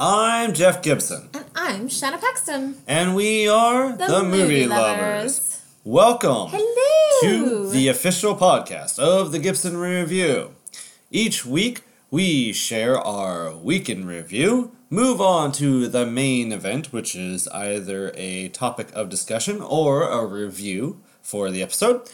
[0.00, 2.76] I'm Jeff Gibson, And I'm Shanna Paxton.
[2.86, 5.62] and we are the, Movie, lovers.
[5.82, 7.20] Welcome Hello.
[7.22, 10.54] to the official podcast of the Gibson Review.
[11.10, 11.82] Each week,
[12.12, 18.12] we share our week in review, move on to the main event, which is either
[18.14, 22.08] a topic of discussion or a review for the episode.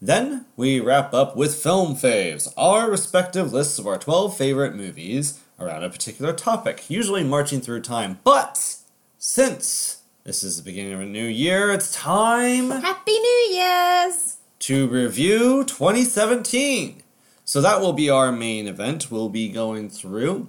[0.00, 5.40] Then we wrap up with film faves, our respective lists of our 12 favorite movies
[5.58, 8.18] around a particular topic, usually marching through time.
[8.24, 8.76] But
[9.18, 14.36] since this is the beginning of a new year, it's time Happy New Year's.
[14.60, 17.02] to review 2017.
[17.44, 19.10] So that will be our main event.
[19.10, 20.48] We'll be going through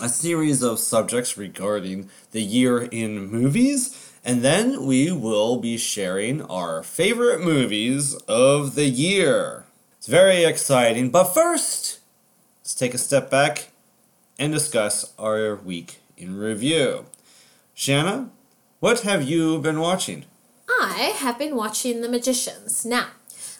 [0.00, 6.42] a series of subjects regarding the year in movies, and then we will be sharing
[6.42, 9.64] our favorite movies of the year.
[9.96, 12.00] It's very exciting, but first,
[12.60, 13.68] let's take a step back
[14.38, 17.06] and discuss our week in review.
[17.74, 18.30] Shanna,
[18.80, 20.24] what have you been watching?
[20.68, 22.84] I have been watching The Magicians.
[22.84, 23.08] Now,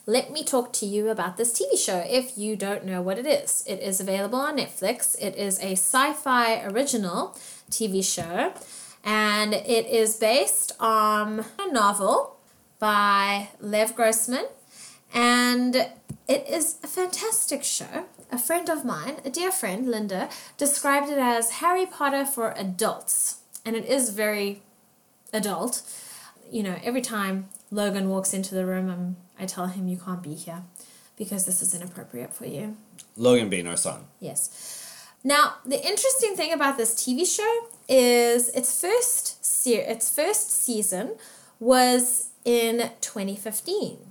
[0.07, 3.27] let me talk to you about this TV show if you don't know what it
[3.27, 3.65] is.
[3.67, 5.17] It is available on Netflix.
[5.21, 7.37] It is a sci fi original
[7.71, 8.53] TV show,
[9.05, 12.37] and it is based on a novel
[12.79, 14.47] by Lev Grossman,
[15.13, 15.89] and
[16.29, 18.07] it is a fantastic show.
[18.33, 23.39] A friend of mine, a dear friend, Linda, described it as Harry Potter for adults,
[23.65, 24.63] and it is very
[25.33, 25.83] adult.
[26.51, 30.23] You know, every time Logan walks into the room, I'm, I tell him, You can't
[30.23, 30.63] be here
[31.17, 32.77] because this is inappropriate for you.
[33.17, 34.05] Logan being our son.
[34.21, 34.83] Yes.
[35.25, 41.17] Now, the interesting thing about this TV show is its first se- its first season
[41.59, 44.06] was in 2015.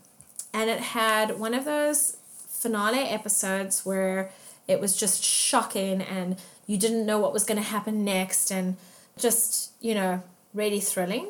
[0.56, 2.16] And it had one of those
[2.48, 4.32] finale episodes where
[4.70, 8.78] it was just shocking and you didn't know what was going to happen next and
[9.18, 11.28] just, you know, really thrilling.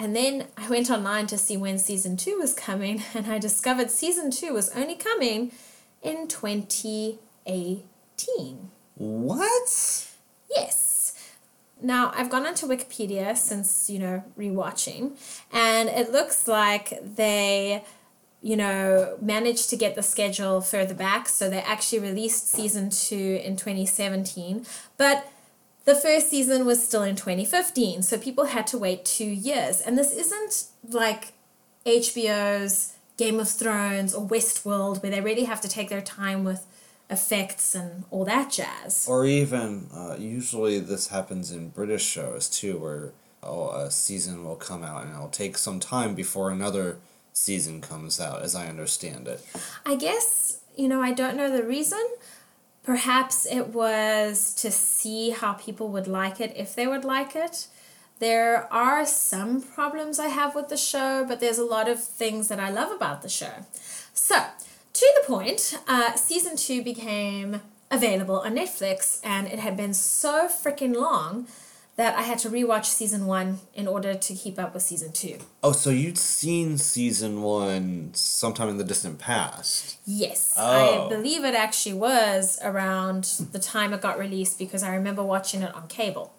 [0.00, 3.92] And then I went online to see when season 2 was coming and I discovered
[3.92, 5.52] season 2 was only coming
[6.02, 8.70] in 2018.
[8.96, 10.08] What?
[10.50, 10.96] Yes.
[11.80, 15.12] Now, I've gone onto Wikipedia since, you know, rewatching,
[15.52, 17.84] and it looks like they,
[18.42, 21.28] you know, managed to get the schedule further back.
[21.28, 24.66] So they actually released season two in 2017,
[24.96, 25.30] but
[25.84, 28.02] the first season was still in 2015.
[28.02, 29.80] So people had to wait two years.
[29.80, 31.32] And this isn't like
[31.86, 36.66] HBO's Game of Thrones or Westworld, where they really have to take their time with
[37.08, 39.06] effects and all that jazz.
[39.08, 44.56] Or even, uh, usually this happens in British shows too, where oh, a season will
[44.56, 46.98] come out and it'll take some time before another
[47.36, 49.44] season comes out, as I understand it.
[49.84, 52.04] I guess, you know, I don't know the reason.
[52.82, 57.68] Perhaps it was to see how people would like it, if they would like it.
[58.18, 62.48] There are some problems I have with the show, but there's a lot of things
[62.48, 63.66] that I love about the show.
[64.14, 64.46] So,
[64.94, 67.60] to the point, uh, season two became
[67.90, 71.48] available on Netflix, and it had been so freaking long
[71.96, 75.38] that I had to rewatch season one in order to keep up with season two.
[75.62, 79.98] Oh, so you'd seen season one sometime in the distant past.
[80.04, 81.06] Yes, Oh.
[81.06, 85.62] I believe it actually was around the time it got released because I remember watching
[85.62, 86.32] it on cable.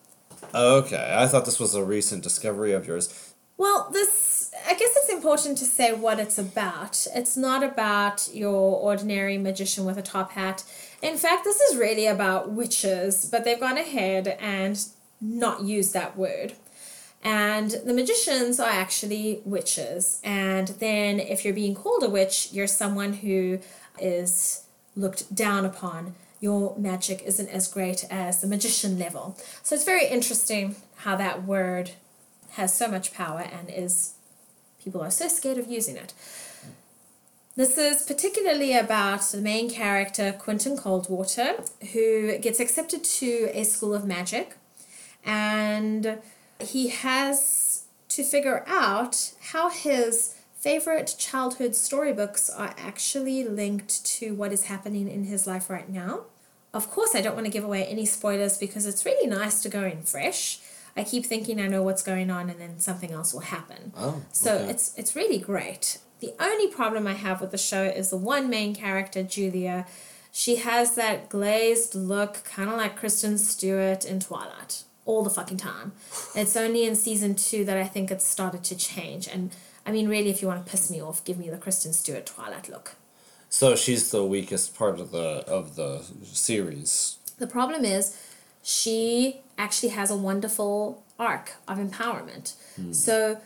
[0.54, 3.34] Okay, I thought this was a recent discovery of yours.
[3.58, 7.08] Well, this, I guess it's important to say what it's about.
[7.16, 10.64] It's not about your ordinary magician with a top hat.
[11.02, 14.80] In fact, this is really about witches, but they've gone ahead and
[15.22, 16.54] not use that word.
[17.24, 20.22] And the magicians are actually witches.
[20.24, 23.60] And then if you're being called a witch, you're someone who
[24.00, 24.64] is
[24.96, 26.16] looked down upon.
[26.40, 29.36] Your magic isn't as great as the magician level.
[29.64, 31.92] So it's very interesting how that word
[32.52, 34.14] has so much power and is
[34.82, 36.14] people are so scared of using it.
[37.56, 41.56] This is particularly about the main character, Quentin Coldwater,
[41.92, 44.56] who gets accepted to a school of magic
[45.28, 46.20] and
[46.60, 54.52] he has to figure out how his favorite childhood storybooks are actually linked to what
[54.52, 56.22] is happening in his life right now.
[56.74, 59.70] Of course, I don't want to give away any spoilers because it's really nice to
[59.70, 60.60] go in fresh.
[60.96, 63.94] I keep thinking I know what's going on and then something else will happen.
[63.96, 64.72] Oh, So okay.
[64.72, 66.00] it's it's really great.
[66.22, 69.86] The only problem I have with the show is the one main character, Julia.
[70.32, 75.58] She has that glazed look, kind of like Kristen Stewart in Twilight, all the fucking
[75.58, 75.94] time.
[76.36, 79.28] It's only in season two that I think it's started to change.
[79.28, 79.52] And
[79.86, 82.26] I mean, really, if you want to piss me off, give me the Kristen Stewart
[82.28, 82.96] Twilight look.
[83.50, 87.18] So she's the weakest part of the of the series.
[87.40, 88.16] The problem is,
[88.62, 92.54] she actually has a wonderful arc of empowerment.
[92.92, 93.40] So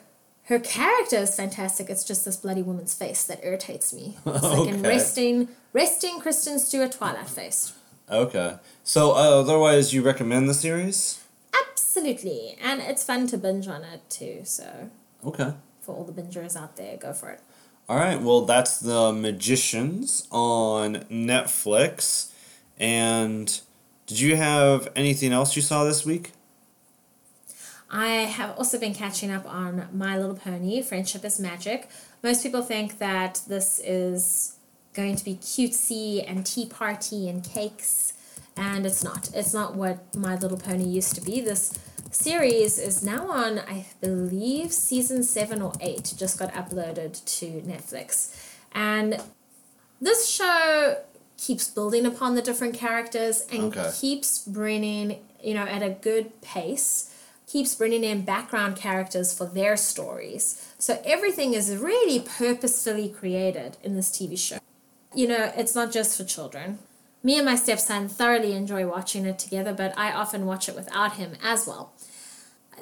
[0.45, 1.89] her character is fantastic.
[1.89, 4.17] It's just this bloody woman's face that irritates me.
[4.25, 4.89] It's like an Okay.
[4.89, 7.73] resting, resting Kristen Stewart Twilight face.
[8.09, 8.57] Okay.
[8.83, 11.20] So, uh, otherwise, you recommend the series?
[11.93, 14.41] Absolutely, and it's fun to binge on it too.
[14.45, 14.89] So
[15.25, 15.51] Okay.
[15.81, 17.41] for all the bingers out there, go for it.
[17.89, 18.21] All right.
[18.21, 22.29] Well, that's The Magicians on Netflix.
[22.79, 23.59] And
[24.07, 26.31] did you have anything else you saw this week?
[27.89, 31.89] I have also been catching up on My Little Pony, Friendship is Magic.
[32.23, 34.55] Most people think that this is
[34.93, 38.10] going to be cutesy and tea party and cakes,
[38.61, 39.31] and it's not.
[39.33, 41.41] It's not what My Little Pony used to be.
[41.41, 41.77] This
[42.11, 48.35] series is now on, I believe, season seven or eight, just got uploaded to Netflix.
[48.71, 49.19] And
[49.99, 50.97] this show
[51.37, 53.91] keeps building upon the different characters and Okay.
[53.99, 57.07] keeps bringing, you know, at a good pace
[57.47, 60.73] keeps bringing in background characters for their stories.
[60.79, 64.59] So everything is really purposefully created in this TV show.
[65.13, 66.79] You know, it's not just for children.
[67.23, 71.13] Me and my stepson thoroughly enjoy watching it together, but I often watch it without
[71.13, 71.93] him as well.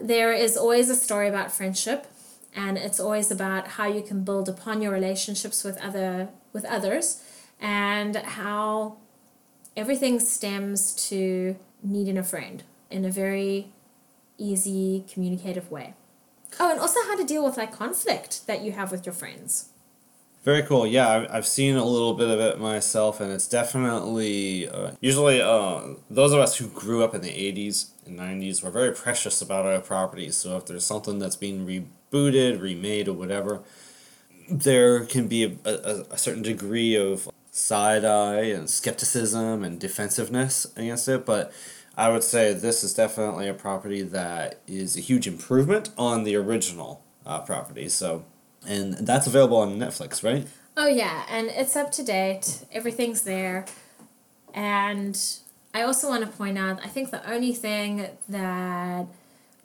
[0.02, 2.08] There is always a story about friendship,
[2.56, 7.24] and it's always about how you can build upon your relationships with other with others
[7.60, 8.98] and how
[9.76, 13.68] everything stems to needing a friend in a very
[14.38, 15.94] easy, communicative way.
[16.60, 19.70] Oh, and also how to deal with like conflict that you have with your friends.
[20.44, 20.88] Very cool.
[20.88, 25.82] Yeah, I've, seen a little bit of it myself, and it's definitely uh, usually uh,
[26.10, 29.66] those of us who grew up in the '80s and '90s were very precious about
[29.66, 30.38] our properties.
[30.38, 33.62] So if there's something that's being rebooted, remade, or whatever,
[34.50, 40.66] there can be a, a, a certain degree of side eye and skepticism and defensiveness
[40.78, 41.26] against it.
[41.26, 41.52] But
[41.98, 46.36] I would say this is definitely a property that is a huge improvement on the
[46.38, 47.90] original uh, property.
[47.90, 48.24] So,
[48.68, 50.48] and that's available on Netflix, right?
[50.78, 52.66] Oh yeah, and it's up to date.
[52.72, 53.66] Everything's there.
[54.54, 55.20] And
[55.74, 59.08] I also want to point out, I think the only thing that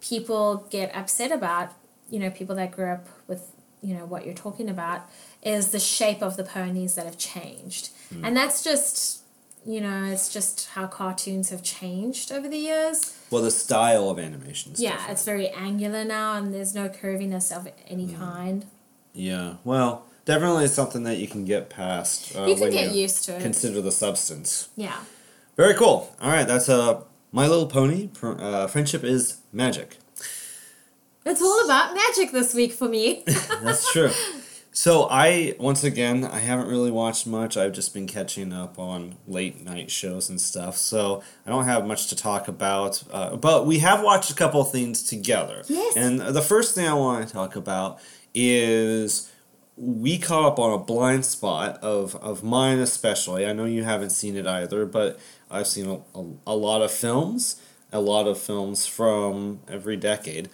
[0.00, 1.73] people get upset about,
[2.11, 3.52] you know, people that grew up with,
[3.82, 5.08] you know, what you're talking about,
[5.43, 7.90] is the shape of the ponies that have changed.
[8.11, 8.25] Hmm.
[8.25, 9.23] And that's just,
[9.64, 13.19] you know, it's just how cartoons have changed over the years.
[13.31, 14.73] Well, the style of animation.
[14.73, 15.12] is Yeah, different.
[15.12, 18.19] it's very angular now, and there's no curviness of any hmm.
[18.19, 18.67] kind.
[19.14, 19.55] Yeah.
[19.64, 22.34] Well, definitely something that you can get past.
[22.37, 23.43] Uh, You can when get you used to it.
[23.43, 24.69] Consider the substance.
[24.76, 24.96] Yeah.
[25.56, 26.14] Very cool.
[26.20, 27.02] All right, that's uh,
[27.32, 28.11] My Little Pony.
[28.22, 29.96] Uh, friendship is magic.
[31.25, 33.22] It's all about magic this week for me.
[33.62, 34.11] That's true.
[34.72, 37.56] So I once again I haven't really watched much.
[37.56, 40.76] I've just been catching up on late night shows and stuff.
[40.76, 43.02] So I don't have much to talk about.
[43.11, 45.62] Uh, but we have watched a couple of things together.
[45.66, 45.96] Yes.
[45.96, 48.00] And the first thing I want to talk about
[48.35, 49.31] is
[49.77, 53.47] we caught up on a blind spot of, of mine especially.
[53.47, 55.19] I know you haven't seen it either, but
[55.51, 57.61] I've seen a, a, a lot of films,
[57.93, 60.49] a lot of films from every decade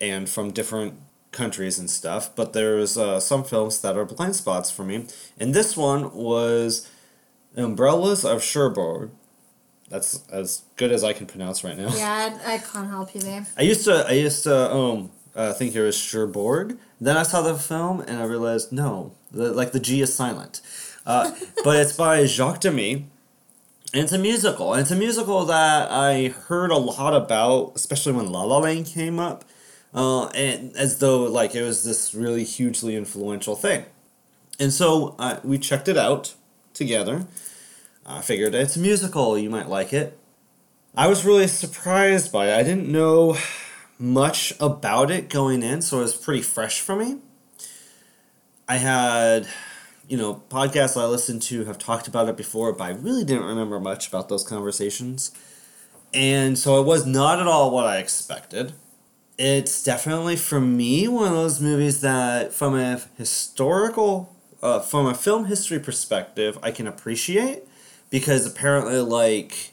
[0.00, 0.94] and from different
[1.32, 2.34] countries and stuff.
[2.34, 5.06] But there's uh, some films that are blind spots for me.
[5.38, 6.88] And this one was
[7.56, 9.10] Umbrellas of Cherbourg.
[9.88, 11.88] That's as good as I can pronounce right now.
[11.94, 13.46] yeah, I, I can't help you there.
[13.56, 16.76] I used to I used to um uh, think it was Cherbourg.
[17.00, 20.60] Then I saw the film and I realized no, the, like the G is silent.
[21.06, 21.32] Uh,
[21.64, 23.06] but it's by Jacques Demy.
[23.94, 24.74] And it's a musical.
[24.74, 28.86] And it's a musical that I heard a lot about, especially when La La Land
[28.86, 29.44] came up.
[29.94, 33.86] Uh, and as though like it was this really hugely influential thing.
[34.60, 36.34] And so uh, we checked it out
[36.74, 37.26] together.
[38.04, 40.18] I figured it's a musical, you might like it.
[40.96, 42.58] I was really surprised by it.
[42.58, 43.36] I didn't know
[43.98, 47.18] much about it going in, so it was pretty fresh for me.
[48.68, 49.48] I had,
[50.06, 53.44] you know, podcasts I listened to have talked about it before, but I really didn't
[53.44, 55.32] remember much about those conversations.
[56.14, 58.72] And so it was not at all what I expected.
[59.38, 65.14] It's definitely, for me, one of those movies that, from a historical, uh, from a
[65.14, 67.62] film history perspective, I can appreciate
[68.10, 69.72] because apparently, like,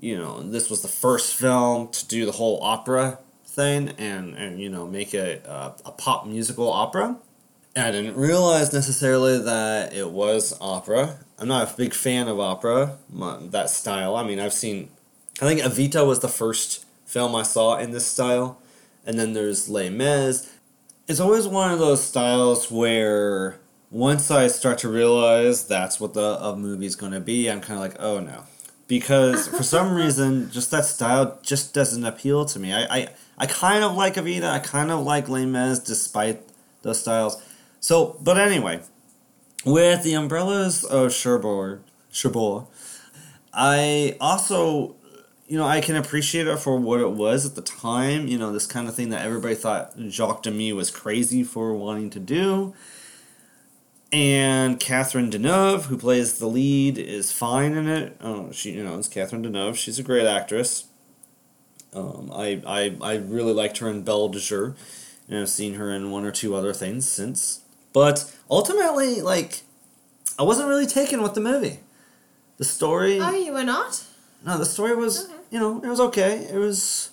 [0.00, 3.18] you know, this was the first film to do the whole opera
[3.54, 7.16] thing and, and you know, make a, a, a pop musical opera.
[7.76, 11.18] And I didn't realize necessarily that it was opera.
[11.38, 14.14] I'm not a big fan of opera, that style.
[14.14, 14.90] I mean, I've seen,
[15.40, 18.58] I think Evita was the first film I saw in this style.
[19.06, 20.50] And then there's Les Mis.
[21.08, 23.58] It's always one of those styles where
[23.90, 27.74] once I start to realize that's what the a movie's going to be, I'm kind
[27.74, 28.44] of like, oh no.
[28.88, 32.72] because for some reason, just that style just doesn't appeal to me.
[32.72, 34.48] I, I, I kind of like Evita.
[34.50, 36.42] I kind of like Mis despite
[36.82, 37.42] those styles.
[37.80, 38.80] So, but anyway,
[39.64, 41.80] with the umbrellas of Cherbourg,
[42.12, 42.66] Cherbourg,
[43.52, 44.96] I also,
[45.46, 48.26] you know, I can appreciate it for what it was at the time.
[48.26, 52.10] You know, this kind of thing that everybody thought Jacques Demy was crazy for wanting
[52.10, 52.74] to do.
[54.12, 58.16] And Catherine Deneuve, who plays the lead, is fine in it.
[58.20, 59.74] Oh, she, you know, it's Catherine Deneuve.
[59.74, 60.84] She's a great actress.
[61.94, 64.74] Um, I, I, I really liked her in Belle de Jour,
[65.28, 67.60] and I've seen her in one or two other things since.
[67.92, 69.62] But ultimately, like,
[70.38, 71.78] I wasn't really taken with the movie.
[72.58, 73.20] The story.
[73.20, 74.04] Oh, you were not?
[74.44, 75.34] No, the story was, Okay.
[75.50, 76.46] you know, it was okay.
[76.52, 77.10] It was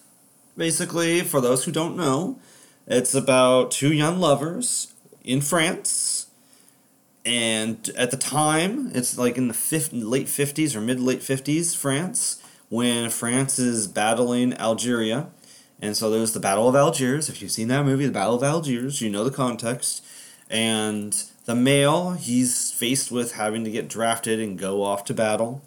[0.58, 2.40] basically, for those who don't know,
[2.88, 6.28] it's about two young lovers in France.
[7.24, 11.76] And at the time, it's like in the fif- late 50s or mid late 50s,
[11.78, 12.41] France,
[12.72, 15.28] when France is battling Algeria.
[15.80, 17.30] And so there's the Battle of Algiers.
[17.30, 20.04] If you've seen that movie, the Battle of Algiers, you know the context.
[20.50, 25.62] And the male, he's faced with having to get drafted and go off to battle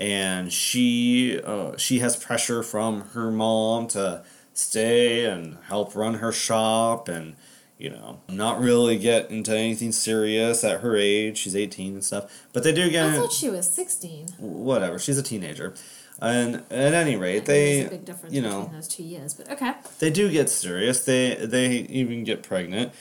[0.00, 4.24] and she uh, she has pressure from her mom to
[4.54, 7.36] stay and help run her shop and
[7.78, 12.46] you know not really get into anything serious at her age she's 18 and stuff
[12.52, 14.28] but they do get I thought she was 16.
[14.38, 15.74] whatever she's a teenager
[16.20, 19.74] and at any rate they a big difference you know those two years, but okay.
[19.98, 21.04] they do get serious.
[21.04, 22.92] They they even get pregnant.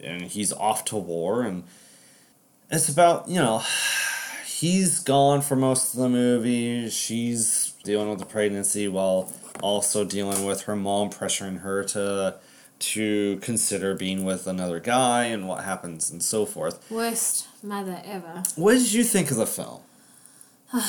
[0.00, 1.64] And he's off to war and
[2.70, 3.62] it's about you know
[4.46, 6.88] he's gone for most of the movie.
[6.88, 12.36] She's dealing with the pregnancy while also dealing with her mom pressuring her to
[12.78, 16.88] to consider being with another guy and what happens and so forth.
[16.90, 18.44] Worst mother ever.
[18.56, 19.80] what did you think of the film?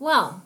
[0.00, 0.44] Well,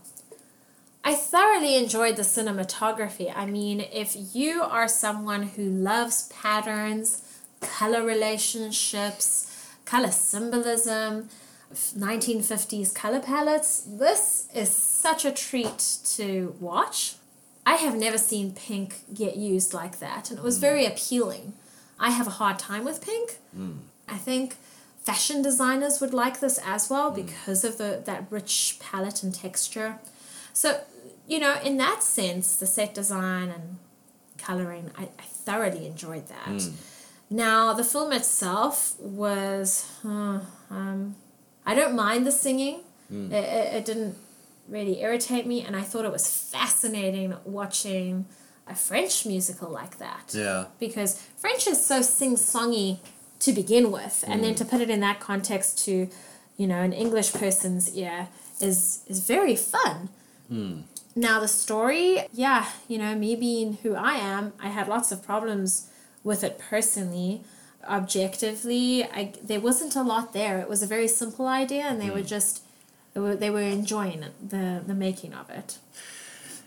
[1.04, 3.32] I thoroughly enjoyed the cinematography.
[3.34, 7.22] I mean, if you are someone who loves patterns,
[7.60, 11.28] color relationships, color symbolism,
[11.74, 17.16] 1950s color palettes, this is such a treat to watch.
[17.66, 20.62] I have never seen pink get used like that, and it was hmm.
[20.62, 21.54] very appealing.
[21.98, 23.38] I have a hard time with pink.
[23.54, 23.78] Hmm.
[24.08, 24.56] I think
[25.02, 27.22] fashion designers would like this as well hmm.
[27.22, 29.98] because of the that rich palette and texture.
[30.52, 30.80] So,
[31.26, 33.78] you know, in that sense, the set design and
[34.38, 36.68] coloring, I, I thoroughly enjoyed that.
[37.30, 41.16] Now, the film itself was, uh, um,
[41.64, 42.80] I don't mind the singing.
[43.10, 44.16] It, it, it didn't
[44.68, 48.26] really irritate me, and I thought it was fascinating watching
[48.66, 52.98] a French musical like that yeah because French is so sing songy
[53.40, 56.08] to begin with, and then to put it in that context to,
[56.56, 58.28] you know, an English person's ear
[58.60, 60.08] is is very fun.
[61.14, 65.22] Now the story, yeah, you know, me being who I am, I had lots of
[65.22, 65.90] problems
[66.24, 67.42] with it personally.
[67.86, 70.58] Objectively, I there wasn't a lot there.
[70.60, 72.26] It was a very simple idea, and they were hmm.
[72.26, 72.62] just
[73.12, 75.78] they were, they were enjoying it, the the making of it.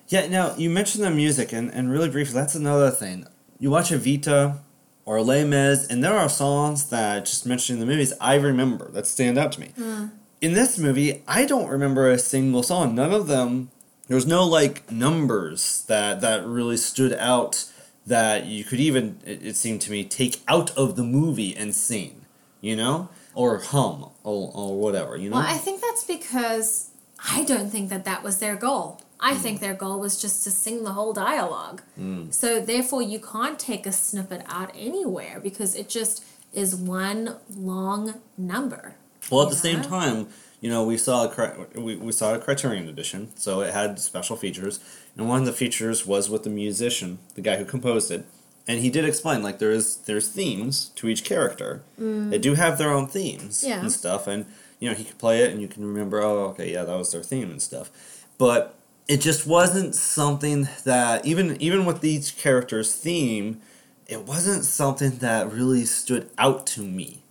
[0.07, 3.25] Yeah, now you mentioned the music, and, and really briefly, that's another thing.
[3.59, 4.59] You watch Evita
[5.05, 9.07] or Les Mis, and there are songs that, just mentioning the movies, I remember that
[9.07, 9.69] stand out to me.
[9.75, 10.07] Hmm.
[10.41, 12.93] In this movie, I don't remember a single song.
[12.93, 13.71] None of them,
[14.07, 17.69] there was no like numbers that, that really stood out
[18.05, 21.73] that you could even, it, it seemed to me, take out of the movie and
[21.73, 22.25] sing,
[22.61, 23.09] you know?
[23.33, 25.37] Or hum, or, or whatever, you know?
[25.37, 26.91] Well, I think that's because
[27.33, 29.01] I don't think that that was their goal.
[29.19, 29.37] I mm.
[29.37, 31.81] think their goal was just to sing the whole dialogue.
[31.99, 32.33] Mm.
[32.33, 38.15] So therefore, you can't take a snippet out anywhere because it just is one long
[38.37, 38.95] number.
[39.31, 40.27] Well, at the same time,
[40.65, 44.35] you know, we saw a we, we saw a Criterion edition, so it had special
[44.35, 44.79] features,
[45.15, 48.25] and one of the features was with the musician, the guy who composed it,
[48.67, 51.83] and he did explain like there is there's themes to each character.
[52.01, 52.31] Mm.
[52.31, 53.79] They do have their own themes Yeah.
[53.79, 54.47] and stuff, and
[54.79, 57.11] you know he could play it, and you can remember, oh, okay, yeah, that was
[57.11, 57.91] their theme and stuff,
[58.39, 58.73] but
[59.07, 63.61] it just wasn't something that even even with each character's theme,
[64.07, 67.21] it wasn't something that really stood out to me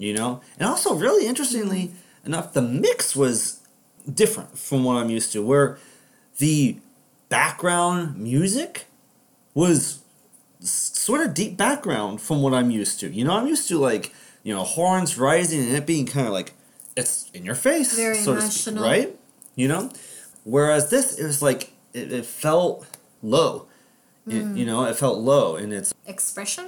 [0.00, 1.92] you know and also really interestingly mm.
[2.28, 3.60] Enough the mix was
[4.22, 5.78] different from what i'm used to where
[6.38, 6.76] the
[7.28, 8.86] background music
[9.54, 10.00] was
[10.60, 14.12] sort of deep background from what i'm used to you know i'm used to like
[14.42, 16.52] you know horns rising and it being kind of like
[16.96, 19.16] it's in your face Very so to speak, right
[19.56, 19.90] you know
[20.44, 22.86] whereas this it was like it, it felt
[23.22, 23.66] low
[24.26, 26.66] It- you know it felt low and it's Expression?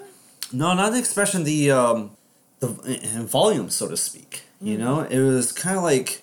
[0.53, 1.45] no, not the expression.
[1.45, 2.11] The um,
[2.59, 2.69] the
[3.39, 4.43] volume, so to speak.
[4.61, 4.83] You hmm.
[4.83, 6.23] know, it was kind of like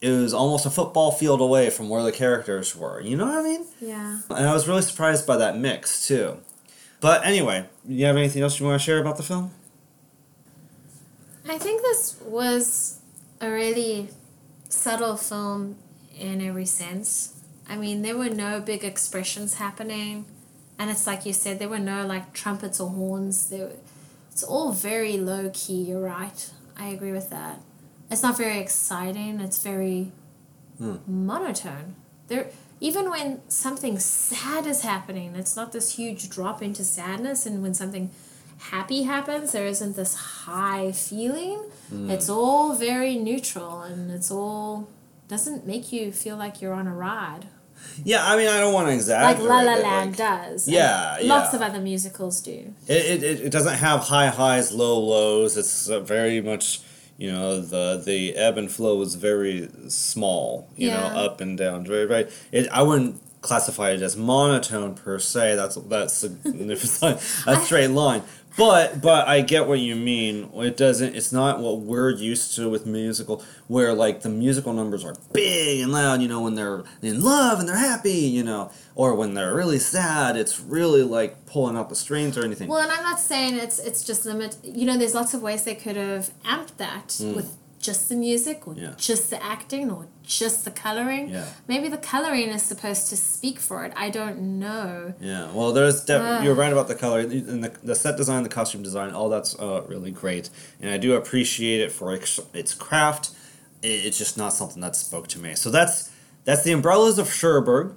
[0.00, 3.00] it was almost a football field away from where the characters were.
[3.00, 3.66] You know what I mean?
[3.80, 4.20] Yeah.
[4.30, 6.38] And I was really surprised by that mix too.
[7.00, 9.50] But anyway, you have anything else you want to share about the film?
[11.48, 13.00] I think this was
[13.40, 14.08] a really
[14.68, 15.76] subtle film
[16.18, 17.40] in every sense.
[17.68, 20.26] I mean, there were no big expressions happening,
[20.78, 23.50] and it's like you said, there were no like trumpets or horns.
[23.50, 23.70] There,
[24.32, 25.82] it's all very low key.
[25.82, 26.50] You're right.
[26.78, 27.60] I agree with that.
[28.10, 29.40] It's not very exciting.
[29.40, 30.12] It's very
[30.78, 30.96] Hmm.
[31.06, 31.94] monotone.
[32.28, 32.48] There,
[32.80, 37.72] even when something sad is happening, it's not this huge drop into sadness, and when
[37.72, 38.10] something
[38.58, 41.58] happy happens, there isn't this high feeling.
[41.88, 42.10] Hmm.
[42.10, 44.88] It's all very neutral, and it's all
[45.28, 47.46] doesn't make you feel like you're on a ride
[48.04, 49.66] Yeah, I mean, I don't want to exactly like.
[49.66, 50.66] La La Land like- does.
[50.66, 52.74] and Yeah, Lots of other musicals do.
[52.88, 55.56] It, it, it doesn't have high highs, low lows.
[55.56, 56.80] It's very much,
[57.18, 60.68] you know, the the ebb and flow is very small.
[60.76, 61.00] You Yeah.
[61.08, 61.84] know, up and down.
[61.86, 62.28] Very very.
[62.52, 65.54] It, I wouldn't classify it as monotone per se.
[65.56, 66.30] That's that's a,
[67.46, 68.22] a straight line.
[68.56, 70.50] But but I get what you mean.
[70.54, 71.14] It doesn't.
[71.14, 75.82] It's not what we're used to with musical, where like the musical numbers are big
[75.82, 76.22] and loud.
[76.22, 78.12] You know, when they're in love and they're happy.
[78.12, 80.36] You know, or when they're really sad.
[80.36, 82.68] It's really like pulling out the strings or anything.
[82.68, 84.56] Well, and I'm not saying it's it's just limit.
[84.64, 87.34] You know, there's lots of ways they could have amped that hmm.
[87.34, 87.56] with
[87.86, 88.74] just the music or.
[88.74, 88.94] Yeah.
[89.10, 90.02] just the acting or
[90.40, 91.24] just the coloring.
[91.30, 91.46] Yeah.
[91.72, 93.92] Maybe the coloring is supposed to speak for it.
[93.96, 95.14] I don't know.
[95.20, 96.42] Yeah, well, there's def- Ah.
[96.42, 99.08] you're right about the color and the, the set design, the costume design.
[99.18, 100.50] All that's uh, really great,
[100.80, 103.24] and I do appreciate it for its, its craft.
[103.82, 105.54] It's just not something that spoke to me.
[105.54, 106.10] So that's
[106.44, 107.94] that's the umbrellas of Cherbourg,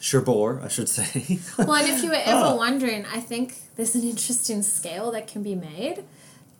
[0.00, 1.38] Cherbourg, I should say.
[1.58, 2.56] Well, and if you were ever Ah.
[2.66, 3.46] wondering, I think
[3.76, 6.04] there's an interesting scale that can be made.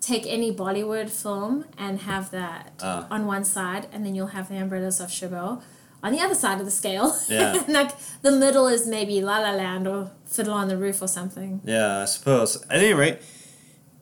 [0.00, 3.06] Take any Bollywood film and have that Ah.
[3.10, 5.60] on one side, and then you'll have the Umbrellas of Cherbourg
[6.02, 7.14] on the other side of the scale.
[7.28, 7.62] Yeah.
[7.68, 7.90] like
[8.22, 11.60] the middle is maybe La La Land or Fiddler on the Roof or something.
[11.64, 12.62] yeah, I suppose.
[12.70, 13.18] At any rate,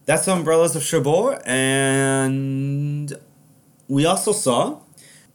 [0.07, 3.12] that's the umbrellas of Cherbourg, and
[3.88, 4.81] we also saw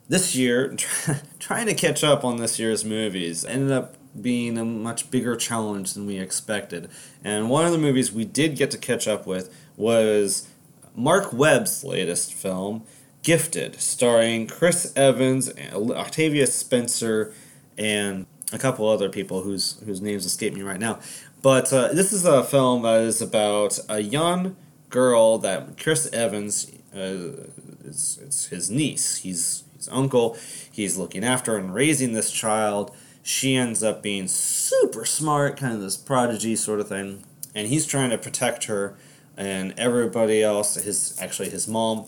[0.07, 0.75] this year
[1.39, 5.93] trying to catch up on this year's movies ended up being a much bigger challenge
[5.93, 6.87] than we expected.
[7.23, 10.47] And one of the movies we did get to catch up with was
[10.95, 12.83] Marc Webb's latest film,
[13.23, 17.33] Gifted, starring Chris Evans, Octavia Spencer,
[17.77, 20.99] and a couple other people whose whose names escape me right now.
[21.41, 24.55] But uh, this is a film that is about a young
[24.89, 27.47] girl that Chris Evans uh,
[27.83, 29.17] is it's his niece.
[29.17, 30.37] He's his uncle.
[30.71, 32.95] He's looking after and raising this child.
[33.23, 37.23] She ends up being super smart, kind of this prodigy sort of thing,
[37.55, 38.95] and he's trying to protect her.
[39.37, 42.05] And everybody else, his actually his mom,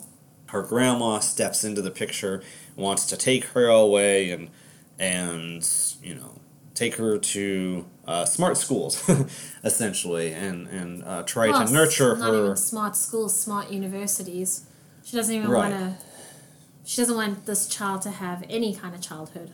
[0.47, 2.43] her grandma steps into the picture,
[2.75, 4.49] wants to take her away, and
[4.99, 5.67] and
[6.03, 6.39] you know
[6.75, 9.01] take her to uh, smart schools,
[9.63, 12.43] essentially, and and uh, try Well, to nurture Not her.
[12.45, 14.65] even smart schools, smart universities.
[15.03, 15.71] She doesn't even Right.
[15.71, 16.05] want to.
[16.83, 19.51] She doesn't want this child to have any kind of childhood.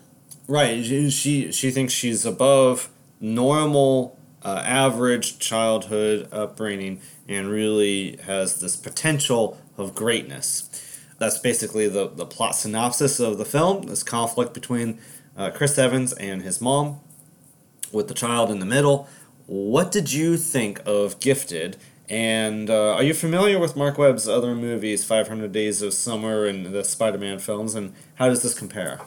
[0.48, 0.84] Right.
[0.84, 2.90] She she, she thinks she's above
[3.22, 10.70] normal, uh, average childhood upbringing, and really has this potential of greatness.
[11.18, 13.84] That's basically the, the plot synopsis of the film.
[13.84, 15.00] This conflict between
[15.38, 17.00] uh, Chris Evans and his mom,
[17.92, 19.08] with the child in the middle.
[19.46, 21.78] What did you think of Gifted?
[22.10, 26.68] And uh, are you familiar with Marc Webb's other movies, 500 Days of Summer and
[26.68, 27.74] the Spider Man films?
[27.74, 29.00] And how does this compare?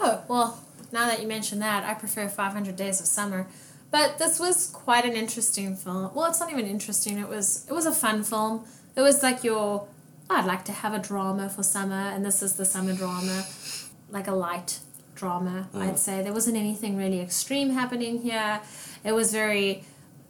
[0.00, 3.46] Oh, well, now that you mention that, I prefer 500 Days of Summer.
[3.90, 6.10] But this was quite an interesting film.
[6.14, 7.18] Well, it's not even interesting.
[7.18, 8.66] It was it was a fun film.
[8.96, 9.88] It was like your
[10.30, 13.46] "Oh, I'd like to have a drama for summer and this is the summer drama.
[14.10, 14.80] Like a light
[15.14, 15.82] drama, mm.
[15.82, 16.22] I'd say.
[16.22, 18.60] There wasn't anything really extreme happening here.
[19.04, 19.84] It was very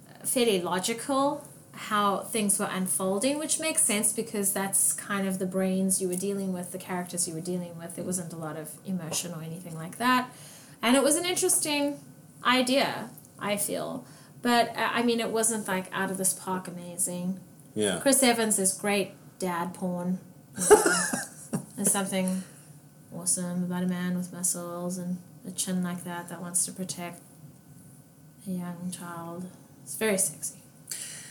[0.09, 1.45] uh, fairly logical
[1.79, 6.17] how things were unfolding, which makes sense because that's kind of the brains you were
[6.17, 7.95] dealing with, the characters you were dealing with.
[7.95, 10.29] There wasn't a lot of emotion or anything like that.
[10.83, 12.01] And it was an interesting
[12.45, 14.05] idea, I feel.
[14.43, 17.41] But uh, I mean, it wasn't like out of this park amazing.
[17.75, 17.99] Yeah.
[18.01, 20.19] Chris Evans is great dad porn.
[20.59, 22.43] You know, There's something
[23.15, 27.21] awesome about a man with muscles and a chin like that that wants to protect
[28.47, 29.47] a young child.
[29.83, 30.57] It's very sexy.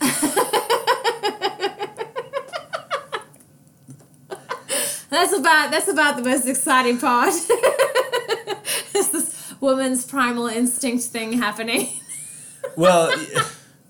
[5.10, 7.34] that's about that's about the most exciting part.
[9.60, 11.88] Woman's primal instinct thing happening.
[12.76, 13.12] Well,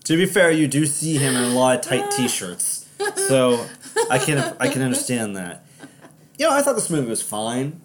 [0.04, 3.66] to be fair, you do see him in a lot of tight T-shirts, so
[4.10, 5.64] I can I can understand that.
[6.38, 7.80] You know, I thought this movie was fine.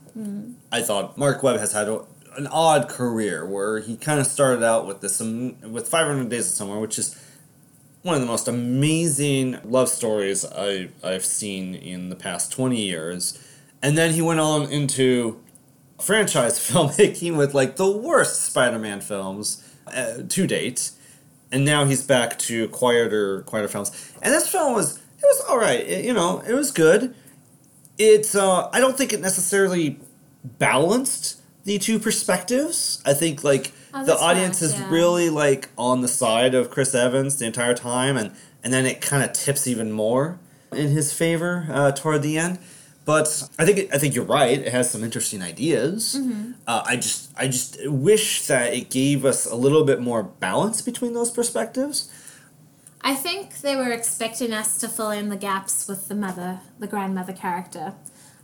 [0.71, 2.01] I thought Marc Webb has had a,
[2.37, 6.47] an odd career where he kind of started out with this um, with 500 Days
[6.49, 7.19] of Summer, which is
[8.03, 13.37] one of the most amazing love stories I I've seen in the past 20 years,
[13.81, 15.41] and then he went on into
[16.01, 20.91] franchise filmmaking with like the worst Spider-Man films uh, to date,
[21.51, 23.91] and now he's back to quieter quieter films.
[24.21, 25.79] And this film was it was all right.
[25.81, 27.13] It- you know, it was good.
[27.97, 29.99] It's uh, I don't think it necessarily
[30.43, 33.01] balanced the two perspectives.
[33.05, 34.89] I think like Oh, the audience right, is yeah.
[34.89, 38.31] really like on the side of Chris Evans the entire time, and
[38.63, 40.39] and then it kind of tips even more
[40.71, 42.57] in his favor uh, toward the end.
[43.05, 44.57] But I think I think you're right.
[44.59, 46.15] It has some interesting ideas.
[46.17, 46.51] Mm-hmm.
[46.65, 50.81] Uh, I just I just wish that it gave us a little bit more balance
[50.81, 52.09] between those perspectives.
[53.01, 56.87] I think they were expecting us to fill in the gaps with the mother, the
[56.87, 57.95] grandmother character.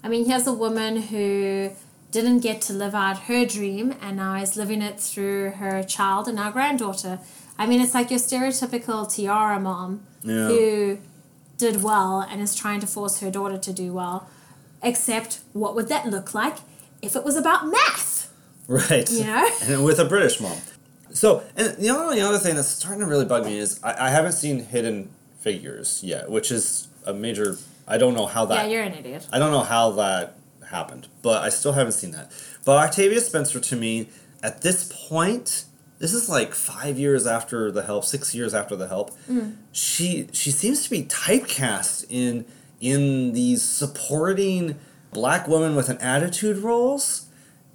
[0.04, 1.72] I mean, here's a woman who
[2.12, 6.28] didn't get to live out her dream and now is living it through her child
[6.28, 7.20] and now granddaughter.
[7.58, 10.48] I mean, it's like your stereotypical tiara mom Yeah.
[10.48, 10.98] who
[11.58, 14.28] did well and is trying to force her daughter to do well.
[14.82, 16.58] Except, what would that look like
[17.02, 18.34] if it was about math?
[18.68, 19.10] Right.
[19.12, 19.50] You know?
[19.64, 20.58] and with a British mom.
[21.12, 24.10] So, and the only other thing that's starting to really bug me is I, I
[24.10, 27.58] haven't seen Hidden Figures yet, which is a major.
[27.88, 28.66] I don't know how that.
[28.66, 29.28] yeah, you're an idiot.
[29.32, 30.36] I don't know how that
[30.70, 32.32] happened, but I still haven't seen that.
[32.66, 34.10] But Octavia Spencer, to me,
[34.44, 35.66] at this point,
[35.98, 39.12] this is like five years after the help, six years after the help.
[39.30, 39.56] Mm.
[39.72, 42.46] She she seems to be typecast in
[42.82, 44.80] in these supporting
[45.12, 47.28] black woman with an attitude roles,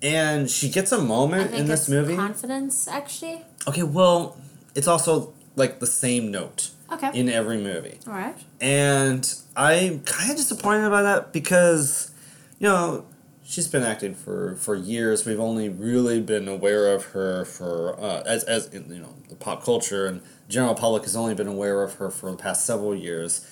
[0.02, 2.16] and she gets a moment in this movie.
[2.16, 3.42] confidence, actually.
[3.66, 4.36] okay, well,
[4.74, 7.10] it's also like the same note Okay.
[7.18, 7.98] in every movie.
[8.06, 8.36] All right.
[8.60, 12.10] And I'm kind of disappointed by that because,
[12.58, 13.06] you know,
[13.44, 15.24] she's been acting for, for years.
[15.24, 19.34] We've only really been aware of her for, uh, as, as in, you know, the
[19.36, 22.94] pop culture and general public has only been aware of her for the past several
[22.94, 23.46] years.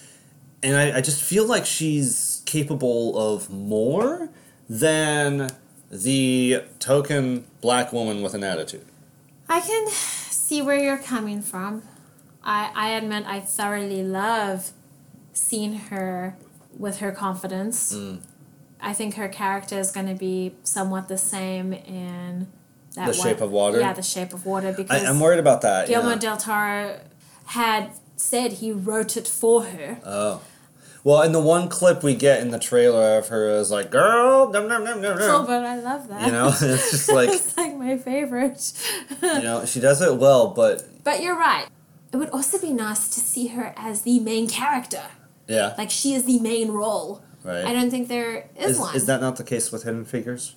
[0.62, 4.28] And I, I just feel like she's capable of more
[4.68, 5.50] than
[5.90, 8.86] the token black woman with an attitude.
[9.48, 11.82] I can see where you're coming from.
[12.42, 14.70] I, I admit I thoroughly love
[15.32, 16.36] seeing her
[16.76, 17.92] with her confidence.
[17.92, 18.20] Mm.
[18.80, 22.48] I think her character is going to be somewhat the same in
[22.94, 23.80] that The Shape of Water?
[23.80, 25.88] Yeah, the shape of water I, because I'm worried about that.
[25.88, 26.16] Guillermo yeah.
[26.16, 27.00] del Toro
[27.46, 30.00] had said he wrote it for her.
[30.04, 30.42] Oh.
[31.04, 34.50] Well, in the one clip we get in the trailer of her is like, girl,
[34.52, 36.26] dum, dum, dum, dum, Oh, but I love that.
[36.26, 38.72] You know, it's just like, it's like my favorite.
[39.20, 41.66] you know, she does it well, but But you're right.
[42.12, 45.02] It would also be nice to see her as the main character.
[45.48, 47.22] yeah, Like she is the main role.
[47.42, 47.64] right.
[47.64, 48.94] I don't think there is, is, one.
[48.94, 50.54] is that not the case with Hidden Figures?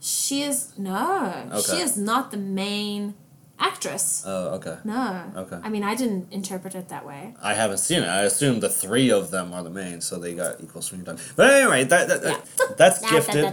[0.00, 1.48] She is no.
[1.52, 1.76] Okay.
[1.76, 3.14] She is not the main
[3.60, 4.24] actress.
[4.26, 4.78] Oh, okay.
[4.84, 5.30] No.
[5.36, 5.58] Okay.
[5.62, 7.34] I mean, I didn't interpret it that way.
[7.42, 8.08] I haven't seen it.
[8.08, 11.18] I assume the three of them are the main, so they got equal screen time.
[11.36, 13.44] But anyway, that, that, that- that's gifted.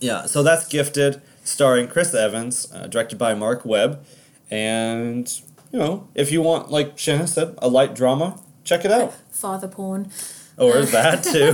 [0.00, 4.04] Yeah, so that's Gifted, starring Chris Evans, uh, directed by Marc Webb,
[4.50, 5.28] and
[5.72, 9.12] you know, if you want, like Shanna said, a light drama, check it out.
[9.30, 10.10] Father porn.
[10.56, 11.52] Or is that too,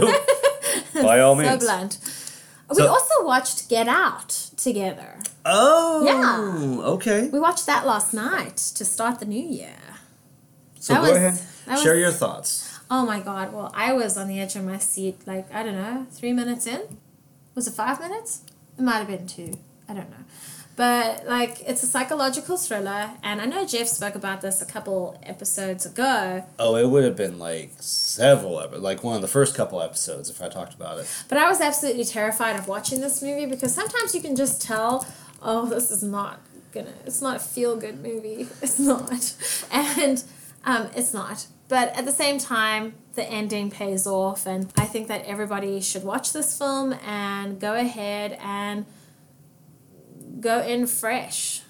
[1.03, 1.65] by all So means.
[1.65, 1.99] blunt.
[2.71, 5.19] we So- also watched Get Out together.
[5.45, 6.87] Oh, Yeah.
[6.93, 7.29] Okay.
[7.33, 9.77] We watched that last night to start the new year.
[10.81, 11.39] So That go was- ahead,
[11.83, 12.69] share was- your thoughts.
[12.91, 15.75] Oh my god, well, I was on the edge of my seat, like, I don't
[15.75, 16.83] know, three minutes in?
[17.55, 18.41] Was it five minutes?
[18.79, 19.59] It might have been two.
[19.89, 20.25] I don't know.
[20.77, 25.19] But, like, it's a psychological thriller, and I know Jeff spoke about this a couple
[25.23, 29.55] episodes ago, Oh, it would have been like several, epi- like one of the first
[29.55, 31.07] couple episodes if I talked about it.
[31.29, 35.07] but I was absolutely terrified of watching this movie because sometimes you can just tell,
[35.45, 36.41] oh, this is not
[36.73, 38.49] gonna, it's not a feel good movie.
[38.63, 39.35] It's not.
[39.71, 40.25] And
[40.65, 41.47] um, it's not.
[41.69, 46.05] But at the same time, the ending pays off, and I think that everybody should
[46.05, 48.85] watch this film and go ahead and
[50.41, 51.63] go in fresh.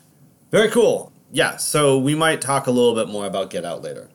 [0.51, 1.13] Very cool.
[1.31, 4.09] Yeah, so we might talk a little bit more about Get Out later.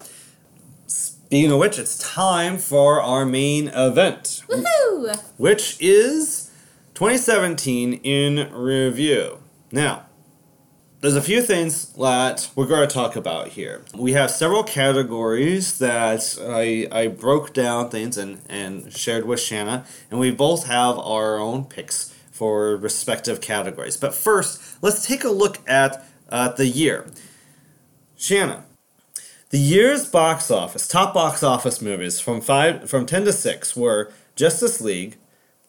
[0.87, 5.21] Speaking of which, it's time for our main event, Woohoo!
[5.37, 6.51] which is
[6.95, 9.38] 2017 in review.
[9.71, 10.05] Now,
[11.01, 13.85] there's a few things that we're going to talk about here.
[13.95, 19.85] We have several categories that I, I broke down things and, and shared with Shanna,
[20.11, 23.95] and we both have our own picks for respective categories.
[23.95, 27.07] But first, let's take a look at uh, the year.
[28.17, 28.65] Shanna,
[29.51, 34.11] the year's box office, top box office movies from five from ten to six were
[34.35, 35.17] Justice League,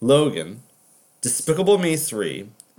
[0.00, 0.62] Logan,
[1.20, 1.96] Despicable Me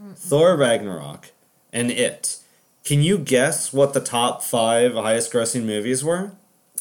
[0.02, 1.32] 3, Thor Ragnarok,
[1.72, 2.38] and It.
[2.84, 6.32] Can you guess what the top five highest grossing movies were?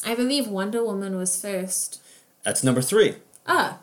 [0.05, 2.01] I believe Wonder Woman was first.
[2.43, 3.15] That's number three.
[3.45, 3.77] Oh,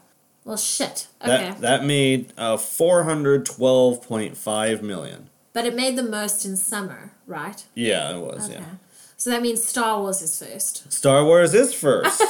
[0.45, 1.07] well, shit.
[1.23, 1.29] Okay.
[1.29, 5.29] That that made uh, four hundred twelve point five million.
[5.53, 7.65] but it made the most in summer, right?
[7.75, 8.49] Yeah, it was.
[8.49, 8.59] Okay.
[8.59, 8.65] Yeah.
[9.17, 10.93] So that means Star Wars is first.
[10.93, 12.21] Star Wars is first.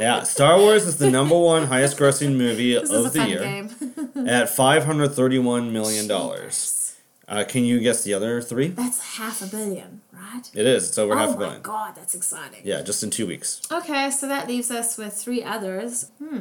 [0.00, 3.68] Yeah, Star Wars is the number one highest grossing movie This is of the year
[4.28, 6.76] at five hundred thirty one million dollars.
[7.28, 8.68] Uh, can you guess the other three?
[8.68, 10.50] That's half a billion, right?
[10.52, 10.88] It is.
[10.88, 11.62] It's over oh half a my billion.
[11.62, 12.62] god, that's exciting.
[12.64, 13.62] Yeah, just in two weeks.
[13.70, 16.10] Okay, so that leaves us with three others.
[16.18, 16.40] Hmm.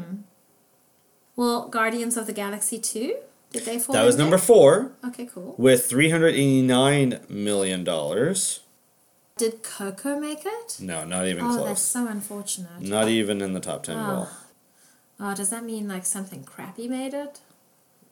[1.35, 3.15] Well, Guardians of the Galaxy 2?
[3.51, 4.25] Did they fall That was there?
[4.25, 5.55] number four Okay, cool.
[5.57, 8.59] with three hundred eighty nine million dollars.
[9.39, 10.77] Did Coco make it?
[10.81, 12.81] No, not even oh, that's so unfortunate.
[12.81, 14.27] Not even in the top ten at all.
[14.29, 14.45] Oh.
[15.31, 17.39] Oh, does that mean like something crappy made it?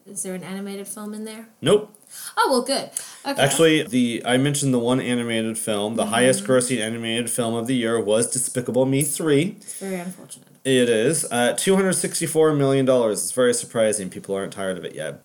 [0.06, 1.48] Is there an animated film in there?
[1.60, 1.94] Nope.
[2.38, 2.88] Oh, well, good.
[3.26, 3.42] Okay.
[3.42, 5.96] Actually, the I mentioned the one animated film.
[5.96, 6.52] The highest Mm-hmm.
[6.52, 9.56] grossing animated film of the year was Despicable Me three.
[9.60, 10.48] it's very unfortunate.
[10.64, 13.22] It is uh, two hundred sixty four million dollars.
[13.22, 14.08] It's very surprising.
[14.08, 15.22] People aren't tired of it yet.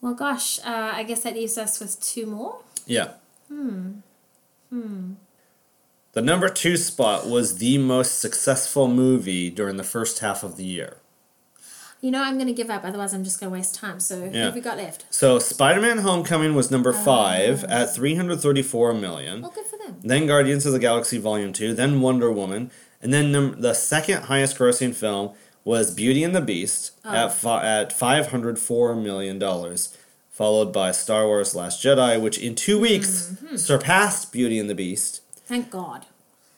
[0.00, 2.58] Well, gosh, uh, I guess that leaves us with two more.
[2.86, 3.12] Yeah.
[3.48, 3.92] Hmm.
[4.70, 5.12] Hmm.
[6.14, 10.64] The number two spot was the most successful movie during the first half of the
[10.64, 10.98] year.
[12.00, 13.98] You know, I'm going to give up, otherwise, I'm just going to waste time.
[13.98, 15.06] So, who have we got left?
[15.10, 17.04] So Spider Man Homecoming was number Oh.
[17.04, 19.40] five at three hundred thirty four million.
[19.42, 19.96] Well, good for them.
[20.02, 22.70] then Guardians of the Galaxy Volume 2, then Wonder Woman,
[23.02, 25.32] and then num- the second highest grossing film
[25.64, 27.10] was Beauty and the Beast oh.
[27.12, 29.96] at fi- at 504 million dollars,
[30.30, 33.56] followed by Star Wars Last Jedi, which in 2 weeks mm-hmm.
[33.56, 36.06] surpassed Beauty and the Beast Thank God.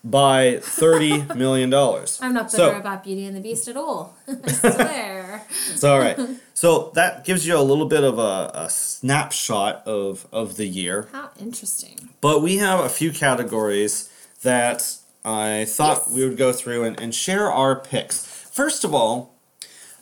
[0.05, 2.19] by 30 million dollars.
[2.23, 4.15] I'm not bitter So, about Beauty and the Beast at all.
[4.29, 5.43] I swear.
[5.73, 6.19] it's all right.
[6.55, 11.09] So that gives you a little bit of a, a snapshot of of the year.
[11.13, 12.11] How interesting.
[12.21, 14.09] But we have a few categories
[14.43, 16.13] that I thought Yes.
[16.15, 18.25] we would go through and, and share our picks.
[18.25, 19.35] First of all,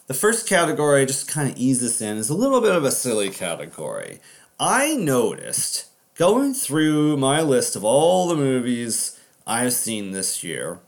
[0.07, 2.85] the first category, I just kind of ease this in, is a little bit of
[2.85, 4.21] a silly category.
[4.61, 10.79] I noticed going through my list of all the movies I've seen this year,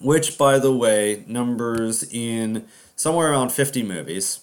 [0.00, 2.66] which, by the way, numbers in
[2.96, 4.40] somewhere around 50 movies,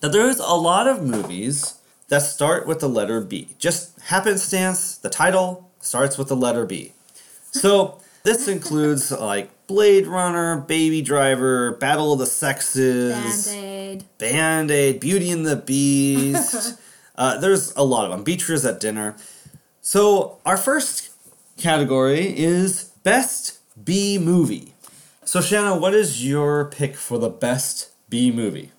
[0.00, 3.48] that there's a lot of movies that start with the letter B.
[3.58, 6.92] Just happenstance, the title starts with the letter B.
[7.52, 14.04] So this includes like Blade Runner, Baby Driver, Battle of the Sexes, Band Aid.
[14.18, 16.78] Band Aid, Beauty and the Beast.
[17.22, 18.24] uh, there's a lot of them.
[18.24, 19.14] Beatriz at Dinner.
[19.80, 21.10] So our first
[21.56, 24.74] category is Best B Movie.
[25.24, 28.72] So Shanna, what is your pick for the best B movie?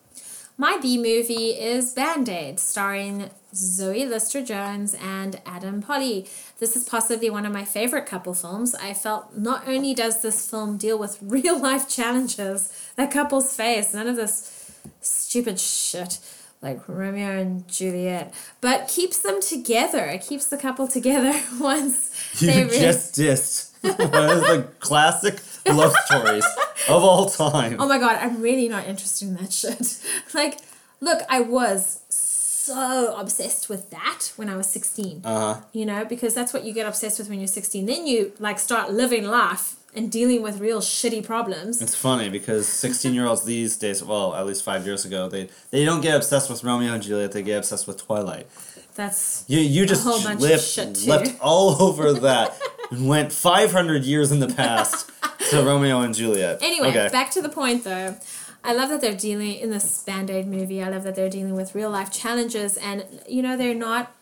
[0.57, 6.27] My B movie is Band Aid, starring Zoe Lister Jones and Adam Pally.
[6.59, 8.75] This is possibly one of my favorite couple films.
[8.75, 13.93] I felt not only does this film deal with real life challenges that couples face,
[13.93, 16.19] none of this stupid shit
[16.63, 20.05] like Romeo and Juliet, but keeps them together.
[20.05, 22.09] It keeps the couple together once
[22.41, 26.45] You they re- just dissed one of the classic love stories
[26.87, 27.75] of all time.
[27.79, 29.99] Oh my god, I'm really not interested in that shit.
[30.33, 30.59] like,
[31.01, 35.21] look, I was so obsessed with that when I was 16.
[35.25, 35.61] Uh huh.
[35.73, 37.85] You know, because that's what you get obsessed with when you're 16.
[37.85, 41.81] Then you like start living life and dealing with real shitty problems.
[41.81, 45.49] It's funny because 16 year olds these days, well, at least five years ago, they,
[45.71, 48.47] they don't get obsessed with Romeo and Juliet, they get obsessed with Twilight.
[48.95, 51.09] That's You, you just whole bunch of leapt, shit, too.
[51.09, 52.59] leapt all over that
[52.91, 55.09] and went 500 years in the past
[55.49, 56.59] to Romeo and Juliet.
[56.61, 57.09] Anyway, okay.
[57.11, 58.17] back to the point though.
[58.63, 60.81] I love that they're dealing in this Band Aid movie.
[60.81, 64.15] I love that they're dealing with real life challenges, and you know they're not.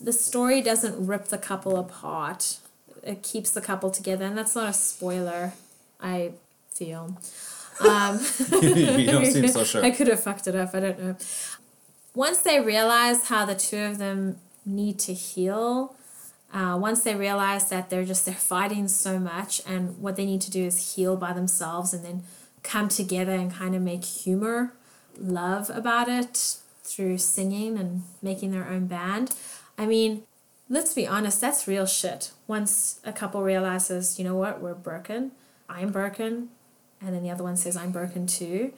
[0.00, 2.58] The story doesn't rip the couple apart.
[3.02, 5.52] It keeps the couple together, and that's not a spoiler.
[6.00, 6.32] I
[6.70, 7.18] feel.
[7.80, 8.18] Um,
[8.62, 9.84] you don't seem so sure.
[9.84, 10.74] I could have fucked it up.
[10.74, 11.16] I don't know.
[12.14, 15.94] Once they realize how the two of them need to heal,
[16.52, 20.40] uh, once they realize that they're just they're fighting so much, and what they need
[20.42, 22.22] to do is heal by themselves, and then
[22.62, 24.72] come together and kind of make humor,
[25.18, 29.34] love about it through singing and making their own band.
[29.76, 30.24] I mean,
[30.68, 32.32] let's be honest, that's real shit.
[32.46, 35.32] Once a couple realizes, you know what, we're broken,
[35.68, 36.48] I'm broken,
[37.00, 38.72] and then the other one says, I'm broken too.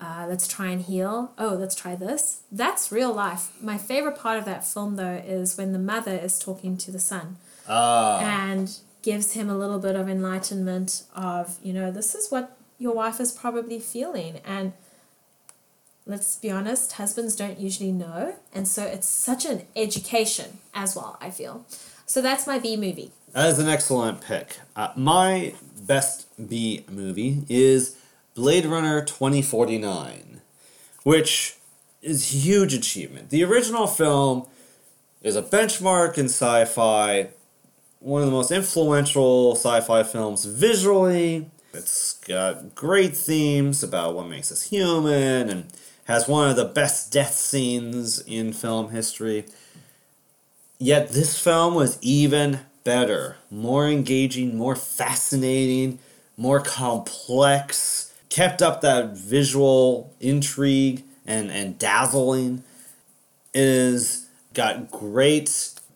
[0.00, 1.32] Uh, let's try and heal.
[1.38, 2.42] Oh, let's try this.
[2.50, 3.52] That's real life.
[3.60, 6.98] My favorite part of that film, though, is when the mother is talking to the
[6.98, 7.36] son
[7.68, 12.56] Ah, and gives him a little bit of enlightenment of, you know, this is what
[12.78, 14.40] your wife is probably feeling.
[14.44, 14.72] And
[16.06, 18.36] let's be honest, husbands don't usually know.
[18.52, 21.64] And so it's such an education as well, I feel.
[22.06, 23.12] So that's my B movie.
[23.32, 24.58] That is an excellent pick.
[24.76, 27.96] Uh, my best B movie is
[28.34, 30.40] Blade Runner 2049,
[31.02, 31.56] which
[32.02, 33.30] is huge achievement.
[33.30, 34.46] The original film
[35.22, 37.28] is a benchmark in sci fi,
[37.98, 41.50] one of the most influential sci fi films visually.
[41.72, 45.72] It's got great themes about what makes us human and
[46.04, 49.46] has one of the best death scenes in film history.
[50.78, 55.98] Yet this film was even better, more engaging, more fascinating,
[56.36, 62.64] more complex, kept up that visual intrigue and, and dazzling.
[63.54, 65.46] It is got great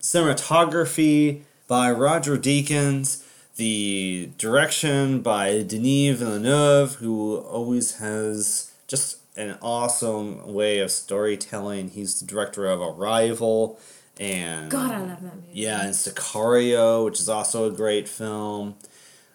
[0.01, 3.25] cinematography by Roger Deakins,
[3.57, 11.91] the direction by Denis Villeneuve, who always has just an awesome way of storytelling.
[11.91, 13.79] He's the director of Arrival
[14.21, 15.49] and God, I love that movie.
[15.53, 18.75] yeah, and Sicario, which is also a great film.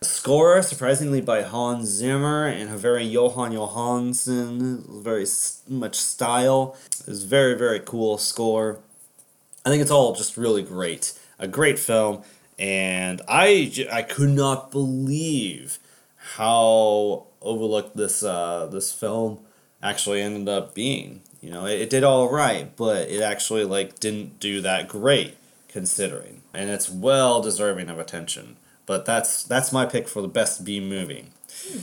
[0.02, 5.26] Score, surprisingly, by Hans Zimmer and a very Jóhann Jóhannsson, very
[5.70, 6.76] much style.
[7.08, 8.80] It's very, very cool score.
[9.66, 11.18] I think it's all just really great.
[11.39, 12.24] A great film,
[12.60, 15.80] and I, I could not believe
[16.36, 19.39] how overlooked this uh, this film
[19.84, 21.22] actually ended up being.
[21.41, 25.36] You know, it, it did all right, but it actually like didn't do that great
[25.67, 28.56] considering, and it's well deserving of attention.
[28.86, 31.26] But that's that's my pick for the best B movie.
[31.67, 31.80] Hmm.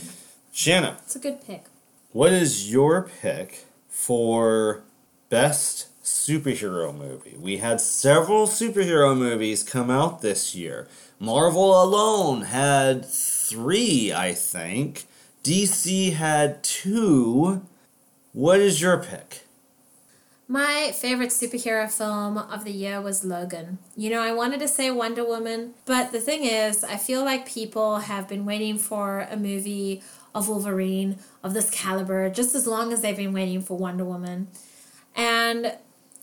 [0.53, 1.63] Shanna, It's a good pick.
[2.11, 4.83] what is your pick for
[5.29, 7.37] best superhero movie?
[7.39, 10.87] We had several superhero movies come out this year.
[11.19, 15.05] Marvel alone had three, I think.
[15.43, 17.61] DC had two.
[18.33, 19.41] What is your pick?
[20.47, 23.77] My favorite superhero film of the year was Logan.
[23.97, 27.45] You know, I wanted to say Wonder Woman, but the thing is, I feel like
[27.45, 30.01] people have been waiting for a movie
[30.33, 34.47] of Wolverine of this caliber just as long as they've been waiting for Wonder Woman.
[35.13, 35.75] And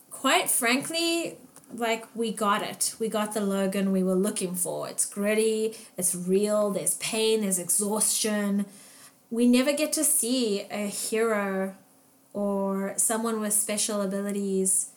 [0.09, 1.37] quite frankly,
[1.71, 2.95] like we got it.
[2.99, 4.89] We got the Logan we were looking for.
[4.89, 8.65] It's gritty, it's real, there's pain, there's exhaustion.
[9.29, 11.75] We never get to see a hero
[12.33, 14.89] or someone with special abilities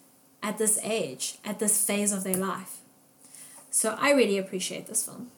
[0.43, 2.79] at this age, at this phase of their life.
[3.71, 5.29] So I really appreciate this film.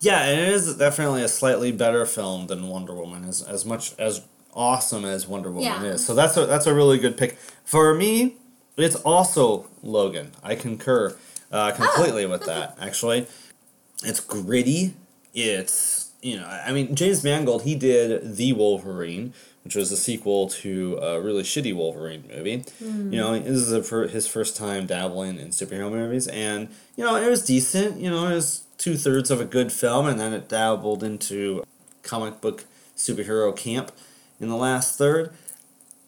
[0.00, 3.94] Yeah, and it is definitely a slightly better film than Wonder Woman, as as much
[3.98, 5.92] as awesome as Wonder Woman Yeah.
[5.92, 6.04] is.
[6.04, 8.34] So that's a that's a really good pick for me.
[8.76, 10.32] It's also Logan.
[10.42, 11.16] I concur
[11.52, 12.76] uh, completely with that.
[12.80, 13.26] Actually,
[14.04, 14.94] it's gritty.
[15.34, 19.32] It's you know, I mean, James Mangold he did the Wolverine,
[19.64, 22.64] which was a sequel to a really shitty Wolverine movie.
[22.80, 27.28] You know, this is his first time dabbling in superhero movies, and you know, it
[27.28, 28.00] was decent.
[28.00, 31.64] You know, it was two thirds of a good film, and then it dabbled into
[32.02, 32.64] comic book
[32.96, 33.92] superhero camp
[34.40, 35.32] in the last third.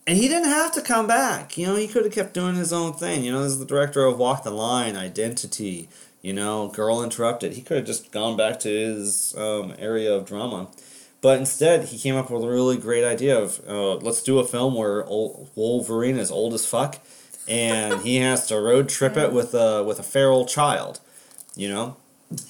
[0.06, 1.56] And he didn't have to come back.
[1.56, 3.24] You know, he could have kept doing his own thing.
[3.24, 5.88] You know, as the director of Walk the Line, Identity,
[6.20, 7.52] you know, Girl Interrupted.
[7.52, 10.68] He could have just gone back to his um, area of drama.
[11.24, 14.44] But instead, he came up with a really great idea of uh, let's do a
[14.46, 16.98] film where old Wolverine is old as fuck,
[17.48, 21.00] and he has to road trip it with a with a feral child.
[21.56, 21.96] You know,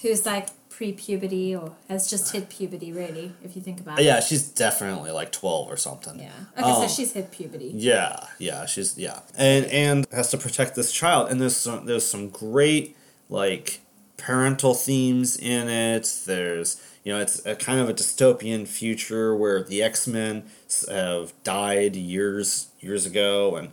[0.02, 4.04] Who's like pre puberty or has just hit puberty, really, if you think about it.
[4.06, 6.18] yeah, she's definitely like twelve or something.
[6.18, 6.32] Yeah.
[6.58, 7.70] Okay, Um, so she's hit puberty.
[7.76, 12.04] Yeah, yeah, she's yeah, and and has to protect this child, and there's some there's
[12.06, 12.96] some great
[13.28, 13.82] like
[14.16, 16.22] parental themes in it.
[16.26, 20.44] There's you know it's a kind of a dystopian future where the X Men
[20.88, 23.70] have died years years ago, and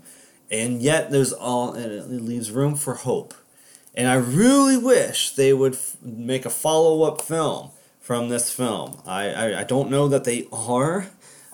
[0.52, 3.34] and yet there's all and it leaves room for hope.
[3.96, 9.02] And I really wish they would f- make a follow up film from this film.
[9.06, 11.08] I, I I don't know that they are,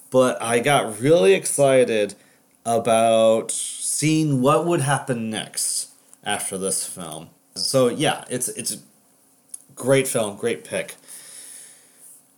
[0.09, 2.15] but I got really excited
[2.65, 5.91] about seeing what would happen next
[6.23, 7.29] after this film.
[7.55, 8.79] So yeah, it's it's a
[9.75, 10.95] great film, great pick.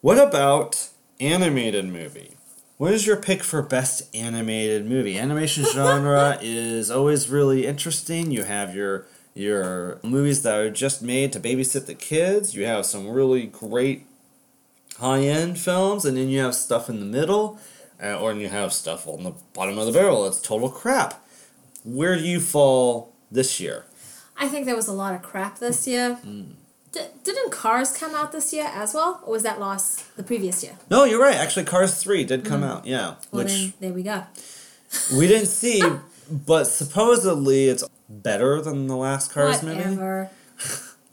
[0.02, 0.90] What about
[1.20, 2.36] animated movie?
[2.78, 5.18] What is your pick for best animated movie?
[5.18, 8.32] Animation genre is always really interesting.
[8.32, 12.56] You have your your movies that are just made to babysit the kids.
[12.56, 14.06] You have some really great
[15.00, 17.60] high end films, and then you have stuff in the middle,
[18.02, 20.26] uh, or you have stuff on the bottom of the barrel.
[20.26, 21.22] It's total crap.
[21.84, 23.86] Where do you fall this year?
[24.38, 26.16] I think there was a lot of crap this year.
[26.16, 26.52] Hmm.
[26.92, 29.22] D- didn't Cars come out this year as well?
[29.26, 30.74] Or was that last the previous year?
[30.90, 31.36] No, you're right.
[31.36, 32.70] Actually, Cars Three did come mm.
[32.70, 32.86] out.
[32.86, 34.24] Yeah, Well, which there we go.
[35.16, 35.82] we didn't see,
[36.30, 40.30] but supposedly it's better than the last Cars movie.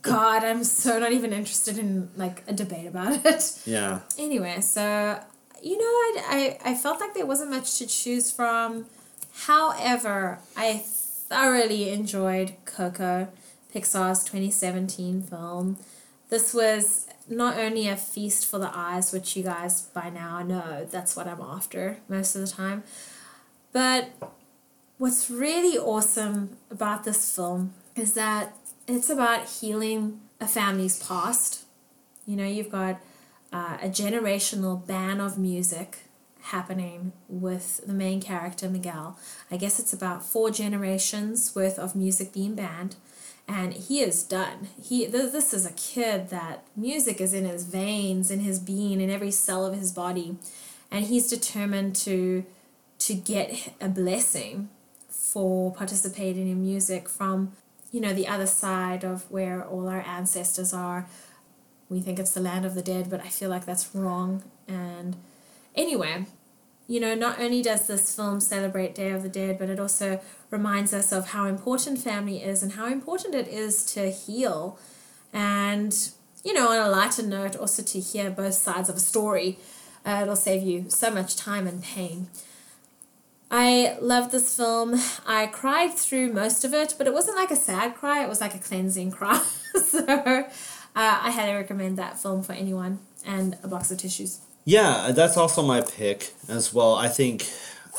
[0.02, 3.60] God, I'm so not even interested in like a debate about it.
[3.66, 4.00] Yeah.
[4.18, 5.20] Anyway, so
[5.62, 8.86] you know, I, I, I felt like there wasn't much to choose from.
[9.32, 13.28] However, I thoroughly enjoyed Coco,
[13.76, 15.76] Pixar's 2017 film.
[16.30, 20.86] This was not only a feast for the eyes, which you guys by now know
[20.90, 22.84] that's what I'm after most of the time,
[23.72, 24.10] but
[24.96, 28.56] what's really awesome about this film is that
[28.86, 31.64] it's about healing a family's past.
[32.26, 33.00] You know, you've got
[33.52, 35.98] uh, a generational ban of music
[36.40, 39.18] happening with the main character Miguel.
[39.50, 42.96] I guess it's about four generations worth of music being banned,
[43.48, 44.68] and he is done.
[44.82, 49.00] He th- this is a kid that music is in his veins, in his being,
[49.00, 50.36] in every cell of his body,
[50.90, 52.44] and he's determined to
[52.98, 54.68] to get a blessing
[55.08, 57.52] for participating in music from
[57.92, 61.06] you know the other side of where all our ancestors are
[61.88, 65.16] we think it's the land of the dead but i feel like that's wrong and
[65.74, 66.24] anyway
[66.86, 70.20] you know not only does this film celebrate day of the dead but it also
[70.50, 74.78] reminds us of how important family is and how important it is to heal
[75.32, 76.10] and
[76.44, 79.58] you know on a lighter note also to hear both sides of a story
[80.04, 82.28] uh, it'll save you so much time and pain
[83.50, 85.00] I loved this film.
[85.26, 88.40] I cried through most of it, but it wasn't like a sad cry, it was
[88.40, 89.38] like a cleansing cry.
[89.82, 90.44] so uh,
[90.94, 94.40] I highly recommend that film for anyone and a box of tissues.
[94.64, 96.96] Yeah, that's also my pick as well.
[96.96, 97.48] I think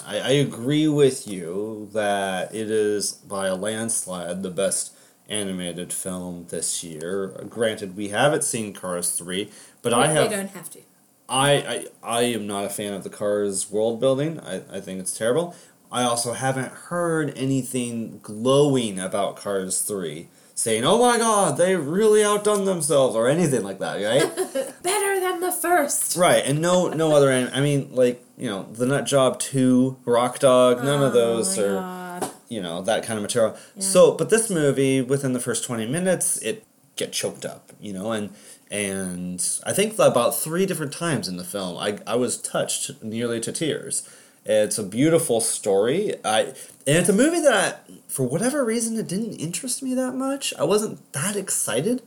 [0.06, 4.94] I, I agree with you that it is by a landslide the best
[5.30, 7.28] animated film this year.
[7.50, 9.50] Granted, we haven't seen Cars 3,
[9.82, 10.30] but I have.
[10.30, 10.80] They don't have to.
[11.30, 14.40] I, I I am not a fan of the Cars world building.
[14.40, 15.56] I, I think it's terrible.
[15.92, 20.28] I also haven't heard anything glowing about Cars 3
[20.58, 24.36] saying, oh my god, they really outdone themselves or anything like that, right?
[24.84, 26.18] Better than the first.
[26.18, 29.98] right, and no no other anim- I mean, like, you know, The Nut Job 2,
[30.06, 32.32] Rock Dog, none of oh those oh are, God.
[32.50, 33.56] you know, that kind of material.
[33.76, 33.84] Yeah.
[33.84, 38.12] So, but this movie, within the first 20 minutes, it get choked up, you know,
[38.12, 38.32] and
[38.72, 43.40] and I think about three different times in the film, I, I was touched nearly
[43.42, 44.10] to tears.
[44.44, 46.16] It's a beautiful story.
[46.26, 46.54] I
[46.88, 50.54] and it's a movie that, I, for whatever reason, it didn't interest me that much.
[50.58, 52.02] I wasn't that excited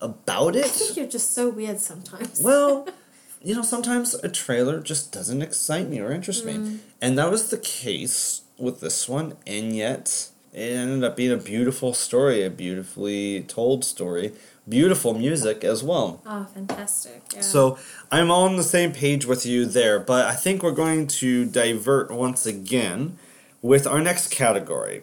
[0.00, 0.64] about it.
[0.64, 2.40] I think you're just so weird sometimes.
[2.40, 2.88] Well,
[3.42, 6.54] you know, sometimes a trailer just doesn't excite me or interest me.
[6.54, 6.78] Mm.
[7.02, 11.36] And that was the case with this one, and yet it ended up being a
[11.36, 14.32] beautiful story, a beautifully told story,
[14.66, 16.22] beautiful music as well.
[16.24, 17.22] oh, fantastic.
[17.34, 17.42] Yeah.
[17.42, 17.78] So
[18.10, 22.10] I'm on the same page with you there, but I think we're going to divert
[22.10, 23.18] once again
[23.64, 25.02] with our next category.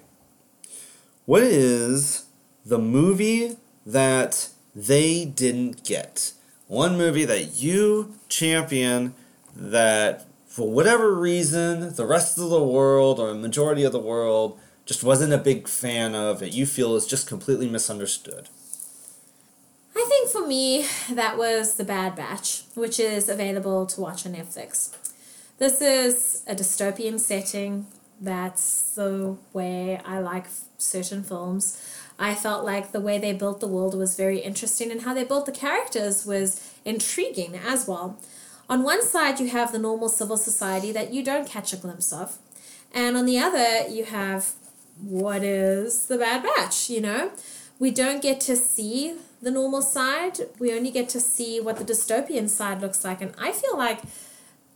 [1.26, 2.26] What is
[2.64, 3.58] the movie
[3.88, 6.34] that they didn't get?
[6.68, 9.16] One movie that you champion
[9.56, 14.60] that for whatever reason the rest of the world or a majority of the world
[14.86, 18.48] just wasn't a big fan of that you feel is just completely misunderstood.
[19.96, 24.34] I think for me, that was The Bad Batch, which is available to watch on
[24.34, 24.96] Netflix.
[25.58, 27.88] This is a dystopian setting.
[28.22, 30.46] That's the way I like
[30.78, 31.84] certain films.
[32.20, 35.24] I felt like the way they built the world was very interesting, and how they
[35.24, 38.20] built the characters was intriguing as well.
[38.70, 42.14] On one side, you have the normal civil society that you don't catch a glimpse
[42.14, 42.38] of,
[42.94, 44.54] and on the other, you have
[45.02, 47.32] what is the Bad Batch, you know?
[47.80, 51.84] We don't get to see the normal side, we only get to see what the
[51.84, 54.02] dystopian side looks like, and I feel like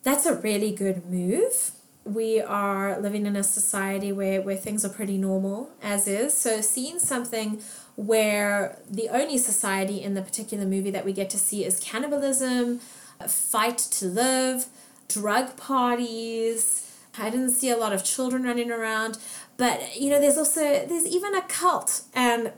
[0.01, 1.74] that's a really good move.
[2.05, 6.37] We are living in a society where, where things are pretty normal as is.
[6.37, 7.61] So seeing something
[7.95, 12.79] where the only society in the particular movie that we get to see is cannibalism,
[13.27, 14.67] fight to live,
[15.07, 16.95] drug parties.
[17.17, 19.17] I didn't see a lot of children running around,
[19.57, 22.51] but you know, there's also there's even a cult, and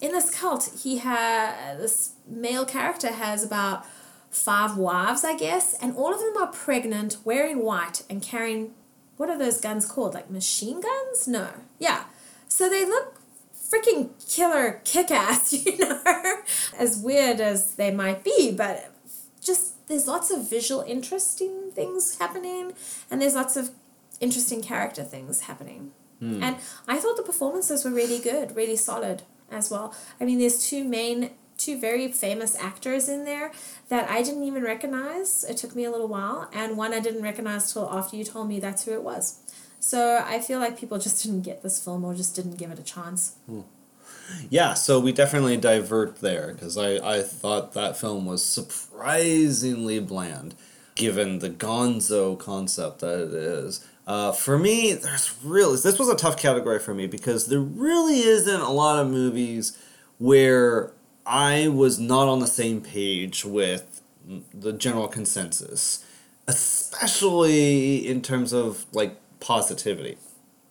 [0.00, 3.84] in this cult, he has this male character has about
[4.30, 8.74] five wives, I guess, and all of them are pregnant, wearing white, and carrying
[9.18, 10.14] what are those guns called?
[10.14, 11.28] Like machine guns?
[11.28, 11.50] No.
[11.78, 12.04] Yeah.
[12.48, 13.20] So they look
[13.68, 16.02] freaking killer kick ass, you know?
[16.78, 18.92] as weird as they might be, but
[19.42, 22.72] just there's lots of visual interesting things happening,
[23.10, 23.70] and there's lots of
[24.20, 25.92] interesting character things happening.
[26.18, 26.42] Hmm.
[26.42, 26.56] And
[26.86, 29.94] I thought the performances were really good, really solid as well.
[30.20, 33.52] I mean, there's two main, two very famous actors in there
[33.88, 35.44] that I didn't even recognize.
[35.44, 38.48] It took me a little while, and one I didn't recognize till after you told
[38.48, 39.40] me that's who it was.
[39.80, 42.78] So I feel like people just didn't get this film or just didn't give it
[42.78, 43.36] a chance.
[44.50, 50.54] Yeah, so we definitely divert there because I, I thought that film was surprisingly bland
[50.94, 53.86] given the gonzo concept that it is.
[54.06, 58.20] Uh, for me, there's really this was a tough category for me because there really
[58.20, 59.78] isn't a lot of movies
[60.18, 60.92] where
[61.28, 64.00] I was not on the same page with
[64.54, 66.02] the general consensus,
[66.46, 70.16] especially in terms of like positivity.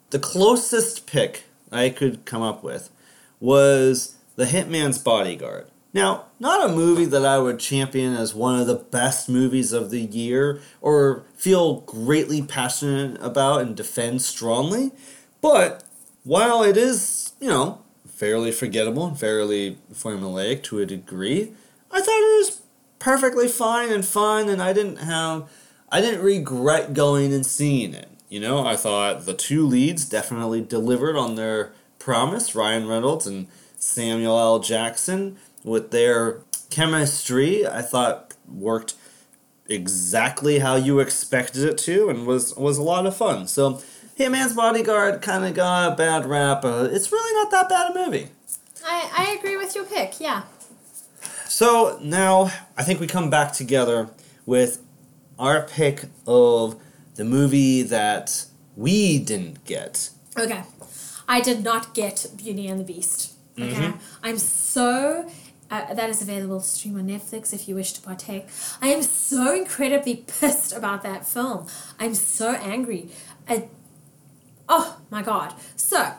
[0.10, 2.90] The closest pick I could come up with
[3.40, 5.68] was The Hitman's Bodyguard.
[5.94, 9.92] Now, not a movie that I would champion as one of the best movies of
[9.92, 14.92] the year or feel greatly passionate about and defend strongly,
[15.40, 15.84] but
[16.24, 17.82] while it is, you know,
[18.18, 21.54] fairly forgettable and fairly formulaic to a degree,
[21.92, 22.62] I thought it was
[22.98, 25.48] perfectly fine and fun and I didn't have
[25.90, 28.10] I didn't regret going and seeing it.
[28.28, 33.48] You know, I thought the two leads definitely delivered on their promise, Ryan Reynolds and
[33.78, 34.60] Samuel L.
[34.60, 36.40] Jackson with their
[36.70, 38.96] chemistry, I thought worked
[39.70, 43.48] exactly how you expected it to and was was a lot of fun.
[43.48, 43.82] So
[44.18, 46.66] Hitman's Bodyguard kind of got a bad rap.
[46.66, 48.30] Uh, it's really not that bad a movie.
[48.86, 50.44] I, I agree with your pick, yeah.
[51.48, 54.10] So now I think we come back together
[54.46, 54.82] with
[55.38, 56.80] our pick of
[57.16, 58.46] the movie that
[58.76, 60.10] we didn't get.
[60.38, 60.64] Okay.
[61.28, 63.34] I did not get Beauty and the Beast.
[63.60, 63.74] Okay.
[63.74, 64.00] Mhm.
[64.24, 65.30] I'm so.
[65.70, 68.46] Uh, that is available to stream on Netflix if you wish to partake.
[68.82, 71.68] I am so incredibly pissed about that film.
[72.00, 73.10] I'm so angry.
[73.50, 73.68] I,
[74.70, 75.54] oh my god.
[75.76, 76.14] So,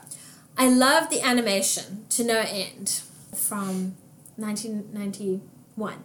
[0.57, 3.03] I love the animation to no end
[3.35, 3.95] from
[4.37, 6.05] 1991.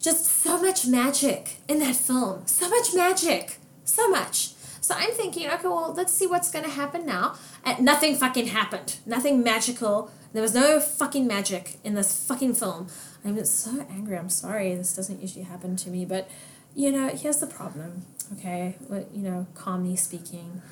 [0.00, 2.46] Just so much magic in that film.
[2.46, 3.58] So much magic.
[3.84, 4.52] So much.
[4.80, 7.34] So I'm thinking, okay, well, let's see what's going to happen now.
[7.64, 8.96] And nothing fucking happened.
[9.04, 10.10] Nothing magical.
[10.32, 12.86] There was no fucking magic in this fucking film.
[13.24, 14.16] I'm so angry.
[14.16, 14.74] I'm sorry.
[14.74, 16.04] This doesn't usually happen to me.
[16.04, 16.30] But,
[16.74, 18.76] you know, here's the problem, okay?
[18.88, 20.62] You know, calmly speaking.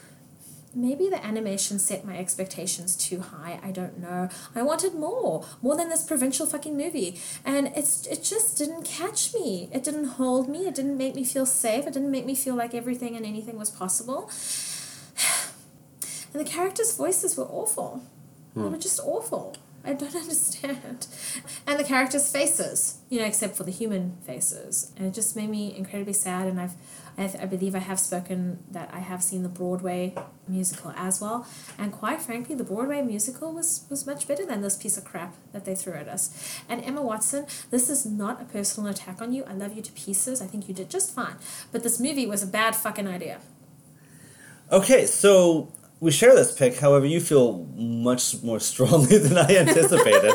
[0.76, 3.58] Maybe the animation set my expectations too high.
[3.62, 4.28] I don't know.
[4.54, 9.32] I wanted more, more than this provincial fucking movie, and it's it just didn't catch
[9.32, 9.70] me.
[9.72, 10.66] It didn't hold me.
[10.66, 11.86] It didn't make me feel safe.
[11.86, 14.30] It didn't make me feel like everything and anything was possible.
[16.34, 18.02] And the characters' voices were awful.
[18.54, 18.70] They hmm.
[18.70, 19.56] were just awful.
[19.86, 21.06] I don't understand.
[21.66, 24.92] And the characters' faces, you know, except for the human faces.
[24.98, 26.48] And it just made me incredibly sad.
[26.48, 26.74] And I've,
[27.18, 30.14] I, th- I believe I have spoken that I have seen the Broadway
[30.46, 31.46] musical as well.
[31.78, 35.34] And quite frankly, the Broadway musical was, was much better than this piece of crap
[35.52, 36.60] that they threw at us.
[36.68, 39.44] And Emma Watson, this is not a personal attack on you.
[39.44, 40.42] I love you to pieces.
[40.42, 41.36] I think you did just fine.
[41.72, 43.38] But this movie was a bad fucking idea.
[44.70, 46.76] Okay, so we share this pick.
[46.78, 50.34] However, you feel much more strongly than I anticipated.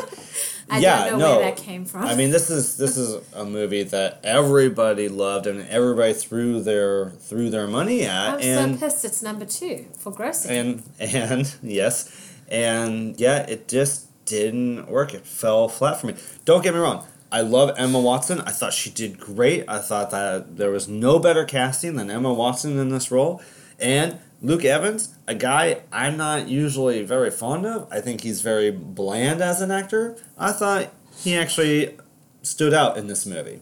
[0.70, 1.36] I yeah, don't know no.
[1.36, 2.02] where that came from.
[2.02, 7.10] I mean, this is this is a movie that everybody loved and everybody threw their
[7.10, 10.50] threw their money at, I'm and so pissed it's number two for grossing.
[10.50, 15.14] and and yes, and yeah, it just didn't work.
[15.14, 16.14] It fell flat for me.
[16.44, 17.06] Don't get me wrong.
[17.30, 18.40] I love Emma Watson.
[18.42, 19.64] I thought she did great.
[19.66, 23.40] I thought that there was no better casting than Emma Watson in this role.
[23.80, 27.86] And Luke Evans, a guy I'm not usually very fond of.
[27.92, 30.16] I think he's very bland as an actor.
[30.36, 31.96] I thought he actually
[32.42, 33.60] stood out in this movie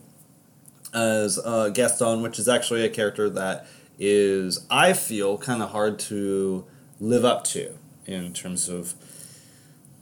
[0.95, 3.67] as uh, Gaston, which is actually a character that
[3.99, 6.65] is, I feel, kind of hard to
[6.99, 7.75] live up to
[8.07, 8.95] in terms of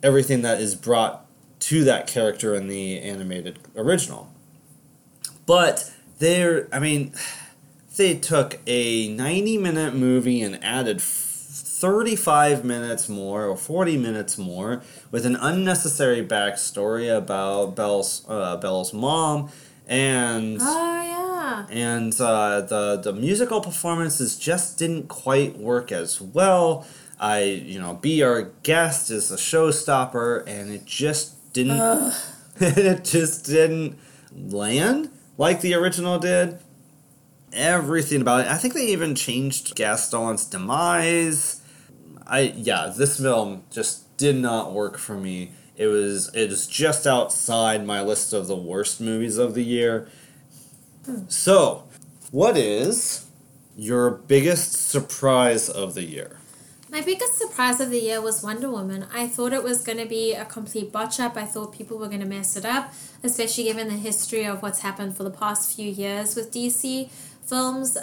[0.00, 1.26] everything that is brought
[1.58, 4.32] to that character in the animated original.
[5.44, 7.14] But there, I mean,
[7.98, 14.82] they took a 90 minute movie and added 35 minutes more or 40 minutes more
[15.10, 19.50] with an unnecessary backstory about Belle's, uh, Belle's mom
[19.86, 21.66] and oh yeah.
[21.70, 26.86] and uh, the the musical performances just didn't quite work as well.
[27.18, 32.14] I you know be our guest is a showstopper, and it just didn't.
[32.60, 33.96] It just didn't
[34.36, 36.58] land like the original did.
[37.52, 38.46] Everything about it.
[38.48, 41.62] I think they even changed Gaston's demise.
[42.26, 45.52] I yeah, this film just did not work for me.
[45.76, 50.08] It was it is just outside my list of the worst movies of the year.
[51.28, 51.84] So,
[52.30, 53.26] what is
[53.76, 56.38] your biggest surprise of the year?
[56.90, 59.06] My biggest surprise of the year was Wonder Woman.
[59.12, 61.36] I thought it was going to be a complete botch up.
[61.36, 62.92] I thought people were going to mess it up,
[63.22, 67.10] especially given the history of what's happened for the past few years with DC
[67.48, 67.96] films.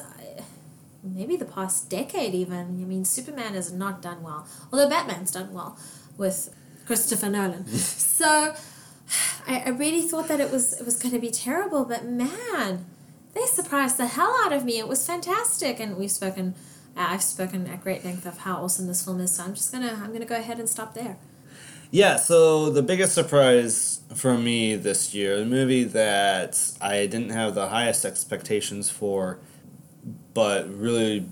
[1.03, 2.81] Maybe the past decade even.
[2.81, 5.77] I mean, Superman has not done well, although Batman's done well
[6.17, 6.53] with
[6.85, 7.67] Christopher Nolan.
[7.67, 8.55] so
[9.47, 12.85] I, I really thought that it was it was going to be terrible, but man,
[13.33, 14.79] they surprised the hell out of me.
[14.79, 16.55] It was fantastic, and we've spoken.
[16.97, 19.71] Uh, I've spoken at great length of how awesome this film is, so I'm just
[19.71, 21.17] gonna I'm gonna go ahead and stop there.
[21.91, 27.55] Yeah, so the biggest surprise for me this year, the movie that I didn't have
[27.55, 29.39] the highest expectations for,
[30.33, 31.27] but really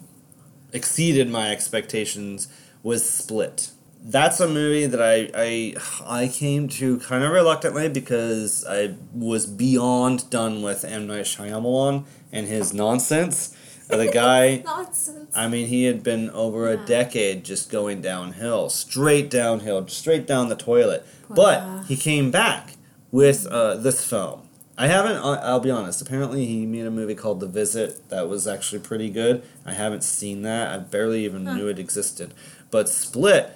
[0.71, 2.47] exceeded my expectations,
[2.81, 3.71] was Split.
[4.05, 5.75] That's a movie that I I,
[6.05, 12.03] I came to kind of reluctantly because I was beyond done with M Night Shyamalan
[12.31, 13.55] and his nonsense.
[13.87, 15.35] The guy, Nonsense.
[15.35, 20.49] I mean, he had been over a decade just going downhill, straight downhill, straight down
[20.49, 21.05] the toilet.
[21.29, 22.73] But he came back
[23.11, 24.41] with uh, this film.
[24.77, 25.17] I haven't.
[25.17, 26.01] I- I'll be honest.
[26.01, 29.43] Apparently, he made a movie called The Visit that was actually pretty good.
[29.65, 30.71] I haven't seen that.
[30.73, 31.55] I barely even Huh.
[31.55, 32.33] knew it existed.
[32.71, 33.51] But Split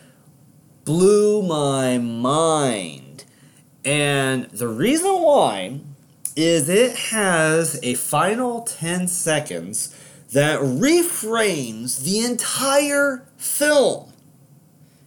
[0.86, 3.26] blew my mind,
[3.84, 5.80] and the reason why
[6.36, 9.94] is it has a final ten seconds
[10.32, 14.12] that reframes the entire film.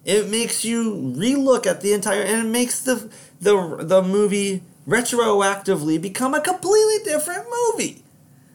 [0.04, 3.10] It makes you relook at the entire, and it makes the
[3.40, 8.02] the the movie retroactively become a completely different movie,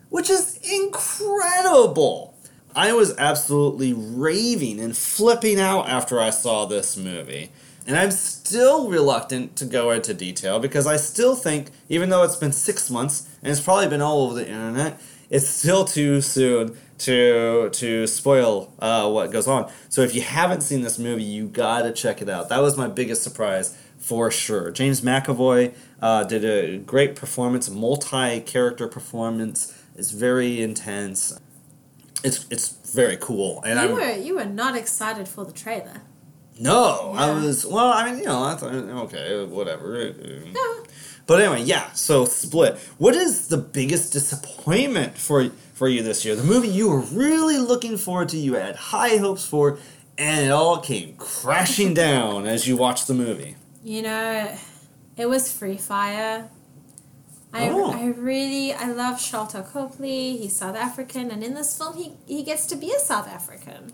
[0.09, 2.35] which is incredible.
[2.75, 7.51] I was absolutely raving and flipping out after I saw this movie.
[7.87, 12.35] And I'm still reluctant to go into detail because I still think, even though it's
[12.35, 14.99] been six months and it's probably been all over the internet,
[15.29, 19.71] it's still too soon to to spoil uh, what goes on.
[19.89, 22.49] So if you haven't seen this movie, you gotta check it out.
[22.49, 24.71] That was my biggest surprise for sure.
[24.71, 29.73] James McAvoy uh, did a great performance, multi-character performance.
[29.95, 31.37] It's very intense.
[32.23, 36.01] It's it's very cool, and you I'm were you were not excited for the trailer.
[36.59, 37.91] no, I was well.
[37.91, 40.13] I mean, you know, I thought okay, whatever.
[40.51, 40.83] No.
[41.27, 41.91] But anyway, yeah.
[41.93, 42.77] So split.
[42.97, 46.35] What is the biggest disappointment for for you this year?
[46.35, 49.77] The movie you were really looking forward to, you had high hopes for,
[50.17, 53.55] and it all came crashing down as you watched the movie.
[53.83, 54.55] You know,
[55.17, 56.49] it was Free Fire.
[57.53, 57.91] I, Oh.
[57.91, 60.37] I really I love Sharlto Copley.
[60.37, 63.93] He's South African, and in this film, he he gets to be a South African.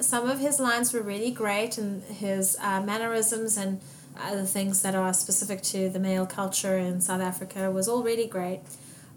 [0.00, 3.80] Some of his lines were really great, and his uh, mannerisms and
[4.18, 8.26] other things that are specific to the male culture in South Africa was all really
[8.26, 8.60] great.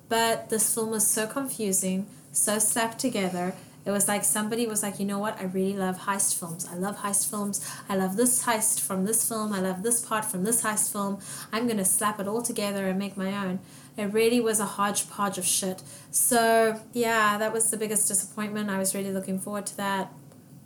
[0.09, 3.53] But this film was so confusing, so slapped together.
[3.85, 5.39] It was like somebody was like, you know what?
[5.39, 6.67] I really love heist films.
[6.69, 7.65] I love heist films.
[7.87, 9.53] I love this heist from this film.
[9.53, 11.19] I love this part from this heist film.
[11.53, 13.59] I'm going to slap it all together and make my own.
[13.95, 15.83] It really was a hodgepodge of shit.
[16.11, 18.69] So, yeah, that was the biggest disappointment.
[18.69, 20.11] I was really looking forward to that.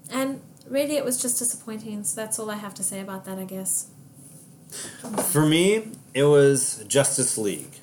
[0.10, 2.04] And really, it was just disappointing.
[2.04, 3.92] So, that's all I have to say about that, I guess.
[5.32, 7.74] For me, it was Justice League.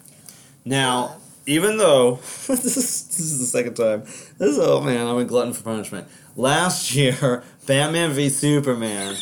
[0.64, 1.16] Now,
[1.48, 2.16] even though
[2.46, 5.62] this is this is the second time, this is, oh man, I'm a glutton for
[5.62, 6.06] punishment.
[6.36, 9.16] Last year, Batman v Superman,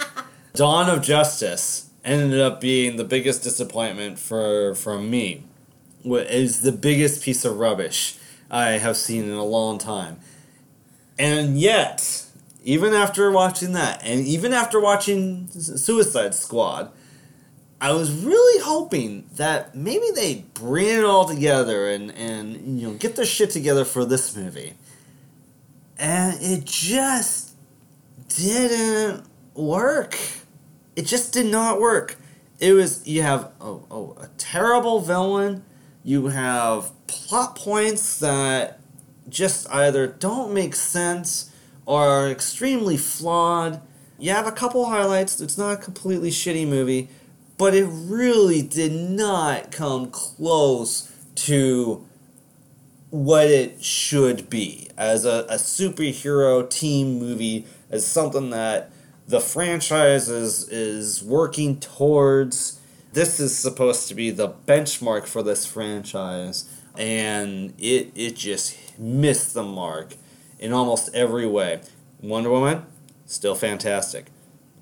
[0.54, 5.44] Dawn of Justice ended up being the biggest disappointment for from me.
[6.02, 8.16] What is the biggest piece of rubbish
[8.50, 10.18] I have seen in a long time,
[11.18, 12.24] and yet.
[12.64, 16.90] Even after watching that, and even after watching Suicide Squad,
[17.80, 22.94] I was really hoping that maybe they bring it all together and, and you know
[22.94, 24.74] get their shit together for this movie.
[25.96, 27.54] And it just
[28.28, 29.24] didn't
[29.54, 30.18] work.
[30.96, 32.16] It just did not work.
[32.58, 35.64] It was you have oh, oh, a terrible villain,
[36.02, 38.80] you have plot points that
[39.28, 41.52] just either don't make sense
[41.86, 43.80] or are extremely flawed.
[44.18, 45.40] You have a couple highlights.
[45.40, 47.08] It's not a completely shitty movie,
[47.58, 52.06] but it really did not come close to
[53.10, 58.90] what it should be as a, a superhero team movie, as something that
[59.26, 62.80] the franchise is, is working towards.
[63.12, 69.54] This is supposed to be the benchmark for this franchise, and it, it just missed
[69.54, 70.14] the mark
[70.58, 71.80] in almost every way.
[72.20, 72.84] Wonder Woman,
[73.26, 74.26] still fantastic.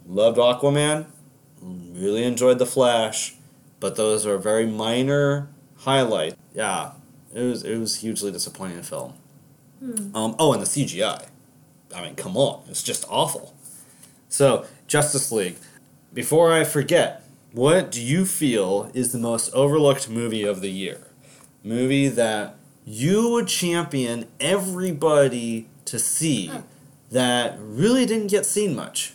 [0.06, 1.06] Loved Aquaman,
[1.60, 3.34] really enjoyed The Flash,
[3.80, 5.48] but those are very minor
[5.78, 6.36] highlights.
[6.54, 6.92] Yeah,
[7.34, 9.14] it was it was hugely disappointing film.
[10.14, 11.26] Um, oh, and the CGI.
[11.94, 13.54] I mean, come on, it's just awful.
[14.28, 15.56] So, Justice League.
[16.12, 21.06] Before I forget, what do you feel is the most overlooked movie of the year?
[21.62, 26.64] Movie that you would champion everybody to see Oh.
[27.10, 29.12] that really didn't get seen much.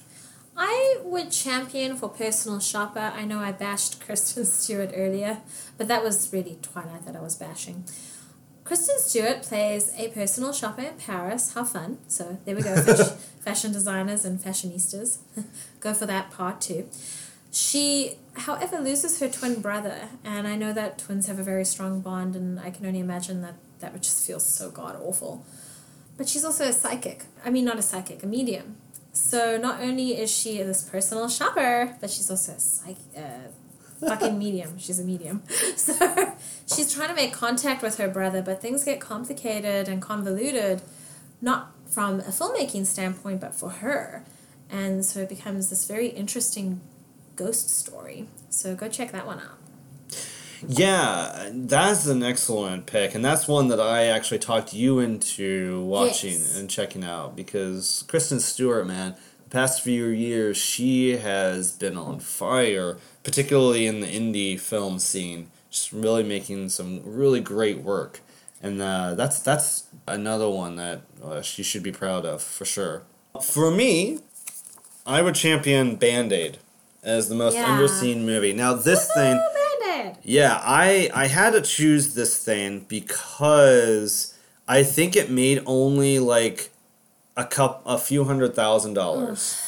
[0.63, 3.11] I would champion for personal shopper.
[3.15, 5.39] I know I bashed Kristen Stewart earlier,
[5.75, 7.83] but that was really Twilight that I was bashing.
[8.63, 11.55] Kristen Stewart plays a personal shopper in Paris.
[11.55, 11.97] How fun.
[12.07, 15.17] So there we go, fashion, fashion designers and fashionistas.
[15.79, 16.87] go for that part too.
[17.51, 22.01] She, however, loses her twin brother, and I know that twins have a very strong
[22.01, 25.43] bond, and I can only imagine that that would just feel so god awful.
[26.17, 27.25] But she's also a psychic.
[27.43, 28.77] I mean, not a psychic, a medium.
[29.13, 33.49] So not only is she this personal shopper, but she's also a psych, uh,
[33.99, 34.77] fucking medium.
[34.77, 35.43] She's a medium.
[35.75, 36.35] So
[36.75, 40.81] she's trying to make contact with her brother, but things get complicated and convoluted,
[41.41, 44.23] not from a filmmaking standpoint, but for her.
[44.69, 46.79] And so it becomes this very interesting
[47.35, 48.27] ghost story.
[48.49, 49.57] So go check that one out.
[50.67, 56.31] Yeah, that's an excellent pick, and that's one that I actually talked you into watching
[56.39, 56.57] Yes.
[56.57, 62.19] and checking out because Kristen Stewart, man, the past few years she has been on
[62.19, 68.19] fire, particularly in the indie film scene, just really making some really great work,
[68.61, 73.03] and uh, that's that's another one that uh, she should be proud of for sure.
[73.41, 74.19] For me,
[75.07, 76.57] I would champion Band Aid
[77.03, 77.65] as the most Yeah.
[77.65, 78.53] underseen movie.
[78.53, 79.39] Now this thing.
[80.03, 80.23] Band-Aid!
[80.23, 84.33] Yeah, I I had to choose this thing because
[84.67, 86.69] I think it made only like
[87.37, 89.61] a cup a few hundred thousand dollars.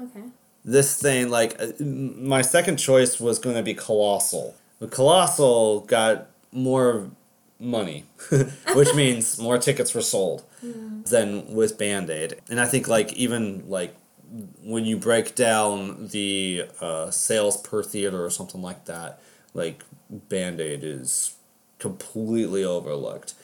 [0.00, 0.24] Okay.
[0.64, 4.54] This thing like uh, my second choice was going to be Colossal.
[4.80, 7.10] But Colossal got more
[7.60, 8.04] money,
[8.74, 10.44] which means more tickets were sold
[11.10, 12.36] than with Band-Aid.
[12.48, 13.94] And I think like even like
[14.62, 19.20] when you break down the uh, sales per theater or something like that,
[19.54, 21.34] like Band Aid is
[21.78, 23.34] completely overlooked.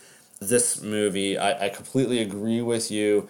[0.40, 3.28] This movie, I, I completely agree with you.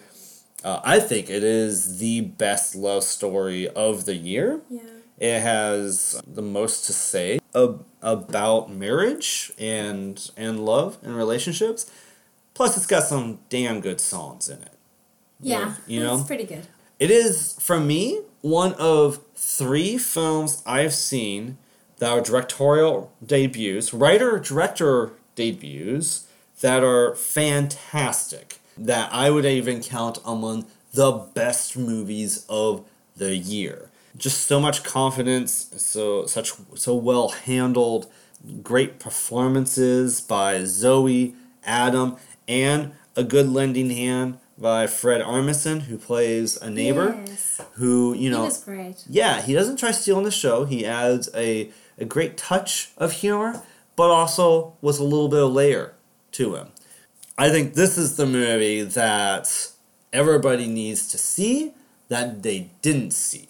[0.63, 4.61] Uh, I think it is the best love story of the year.
[4.69, 4.81] Yeah.
[5.17, 11.91] It has the most to say ab- about marriage and and love and relationships.
[12.53, 14.73] Plus, it's got some damn good songs in it.
[15.39, 15.75] Yeah.
[15.87, 16.17] you know?
[16.17, 16.67] It's pretty good.
[16.99, 21.57] It is, for me, one of three films I've seen
[22.01, 26.25] that are directorial debuts, writer director debuts
[26.61, 28.59] that are fantastic.
[28.75, 32.83] That I would even count among the best movies of
[33.15, 33.89] the year.
[34.17, 38.07] Just so much confidence, so such so well handled,
[38.63, 46.57] great performances by Zoe, Adam, and a good lending hand by Fred Armisen, who plays
[46.57, 47.61] a neighbor Yes.
[47.73, 49.03] who, you He know, was great.
[49.09, 50.65] yeah, he doesn't try stealing the show.
[50.65, 51.71] He adds a,
[52.01, 53.61] a great touch of humor,
[53.95, 55.93] but also with a little bit of layer
[56.33, 56.67] to him.
[57.37, 59.71] I think this is the movie that
[60.11, 61.73] everybody needs to see
[62.09, 63.49] that they didn't see.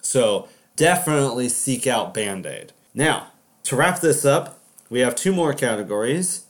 [0.00, 2.72] So definitely seek out Band Aid.
[2.94, 3.28] Now,
[3.64, 4.58] to wrap this up,
[4.90, 6.44] we have two more categories.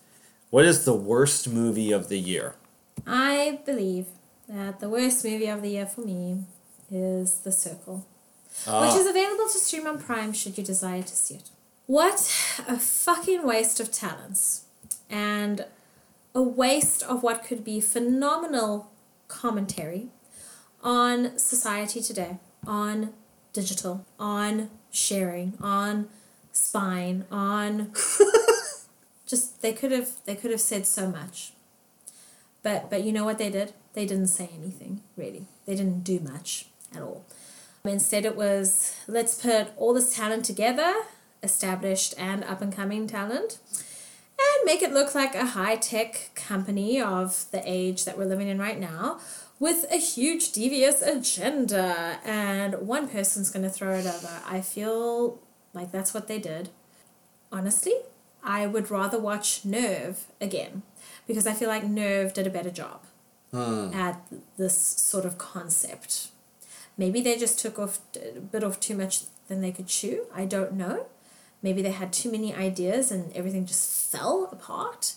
[0.51, 2.55] What is the worst movie of the year?
[3.07, 4.07] I believe
[4.49, 6.45] that the worst movie of the year for me
[6.91, 8.07] is The Circle,
[8.67, 8.87] Ah.
[8.87, 11.51] which is available to stream on Prime should you desire to see it.
[11.87, 12.21] What
[12.69, 14.65] a fucking waste of talents
[15.11, 15.67] and
[16.35, 18.91] a waste of what could be phenomenal
[19.29, 20.09] commentary
[20.83, 23.13] on society today, on
[23.53, 26.09] digital, on sharing, on
[26.53, 27.93] spine, on
[29.27, 31.53] just they could have they could have said so much.
[32.63, 33.73] But but you know what they did?
[33.95, 35.47] They didn't say anything, really.
[35.67, 37.25] They didn't do much at all.
[37.85, 40.95] Instead it was let's put all this talent together,
[41.43, 43.59] established and up and coming talent,
[44.39, 48.49] and make it look like a high tech company of the age that we're living
[48.49, 49.19] in right now
[49.63, 54.41] with a huge devious agenda and one person's going to throw it over.
[54.45, 55.39] I feel
[55.73, 56.71] like that's what they did.
[57.53, 57.95] Honestly,
[58.43, 60.83] I would rather watch Nerve again
[61.29, 63.05] because I feel like Nerve did a better job
[63.53, 63.91] hmm.
[63.95, 64.21] at
[64.57, 66.32] this sort of concept.
[66.97, 70.27] Maybe they just took off a bit of too much than they could chew.
[70.35, 71.07] I don't know.
[71.63, 75.15] Maybe they had too many ideas and everything just fell apart.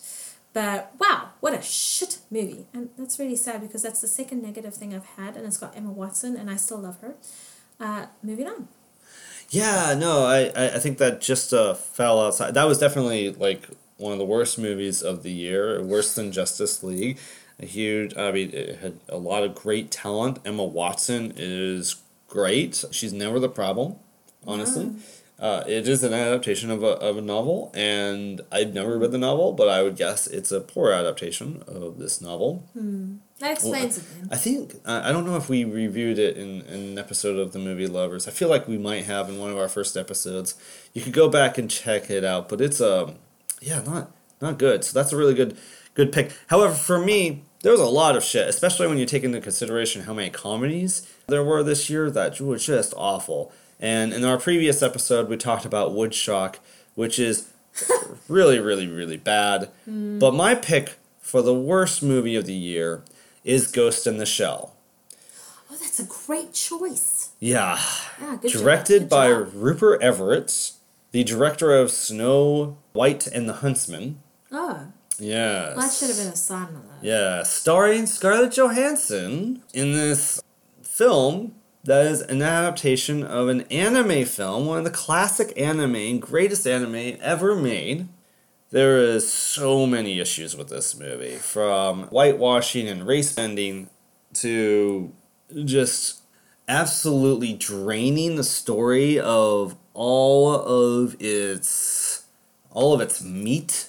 [0.52, 2.66] But wow, what a shit movie.
[2.72, 5.76] And that's really sad because that's the second negative thing I've had, and it's got
[5.76, 7.14] Emma Watson, and I still love her.
[7.78, 8.68] Uh, moving on.
[9.50, 12.54] Yeah, no, I, I, I think that just uh, fell outside.
[12.54, 13.68] That was definitely like
[13.98, 17.18] one of the worst movies of the year, worse than Justice League.
[17.58, 20.38] A huge, I mean, it had a lot of great talent.
[20.44, 21.96] Emma Watson is
[22.28, 22.84] great.
[22.90, 23.96] She's never the problem,
[24.46, 24.90] honestly.
[25.38, 29.18] Uh, it is an adaptation of a, of a novel, and I've never read the
[29.18, 32.64] novel, but I would guess it's a poor adaptation of this novel.
[33.38, 34.28] That explains it then.
[34.30, 37.52] I think I I don't know if we reviewed it in, in an episode of
[37.52, 38.26] the movie Lovers.
[38.26, 40.54] I feel like we might have in one of our first episodes.
[40.94, 43.16] You could go back and check it out, but it's um
[43.60, 44.84] yeah not not good.
[44.84, 45.58] So that's a really good
[45.92, 46.32] good pick.
[46.46, 50.04] However, for me, there was a lot of shit, especially when you take into consideration
[50.04, 53.50] how many comedies there were this year that were just awful.
[53.80, 56.60] And in our previous episode, we talked about Woodstock,
[56.94, 57.50] which is
[58.28, 59.68] really, really, really bad.
[59.84, 60.20] Hmm.
[60.20, 63.02] But my pick for the worst movie of the year
[63.42, 64.72] is Ghost in the Shell.
[65.68, 67.30] Oh, that's a great choice.
[67.40, 67.80] Yeah.
[68.20, 69.50] Yeah, Directed by job.
[69.52, 70.70] Rupert Everett,
[71.10, 74.20] the director of Snow White and the Huntsman.
[74.52, 75.76] Oh, Yes.
[75.76, 76.36] well, that should have been a
[76.88, 77.04] that.
[77.04, 80.42] Yeah, starring Scarlett Johansson in this
[80.82, 81.54] film
[81.84, 87.16] that is an adaptation of an anime film, one of the classic anime, greatest anime
[87.20, 88.08] ever made.
[88.70, 93.88] There is so many issues with this movie, from whitewashing and race bending
[94.34, 95.12] to
[95.64, 96.22] just
[96.68, 102.24] absolutely draining the story of all of its
[102.72, 103.88] all of its meat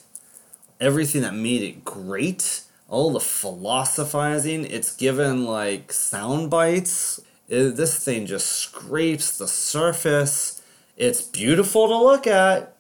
[0.80, 7.20] everything that made it great, all the philosophizing, it's given like sound bites.
[7.50, 10.62] It- this thing just scrapes the surface.
[10.96, 12.74] It's beautiful to look at.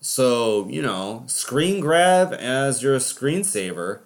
[0.00, 4.00] So, you know, screen grab as your screensaver.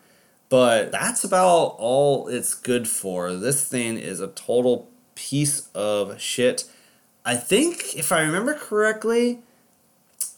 [0.49, 3.35] But that's about all it's good for.
[3.35, 6.65] This thing is a total piece of shit.
[7.25, 9.41] I think, if I remember correctly,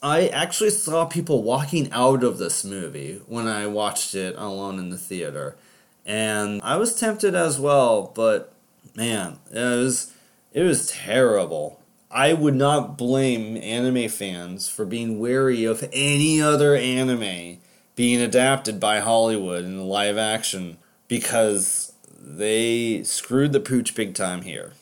[0.02, 4.90] I actually saw people walking out of this movie when I watched it alone in
[4.90, 5.56] the theater.
[6.04, 8.52] And I was tempted as well, but
[8.96, 10.12] man, it was
[10.52, 11.80] it was terrible.
[12.10, 17.58] I would not blame anime fans for being wary of any other anime
[17.94, 20.78] being adapted by Hollywood in live action
[21.08, 24.72] because they screwed the pooch big time here.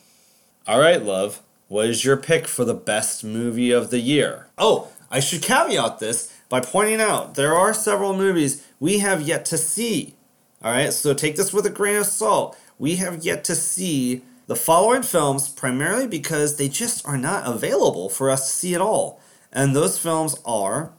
[0.67, 1.43] All right, love.
[1.69, 4.49] What is your pick for the best movie of the year?
[4.59, 9.45] Oh, I should caveat this by pointing out there are several movies we have yet
[9.47, 10.15] to see.
[10.63, 12.57] All right, so take this with a grain of salt.
[12.79, 18.09] We have yet to see the following films primarily because they just are not available
[18.09, 19.21] for us to see at all.
[19.53, 20.93] And those films are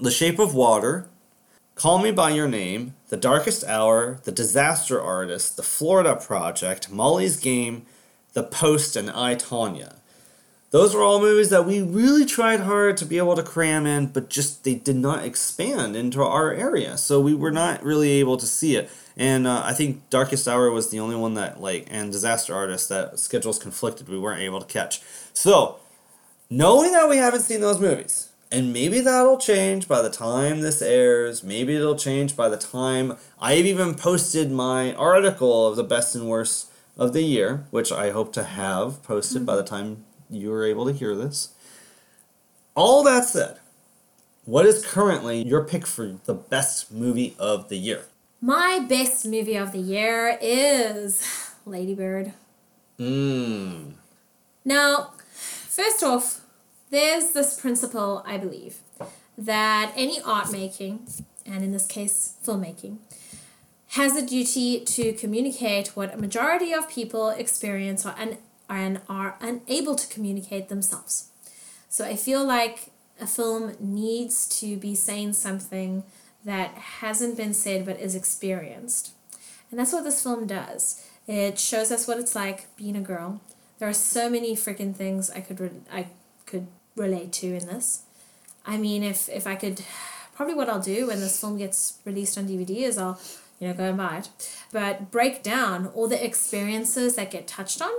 [0.00, 1.08] The Shape of Water,
[1.74, 7.36] Call Me By Your Name, The Darkest Hour, The Disaster Artist, The Florida Project, Molly's
[7.36, 7.84] Game,
[8.32, 9.96] The Post, and I, Tanya.
[10.76, 14.08] Those were all movies that we really tried hard to be able to cram in,
[14.08, 18.36] but just they did not expand into our area, so we were not really able
[18.36, 18.90] to see it.
[19.16, 22.90] And uh, I think Darkest Hour was the only one that like, and Disaster Artist
[22.90, 24.06] that schedules conflicted.
[24.10, 25.00] We weren't able to catch.
[25.32, 25.76] So,
[26.50, 30.82] knowing that we haven't seen those movies, and maybe that'll change by the time this
[30.82, 31.42] airs.
[31.42, 36.28] Maybe it'll change by the time I've even posted my article of the best and
[36.28, 40.64] worst of the year, which I hope to have posted by the time you are
[40.64, 41.54] able to hear this.
[42.74, 43.58] All that said,
[44.44, 48.04] what is currently your pick for the best movie of the year?
[48.40, 51.26] My best movie of the year is
[51.64, 52.32] Lady Bird.
[52.98, 53.92] Mmm.
[54.64, 56.42] Now, first off,
[56.90, 58.78] there's this principle, I believe,
[59.36, 61.06] that any art making,
[61.44, 62.98] and in this case, filmmaking,
[63.88, 68.38] has a duty to communicate what a majority of people experience or un-
[68.68, 71.28] and are unable to communicate themselves.
[71.88, 72.90] So I feel like
[73.20, 76.02] a film needs to be saying something
[76.44, 79.12] that hasn't been said but is experienced.
[79.70, 81.04] And that's what this film does.
[81.26, 83.40] It shows us what it's like being a girl.
[83.78, 86.06] There are so many freaking things I could re- I
[86.46, 88.02] could relate to in this.
[88.64, 89.82] I mean, if if I could,
[90.34, 93.20] probably what I'll do when this film gets released on DVD is I'll,
[93.58, 94.28] you know, go and buy it,
[94.72, 97.92] but break down all the experiences that get touched on,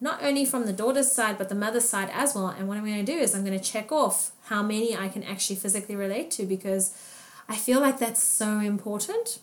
[0.00, 2.48] not only from the daughter's side but the mother's side as well.
[2.48, 5.08] And what I'm going to do is I'm going to check off how many I
[5.08, 6.96] can actually physically relate to because
[7.48, 9.40] I feel like that's so important.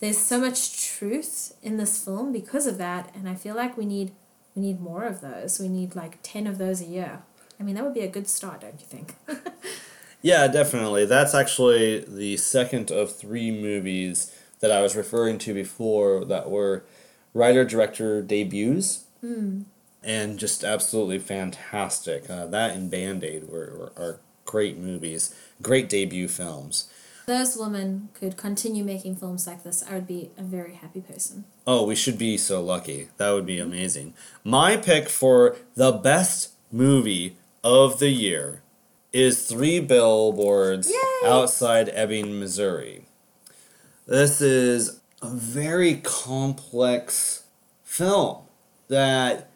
[0.00, 3.84] There's so much truth in this film because of that, and I feel like we
[3.84, 4.12] need
[4.56, 5.60] we need more of those.
[5.60, 7.20] We need like ten of those a year.
[7.58, 9.14] I mean, that would be a good start, don't you think?
[10.22, 11.06] Yeah, definitely.
[11.06, 16.84] That's actually the second of three movies that I was referring to before that were
[17.32, 19.04] writer director debuts.
[19.24, 19.64] Mm.
[20.02, 22.28] And just absolutely fantastic.
[22.30, 26.88] Uh, that and Band Aid were, were, are great movies, great debut films.
[27.26, 31.44] those women could continue making films like this, I would be a very happy person.
[31.66, 33.08] Oh, we should be so lucky.
[33.18, 34.14] That would be amazing.
[34.42, 38.62] My pick for the best movie of the year
[39.12, 41.28] is Three Billboards Yay!
[41.28, 43.04] Outside Ebbing, Missouri.
[44.06, 47.44] This is a very complex
[47.84, 48.38] film
[48.88, 49.49] that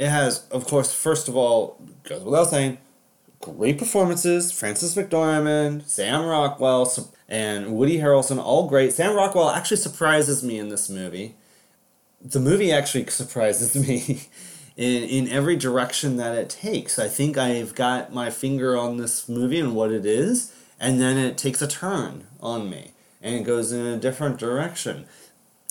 [0.00, 2.78] it has, of course, first of all, goes without saying,
[3.40, 4.50] great performances.
[4.50, 6.90] Frances McDormand, Sam Rockwell,
[7.28, 8.94] and Woody Harrelson, all great.
[8.94, 11.36] Sam Rockwell actually surprises me in this movie.
[12.18, 14.22] The movie actually surprises me
[14.74, 16.98] in, in every direction that it takes.
[16.98, 21.18] I think I've got my finger on this movie and what it is, and then
[21.18, 25.04] it takes a turn on me and it goes in a different direction.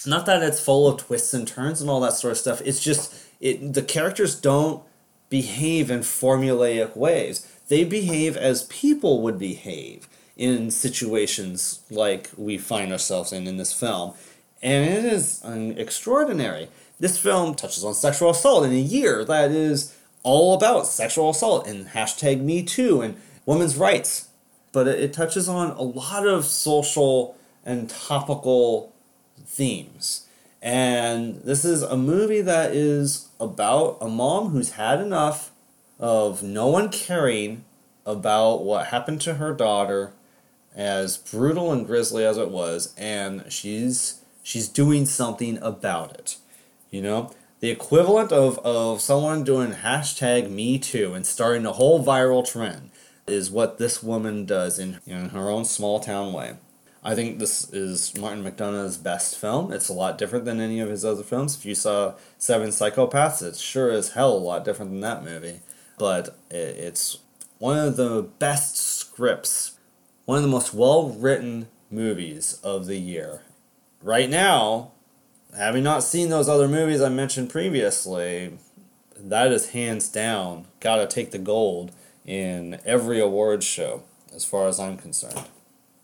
[0.06, 2.62] Not that it's full of twists and turns and all that sort of stuff.
[2.64, 4.84] It's just it the characters don't
[5.30, 7.48] behave in formulaic ways.
[7.68, 13.74] They behave as people would behave in situations like we find ourselves in in this
[13.74, 14.14] film.
[14.62, 16.70] And it is extraordinary.
[17.00, 21.68] This film touches on sexual assault in a year that is all about sexual assault
[21.68, 23.16] and hashtag Me Too and
[23.46, 24.30] women's rights.
[24.72, 28.94] But it, it touches on a lot of social and topical
[29.46, 30.28] themes.
[30.62, 35.52] And this is a movie that is about a mom who's had enough
[36.00, 37.64] of no one caring
[38.06, 40.14] about what happened to her daughter,
[40.76, 46.38] as brutal and grisly as it was, and she's she's doing something about it.
[46.90, 47.32] You know?
[47.60, 52.90] The equivalent of, of someone doing hashtag me too and starting a whole viral trend
[53.28, 56.56] is what this woman does in, in her own small town way.
[57.02, 59.72] I think this is Martin McDonagh's best film.
[59.72, 61.56] It's a lot different than any of his other films.
[61.56, 65.62] If you saw Seven Psychopaths, it's sure as hell a lot different than that movie.
[65.98, 67.20] But it's
[67.58, 69.78] one of the best scripts,
[70.26, 73.44] one of the most well written movies of the year.
[74.02, 74.92] Right now,
[75.56, 78.58] having not seen those other movies I mentioned previously,
[79.18, 81.92] that is hands down gotta take the gold
[82.26, 84.04] in every awards show,
[84.36, 85.48] as far as I'm concerned.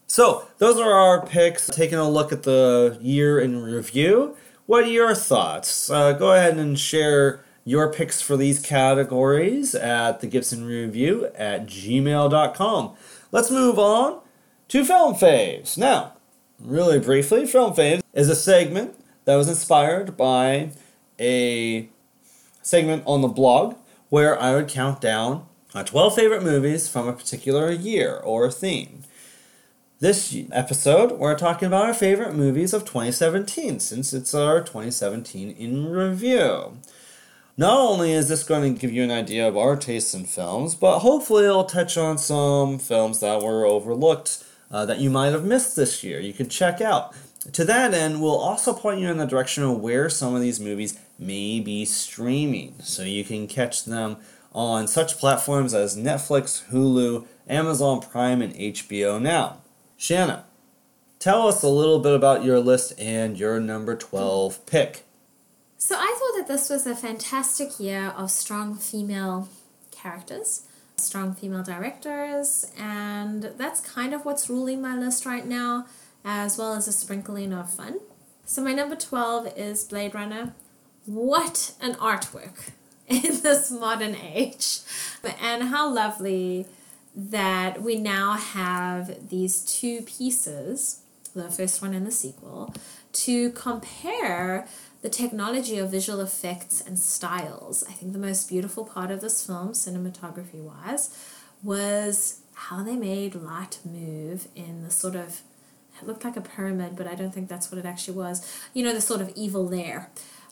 [0.07, 1.67] So, those are our picks.
[1.67, 4.37] Taking a look at the year in review.
[4.67, 5.89] What are your thoughts?
[5.89, 11.65] Uh, go ahead and share your picks for these categories at the Gibson Review at
[11.65, 12.95] gmail.com.
[13.31, 14.21] Let's move on
[14.67, 15.77] to Film Faves.
[15.77, 16.13] Now,
[16.59, 18.95] really briefly, Film Faves is a segment
[19.25, 20.69] that was inspired by
[21.19, 21.89] a
[22.61, 23.75] segment on the blog
[24.09, 28.51] where I would count down my 12 favorite movies from a particular year or a
[28.51, 29.01] theme.
[30.05, 35.89] This episode, we're talking about our favorite movies of 2017, since it's our 2017 in
[35.89, 36.77] review.
[37.57, 40.75] Not only is this going to give you an idea of our tastes in films,
[40.75, 45.43] but hopefully it'll touch on some films that were overlooked uh, that you might have
[45.43, 46.19] missed this year.
[46.19, 47.15] You could check out.
[47.53, 50.59] To that end, we'll also point you in the direction of where some of these
[50.59, 54.17] movies may be streaming, so you can catch them
[54.53, 59.61] on such platforms as Netflix, Hulu, Amazon Prime, and HBO Now.
[59.97, 60.45] Shanna,
[61.19, 65.05] tell us a little bit about your list and your number 12 pick.
[65.77, 69.49] So I thought that this was a fantastic year of strong female
[69.91, 70.63] characters,
[70.97, 75.85] strong female directors, and that's kind of what's ruling my list right now,
[76.23, 77.99] as well as a sprinkling of fun.
[78.45, 80.53] So my number 12 is Blade Runner.
[81.05, 82.71] What an artwork
[83.07, 84.79] in this modern age.
[85.41, 86.67] And how lovely
[87.15, 91.01] that we now have these two pieces,
[91.33, 92.73] the first one and the sequel,
[93.13, 94.67] to compare
[95.01, 97.83] the technology of visual effects and styles.
[97.87, 101.15] I think the most beautiful part of this film, cinematography wise,
[101.63, 105.41] was how they made light move in the sort of
[106.01, 108.45] it looked like a pyramid, but I don't think that's what it actually was.
[108.73, 110.09] You know, the sort of evil lair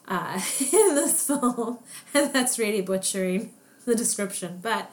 [0.08, 1.80] uh, in this film,
[2.14, 3.52] and that's really butchering
[3.86, 4.60] the description.
[4.62, 4.90] But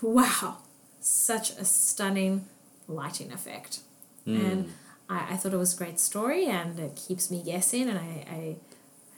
[0.00, 0.58] wow,
[1.00, 2.46] such a stunning
[2.86, 3.80] lighting effect.
[4.26, 4.52] Mm.
[4.52, 4.72] And
[5.08, 8.24] I, I thought it was a great story and it keeps me guessing and I,
[8.30, 8.56] I,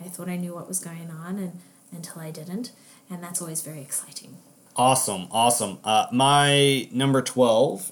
[0.04, 1.60] I thought I knew what was going on and
[1.92, 2.72] until I didn't.
[3.08, 4.36] And that's always very exciting.
[4.76, 5.78] Awesome, awesome.
[5.82, 7.90] Uh, my number 12,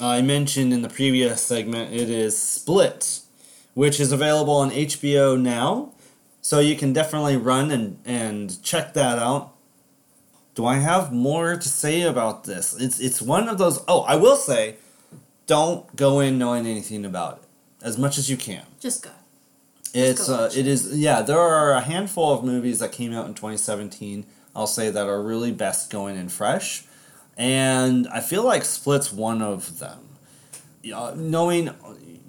[0.00, 3.20] I mentioned in the previous segment, it is Split,
[3.74, 5.92] which is available on HBO now.
[6.40, 9.52] So you can definitely run and, and check that out.
[10.60, 12.78] Do I have more to say about this?
[12.78, 13.82] It's it's one of those.
[13.88, 14.76] Oh, I will say,
[15.46, 17.44] don't go in knowing anything about it
[17.82, 18.66] as much as you can.
[18.78, 19.10] Just go.
[19.94, 21.22] It's go uh, it is yeah.
[21.22, 24.26] There are a handful of movies that came out in 2017.
[24.54, 26.84] I'll say that are really best going in fresh,
[27.38, 30.10] and I feel like Split's one of them.
[30.82, 31.70] Yeah, knowing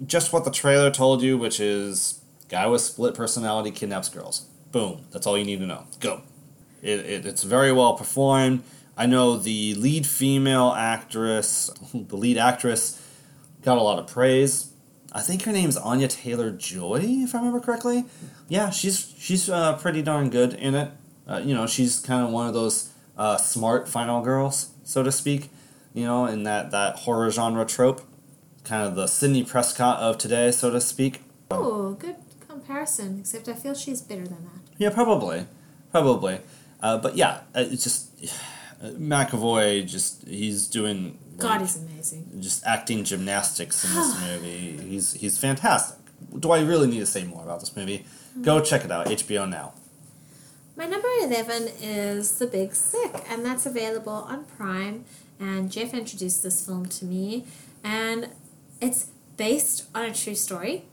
[0.06, 4.46] just what the trailer told you, which is guy with split personality kidnaps girls.
[4.70, 5.04] Boom.
[5.10, 5.84] That's all you need to know.
[6.00, 6.22] Go.
[6.82, 8.62] It, it, it's very well performed.
[8.96, 13.00] I know the lead female actress, the lead actress,
[13.62, 14.72] got a lot of praise.
[15.12, 18.04] I think her name's Anya Taylor Joy, if I remember correctly.
[18.48, 20.90] Yeah, she's she's uh, pretty darn good in it.
[21.28, 25.12] Uh, you know, she's kind of one of those uh, smart final girls, so to
[25.12, 25.50] speak.
[25.94, 28.00] You know, in that that horror genre trope,
[28.64, 31.20] kind of the Sidney Prescott of today, so to speak.
[31.50, 32.16] Oh, good
[32.48, 33.18] comparison.
[33.20, 34.60] Except I feel she's better than that.
[34.78, 35.46] Yeah, probably,
[35.90, 36.40] probably.
[36.82, 38.10] Uh, but yeah, uh, it's just
[38.82, 39.86] McAvoy.
[39.86, 41.18] Just he's doing.
[41.38, 42.40] God, like, he's amazing.
[42.40, 44.76] just acting gymnastics in this movie.
[44.88, 45.98] He's he's fantastic.
[46.38, 48.04] Do I really need to say more about this movie?
[48.40, 49.06] Go check it out.
[49.06, 49.74] HBO now.
[50.74, 55.04] My number 11 is The Big Sick, and that's available on Prime.
[55.38, 57.44] And Jeff introduced this film to me,
[57.84, 58.30] and
[58.80, 60.84] it's based on a true story.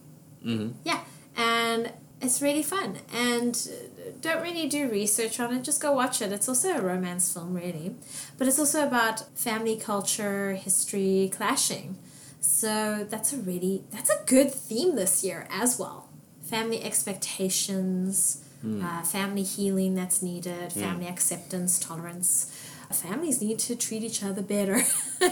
[0.45, 0.71] Mm-hmm.
[0.83, 1.01] Yeah,
[1.37, 2.97] and it's really fun.
[3.13, 3.88] And uh,
[4.21, 6.31] don't really do research on it, just go watch it.
[6.31, 7.95] It's also a romance film, really.
[8.37, 11.97] But it's also about family culture, history clashing.
[12.41, 16.09] So that's a really, that's a good theme this year as well.
[16.43, 18.43] Family expectations,
[18.83, 22.51] uh, family healing that's needed, family acceptance, tolerance.
[22.91, 24.81] Families need to treat each other better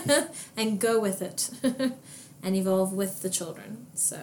[0.58, 1.50] and go with it
[2.44, 3.88] and evolve with the children.
[3.96, 4.20] So,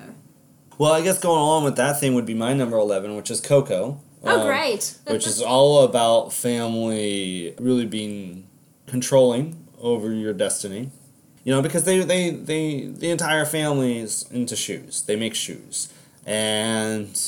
[0.79, 3.41] Well, I guess going along with that theme would be my number eleven, which is
[3.41, 4.01] Coco.
[4.25, 4.97] Oh, um, great.
[5.07, 8.47] which is all about family really being
[8.87, 10.91] controlling over your destiny.
[11.45, 15.03] You know, because they, they, they the entire family is into shoes.
[15.03, 15.93] They make shoes.
[16.25, 17.21] And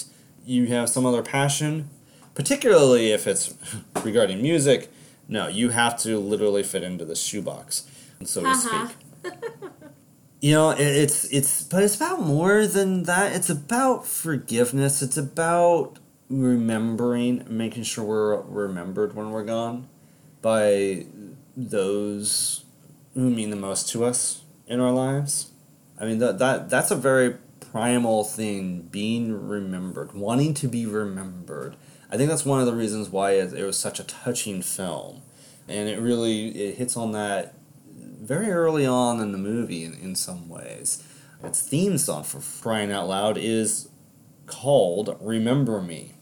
[0.47, 1.91] you have some other passion,
[2.35, 3.53] particularly if it's
[4.03, 4.91] regarding music.
[5.29, 7.85] No, you have to literally fit into the shoebox,
[8.25, 8.89] so to Uh-huh.
[8.89, 9.33] speak.
[10.41, 13.35] You know, it, it's it's but it's about more than that.
[13.35, 15.03] It's about forgiveness.
[15.03, 15.99] It's about
[16.29, 19.89] remembering, making sure we're remembered when we're gone
[20.43, 21.07] by
[21.57, 22.65] those
[23.15, 25.51] who mean the most to us in our lives.
[25.99, 27.37] I mean that that that's a very
[27.73, 31.77] primal thing, being remembered, wanting to be remembered.
[32.11, 35.23] I think that's one of the reasons why it, it was such a touching film,
[35.69, 37.55] and it really it hits on that
[37.95, 41.03] very early on in the movie in, in some ways.
[41.43, 43.89] Its theme song for crying out loud is
[44.47, 46.16] called Remember Me.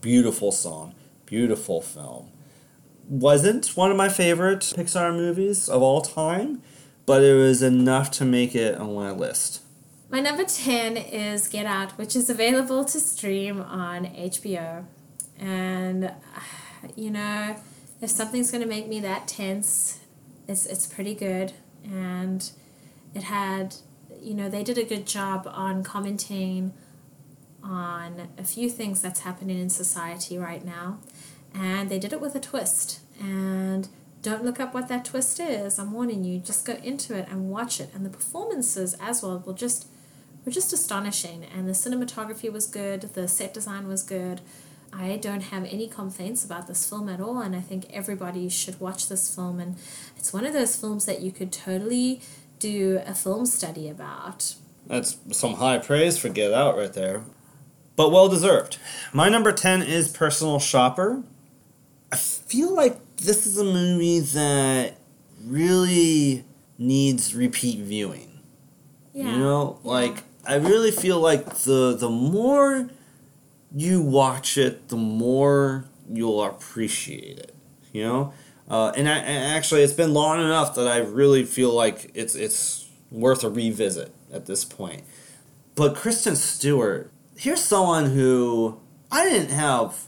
[0.00, 0.94] Beautiful song,
[1.26, 2.30] beautiful film.
[3.08, 6.62] Wasn't one of my favorite Pixar movies of all time,
[7.04, 9.60] but it was enough to make it on my list.
[10.08, 14.84] My number 10 is Get Out, which is available to stream on HBO.
[15.36, 16.12] And,
[16.94, 17.56] you know,
[18.00, 19.98] if something's going to make me that tense,
[20.46, 21.54] it's, it's pretty good.
[21.82, 22.48] And
[23.16, 23.74] it had,
[24.22, 26.72] you know, they did a good job on commenting
[27.68, 30.98] on a few things that's happening in society right now.
[31.54, 33.00] And they did it with a twist.
[33.20, 33.88] And
[34.22, 35.78] don't look up what that twist is.
[35.78, 36.38] I'm warning you.
[36.38, 37.90] Just go into it and watch it.
[37.94, 39.88] And the performances as well will just
[40.44, 41.44] were just astonishing.
[41.44, 43.02] And the cinematography was good.
[43.02, 44.40] The set design was good.
[44.92, 48.80] I don't have any complaints about this film at all, and I think everybody should
[48.80, 49.60] watch this film.
[49.60, 49.76] And
[50.16, 52.22] it's one of those films that you could totally
[52.58, 54.54] do a film study about.
[54.86, 57.24] That's some high praise for Get Out right there.
[57.98, 58.78] But well deserved.
[59.12, 61.24] My number 10 is Personal Shopper.
[62.12, 64.98] I feel like this is a movie that
[65.44, 66.44] really
[66.78, 68.38] needs repeat viewing.
[69.12, 69.32] Yeah.
[69.32, 72.88] You know, like I really feel like the the more
[73.74, 77.54] you watch it, the more you'll appreciate it.
[77.92, 78.32] You know,
[78.70, 82.36] uh, and, I, and actually, it's been long enough that I really feel like it's
[82.36, 85.02] it's worth a revisit at this point.
[85.74, 90.04] But Kristen Stewart, here's someone who I didn't have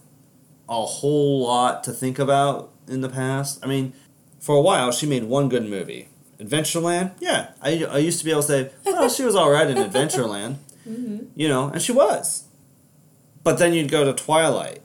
[0.68, 3.64] a whole lot to think about in the past.
[3.64, 3.92] I mean,
[4.40, 6.08] for a while, she made one good movie.
[6.38, 7.50] Adventureland, yeah.
[7.62, 10.56] I, I used to be able to say, well, she was alright in Adventureland.
[10.88, 11.26] Mm-hmm.
[11.36, 12.44] You know, and she was.
[13.44, 14.80] But then you'd go to Twilight.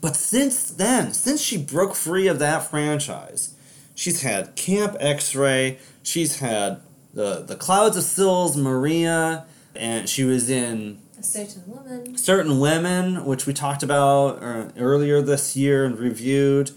[0.00, 3.54] But since then, since she broke free of that franchise,
[3.94, 6.80] she's had Camp X Ray, she's had
[7.12, 9.44] the, the Clouds of Sils, Maria,
[9.76, 12.16] and she was in A certain woman.
[12.16, 16.70] certain women, which we talked about uh, earlier this year and reviewed,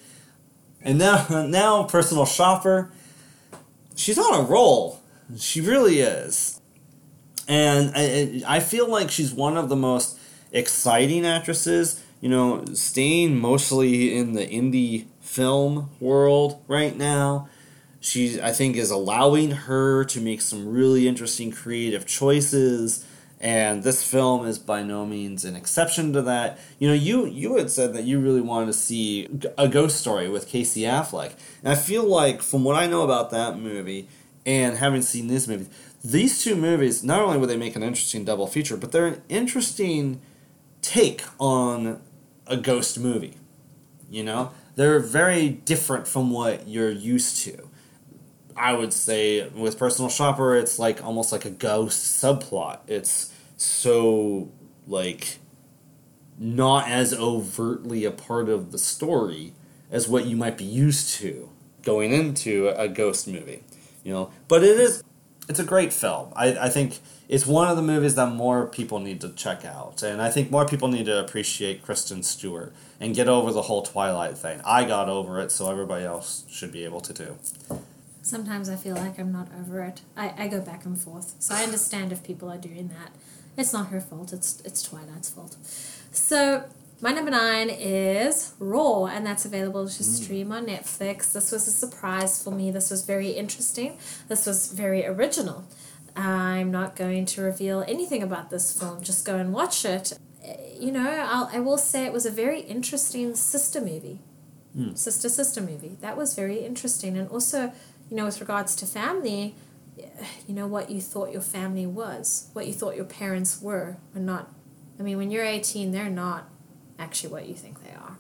[0.81, 2.91] and now now personal shopper.
[3.95, 5.01] She's on a roll.
[5.37, 6.61] She really is,
[7.47, 10.17] and I, I feel like she's one of the most
[10.51, 12.03] exciting actresses.
[12.21, 17.49] You know, staying mostly in the indie film world right now.
[17.99, 23.05] She, I think, is allowing her to make some really interesting creative choices
[23.39, 26.57] And this film is by no means an exception to that.
[26.79, 29.27] You know, you you had said that you really wanted to see
[29.57, 31.33] a ghost story with Casey Affleck,
[31.63, 34.07] and I feel like from what I know about that movie
[34.45, 35.67] and having seen this movie,
[36.03, 39.21] these two movies not only would they make an interesting double feature, but they're an
[39.29, 40.19] interesting
[40.81, 42.01] take on
[42.47, 43.35] a ghost movie.
[44.09, 47.66] You know, they're very different from what you're used to.
[48.57, 52.79] I would say with Personal Shopper, it's like almost like a ghost subplot.
[52.87, 54.51] It's so
[54.87, 55.37] like
[56.37, 59.53] not as overtly a part of the story
[59.91, 61.49] as what you might be used to
[61.83, 63.63] going into a ghost movie.
[64.03, 65.03] You know, but it is
[65.49, 66.31] it's a great film.
[66.35, 70.03] I, I think it's one of the movies that more people need to check out.
[70.03, 73.81] And I think more people need to appreciate Kristen Stewart and get over the whole
[73.81, 74.61] Twilight thing.
[74.65, 77.37] I got over it, so everybody else should be able to too.
[78.27, 80.01] Sometimes I feel like I'm not over it.
[80.17, 81.35] I, I go back and forth.
[81.39, 83.11] So I understand if people are doing that.
[83.55, 85.55] It's not her fault, it's it's Twilight's fault.
[86.11, 86.65] So
[86.99, 90.05] my number nine is Raw, and that's available to mm.
[90.05, 91.31] stream on Netflix.
[91.31, 92.69] This was a surprise for me.
[92.69, 93.97] This was very interesting.
[94.27, 95.63] This was very original.
[96.15, 99.03] I'm not going to reveal anything about this film.
[99.03, 100.17] Just go and watch it.
[100.77, 104.19] You know, I'll, I will say it was a very interesting sister movie.
[104.75, 104.97] Mm.
[104.97, 105.97] Sister sister movie.
[106.01, 107.17] That was very interesting.
[107.17, 107.71] And also,
[108.09, 109.55] you know, with regards to family,
[110.47, 114.25] you know, what you thought your family was, what you thought your parents were, and
[114.25, 114.51] not.
[114.99, 116.49] I mean, when you're 18, they're not
[116.97, 118.17] actually what you think they are.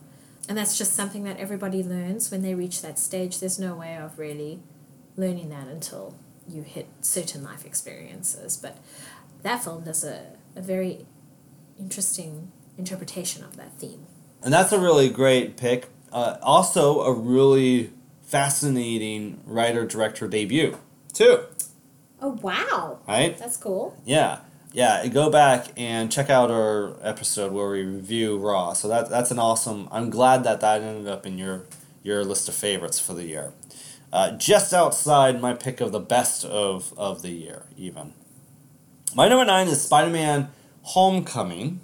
[0.47, 3.39] And that's just something that everybody learns when they reach that stage.
[3.39, 4.59] There's no way of really
[5.15, 6.15] learning that until
[6.47, 8.55] you hit certain life experiences.
[8.55, 8.77] But
[9.41, 11.05] that film does a, a very
[11.79, 14.05] interesting interpretation of that theme.
[14.43, 15.89] And that's a really great pick.
[16.11, 17.91] Uh, also, a really
[18.27, 20.77] fascinating writer director debut,
[21.13, 21.43] too.
[22.21, 22.99] Oh, wow.
[23.07, 23.37] Right?
[23.37, 23.99] That's cool.
[24.05, 24.39] Yeah.
[24.73, 28.73] Yeah, go back and check out our episode where we review Raw.
[28.73, 29.87] So that that's an awesome.
[29.91, 31.63] I'm glad that that ended up in your
[32.03, 33.53] your list of favorites for the year.
[34.13, 38.13] Uh, just outside my pick of the best of of the year, even.
[39.15, 40.49] My number nine is Spider Man
[40.83, 41.79] Homecoming.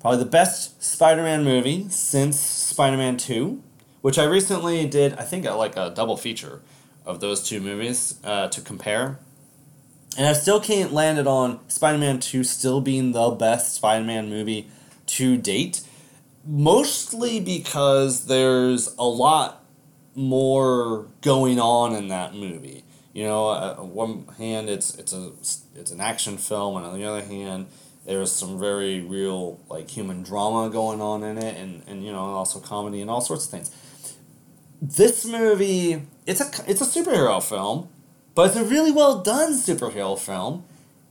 [0.00, 3.62] Probably the best Spider Man movie since Spider Man 2,
[4.02, 6.62] which I recently did, I think, uh, like a double feature
[7.04, 9.18] of those two movies uh, to compare.
[10.18, 14.04] And I still can't land it on Spider Man 2 still being the best Spider
[14.04, 14.68] Man movie
[15.06, 15.82] to date.
[16.46, 19.64] Mostly because there's a lot
[20.14, 22.84] more going on in that movie.
[23.12, 25.32] You know, uh, on one hand, it's it's a
[25.74, 27.66] it's an action film, and on the other hand,
[28.06, 32.18] there's some very real like human drama going on in it, and, and you know
[32.18, 33.70] also comedy and all sorts of things.
[34.82, 37.88] This movie, it's a it's a superhero film,
[38.34, 40.64] but it's a really well done superhero film,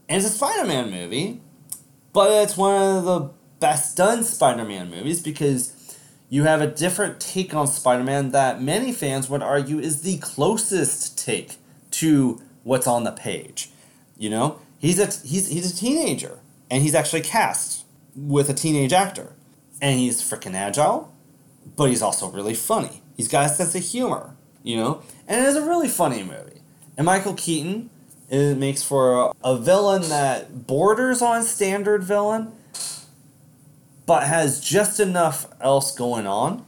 [0.08, 1.40] and it's a Spider-Man movie,
[2.12, 5.72] but it's one of the best done Spider-Man movies because
[6.28, 11.18] you have a different take on Spider-Man that many fans would argue is the closest
[11.18, 11.56] take
[11.90, 13.70] to what's on the page.
[14.16, 16.38] You know, he's a he's he's a teenager,
[16.70, 17.84] and he's actually cast
[18.14, 19.32] with a teenage actor,
[19.82, 21.12] and he's freaking agile,
[21.76, 23.02] but he's also really funny.
[23.16, 26.60] He's got a sense of humor, you know, and it is a really funny movie.
[26.96, 27.90] And Michael Keaton
[28.28, 32.52] it makes for a, a villain that borders on standard villain,
[34.04, 36.64] but has just enough else going on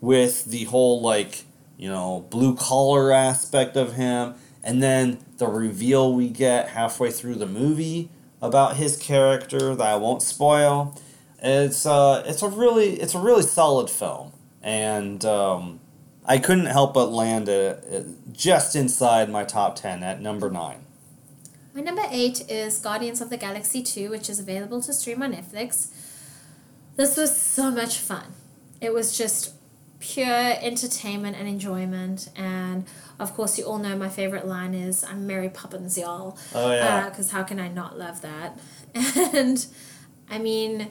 [0.00, 1.44] with the whole like
[1.76, 7.36] you know blue collar aspect of him, and then the reveal we get halfway through
[7.36, 8.10] the movie
[8.42, 11.00] about his character that I won't spoil.
[11.40, 15.80] It's uh, it's a really it's a really solid film, and um,
[16.28, 20.84] I couldn't help but land it, it just inside my top ten at number nine.
[21.74, 25.32] My number eight is Guardians of the Galaxy 2, which is available to stream on
[25.32, 25.92] Netflix.
[26.96, 28.34] This was so much fun.
[28.80, 29.54] It was just
[30.00, 32.30] pure entertainment and enjoyment.
[32.36, 32.84] And
[33.20, 36.36] of course, you all know my favorite line is I'm Mary Poppins, y'all.
[36.54, 37.06] Oh yeah.
[37.06, 38.58] Uh, because how can I not love that?
[39.34, 39.64] And
[40.28, 40.88] I mean,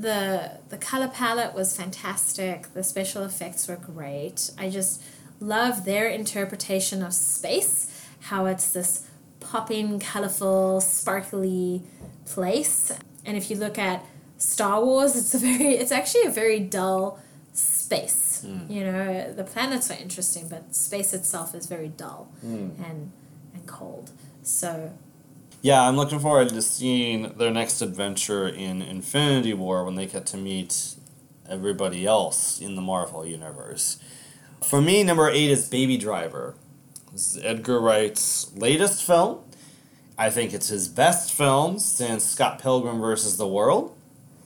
[0.00, 2.72] the the color palette was fantastic.
[2.74, 4.50] The special effects were great.
[4.58, 5.02] I just
[5.40, 7.86] love their interpretation of space.
[8.20, 9.06] How it's this
[9.40, 11.82] popping, colorful, sparkly
[12.26, 12.92] place.
[13.24, 14.04] And if you look at
[14.36, 17.18] Star Wars, it's a very it's actually a very dull
[17.52, 18.42] space.
[18.46, 18.70] Hmm.
[18.72, 22.70] You know, the planets are interesting, but space itself is very dull hmm.
[22.84, 23.12] and
[23.54, 24.12] and cold.
[24.42, 24.92] So
[25.62, 30.24] Yeah, I'm looking forward to seeing their next adventure in Infinity War when they get
[30.26, 30.94] to meet
[31.48, 33.98] everybody else in the Marvel universe.
[34.62, 36.54] For me, number eight is Baby Driver.
[37.12, 39.40] This is Edgar Wright's latest film.
[40.16, 43.94] I think it's his best film since Scott Pilgrim versus the World.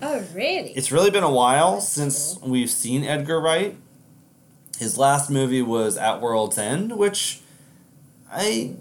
[0.02, 0.70] Oh, really?
[0.70, 2.50] It's really been a while That's since cool.
[2.50, 3.76] we've seen Edgar Wright.
[4.78, 7.40] His last movie was At World's End, which
[8.32, 8.74] I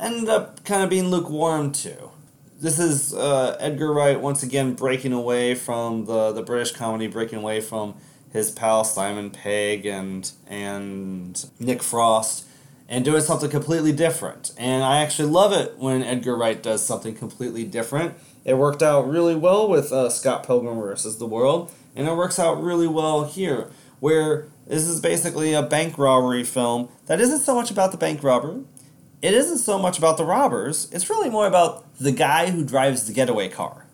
[0.00, 2.10] ended up kind of being lukewarm to.
[2.58, 7.38] This is uh, Edgar Wright once again breaking away from the, the British comedy, breaking
[7.38, 7.94] away from
[8.32, 12.46] his pal Simon Pegg and and Nick Frost,
[12.88, 14.52] and doing something completely different.
[14.56, 18.14] And I actually love it when Edgar Wright does something completely different.
[18.44, 22.38] It worked out really well with uh, Scott Pilgrim versus the World, and it works
[22.38, 23.70] out really well here,
[24.00, 28.22] where this is basically a bank robbery film that isn't so much about the bank
[28.22, 28.60] robber.
[29.22, 30.88] It isn't so much about the robbers.
[30.92, 33.86] It's really more about the guy who drives the getaway car.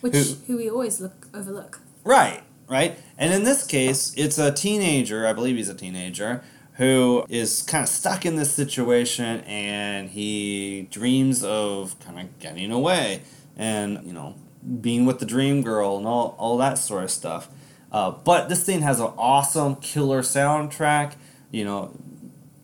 [0.00, 1.80] Which Who- who we always look overlook.
[2.04, 2.96] Right, right.
[3.18, 6.42] And in this case, it's a teenager, I believe he's a teenager,
[6.74, 12.70] who is kind of stuck in this situation and he dreams of kind of getting
[12.70, 13.22] away
[13.56, 14.34] and, you know,
[14.80, 17.48] being with the dream girl and all, all that sort of stuff.
[17.90, 21.14] Uh, but this thing has an awesome killer soundtrack,
[21.50, 21.92] you know,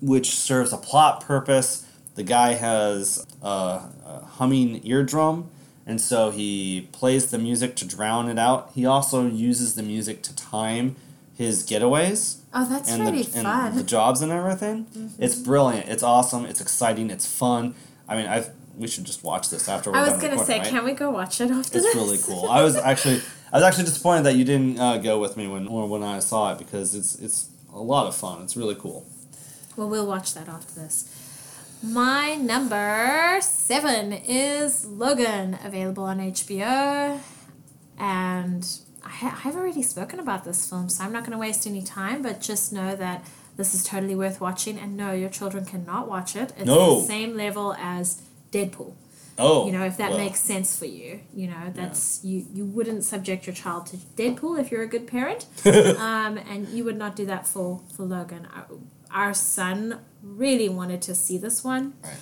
[0.03, 1.87] which serves a plot purpose.
[2.15, 5.49] The guy has a, a humming eardrum,
[5.87, 8.70] and so he plays the music to drown it out.
[8.74, 10.97] He also uses the music to time
[11.39, 13.45] his getaways Oh, that's and, really the, fun.
[13.45, 13.79] Mm-hmm.
[13.79, 14.87] the jobs and everything.
[15.19, 15.89] It's brilliant.
[15.89, 16.45] It's awesome.
[16.45, 17.11] It's exciting.
[17.11, 17.74] It's fun.
[18.09, 18.45] I mean, I
[18.77, 20.66] we should just watch this after we're I was gonna say, right?
[20.69, 21.95] can we go watch it after It's this?
[21.95, 22.51] really cool.
[22.51, 23.20] I was actually
[23.53, 26.19] I was actually disappointed that you didn't uh, go with me when or when I
[26.19, 28.43] saw it because it's it's a lot of fun.
[28.43, 29.07] It's really cool.
[29.77, 31.09] Well, we'll watch that after this.
[31.82, 37.19] My number seven is Logan, available on HBO.
[37.99, 38.69] And
[39.05, 42.23] I, I've already spoken about this film, so I'm not going to waste any time,
[42.23, 43.24] but just know that
[43.57, 44.78] this is totally worth watching.
[44.78, 46.53] And no, your children cannot watch it.
[46.57, 47.01] It's No.
[47.01, 48.23] the same level as
[48.53, 48.94] Deadpool.
[49.39, 51.20] Oh, You know, if that well, makes sense for you.
[51.35, 55.07] You know, that's you you wouldn't subject your child to Deadpool if you're a good
[55.07, 55.47] parent.
[55.65, 58.47] um, and you would not do that for for Logan.
[58.55, 58.66] Our,
[59.12, 61.94] our son really wanted to see this one.
[62.02, 62.12] Right.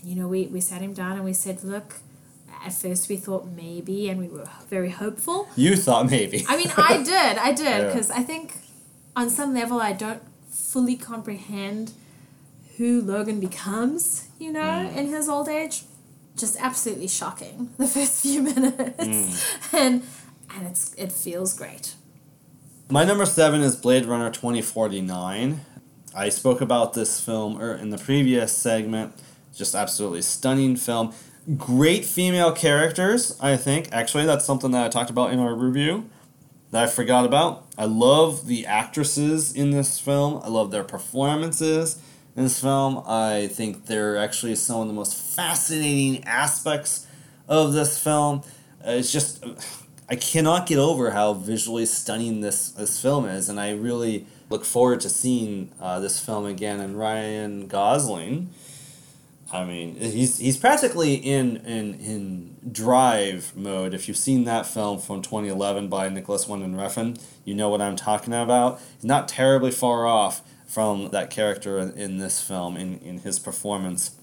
[0.00, 1.94] And you know, we we sat him down and we said, "Look,
[2.64, 5.48] at first we thought maybe and we were very hopeful.
[5.56, 6.44] you thought maybe.
[6.48, 7.38] I mean, I did.
[7.38, 7.86] I did Yeah.
[7.86, 8.54] because I think
[9.14, 11.92] on some level I don't fully comprehend
[12.76, 14.96] who Logan becomes, you know, Mm.
[14.96, 15.84] in his old age.
[16.36, 18.98] Just absolutely shocking the first few minutes.
[18.98, 19.72] Mm.
[19.72, 20.02] And
[20.54, 21.94] and it's it feels great.
[22.90, 25.60] My number seven is Blade Runner 2049.
[26.16, 29.12] I spoke about this film er, in the previous segment.
[29.54, 31.12] Just absolutely stunning film.
[31.56, 33.88] Great female characters, I think.
[33.92, 36.08] Actually, that's something that I talked about in our review
[36.70, 37.66] that I forgot about.
[37.78, 42.00] I love the actresses in this film, I love their performances
[42.34, 43.02] in this film.
[43.06, 47.06] I think they're actually some of the most fascinating aspects
[47.48, 48.42] of this film.
[48.86, 49.44] Uh, It's just
[50.08, 54.64] I cannot get over how visually stunning this this film is, and I really look
[54.64, 56.80] forward to seeing uh, this film again.
[56.80, 58.50] And Ryan Gosling,
[59.52, 63.94] I mean, he's he's practically in in in drive mode.
[63.94, 67.96] If you've seen that film from 2011 by Nicolas Winding Refn, you know what I'm
[67.96, 68.80] talking about.
[68.96, 73.38] He's not terribly far off from that character in, in this film in, in his
[73.38, 74.16] performance,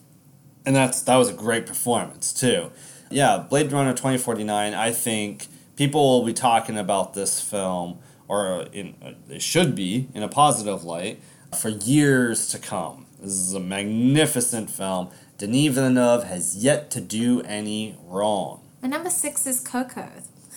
[0.66, 2.72] and that's that was a great performance too.
[3.10, 4.74] Yeah, Blade Runner 2049.
[4.74, 8.95] I think people will be talking about this film, or in
[9.28, 11.22] they should be in a positive light
[11.60, 13.06] for years to come.
[13.20, 15.10] This is a magnificent film.
[15.38, 18.62] Denis Villeneuve has yet to do any wrong.
[18.82, 20.10] My number six is Coco.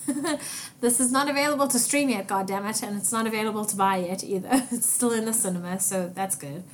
[0.81, 4.23] this is not available to stream yet, goddammit, and it's not available to buy yet
[4.25, 4.67] either.
[4.73, 6.65] It's still in the cinema, so that's good.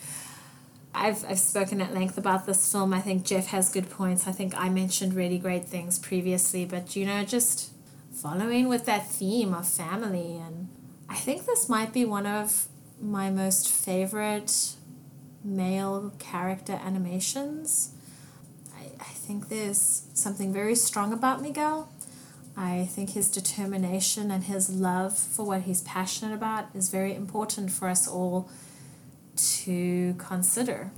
[0.94, 2.92] I've, I've spoken at length about this film.
[2.92, 4.26] I think Jeff has good points.
[4.26, 7.70] I think I mentioned really great things previously, but you know, just
[8.12, 10.36] following with that theme of family.
[10.36, 10.68] And
[11.08, 12.68] I think this might be one of
[13.00, 14.74] my most favorite
[15.44, 17.94] male character animations.
[18.74, 21.88] I, I think there's something very strong about Miguel.
[22.56, 27.70] I think his determination and his love for what he's passionate about is very important
[27.70, 28.50] for us all
[29.36, 30.90] to consider.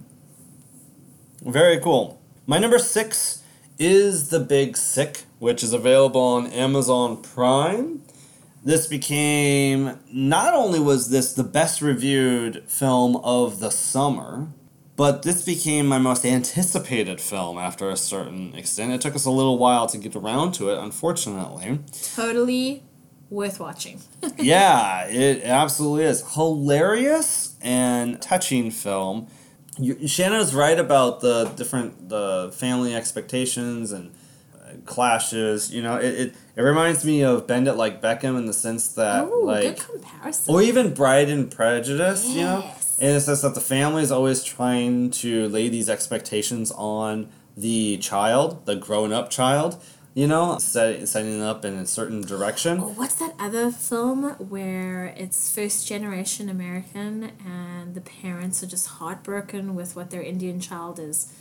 [1.43, 2.21] Very cool.
[2.47, 3.43] My number six
[3.79, 8.03] is The Big Sick, which is available on Amazon Prime.
[8.65, 14.49] This became not only was this the best reviewed film of the summer,
[14.97, 18.93] but this became my most anticipated film after a certain extent.
[18.93, 21.81] It took us a little while to get around to it, unfortunately.
[22.15, 22.83] Totally
[23.29, 24.01] worth watching.
[24.39, 26.25] yeah, it absolutely is.
[26.33, 29.27] Hilarious and touching film.
[29.79, 34.15] you, Shanna's right about the different the family expectations and
[34.85, 35.73] clashes.
[35.73, 38.89] You know, it, it, it reminds me of Bend It Like Beckham in the sense
[38.95, 40.55] that oh, like good comparison.
[40.55, 42.71] or even Bride and Prejudice, you know?
[42.99, 47.99] In the sense that the family is always trying to lay these expectations on the
[47.99, 49.83] child, the grown up child,
[50.15, 52.79] you know, set, setting it up in a certain direction.
[52.81, 58.87] Oh, what's that other film where it's first generation American and the parents are just
[58.87, 61.33] heartbroken with what their Indian child is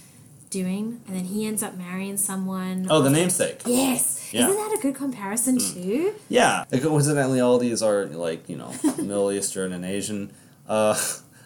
[0.53, 2.87] doing, and then he ends up marrying someone.
[2.89, 3.61] Oh, the namesake.
[3.65, 4.29] Yes.
[4.31, 4.47] Yeah.
[4.47, 6.13] Isn't that a good comparison too?
[6.29, 6.65] Yeah.
[6.71, 10.31] Coincidentally, all these are like, you know, Middle Eastern and Asian
[10.67, 10.97] uh,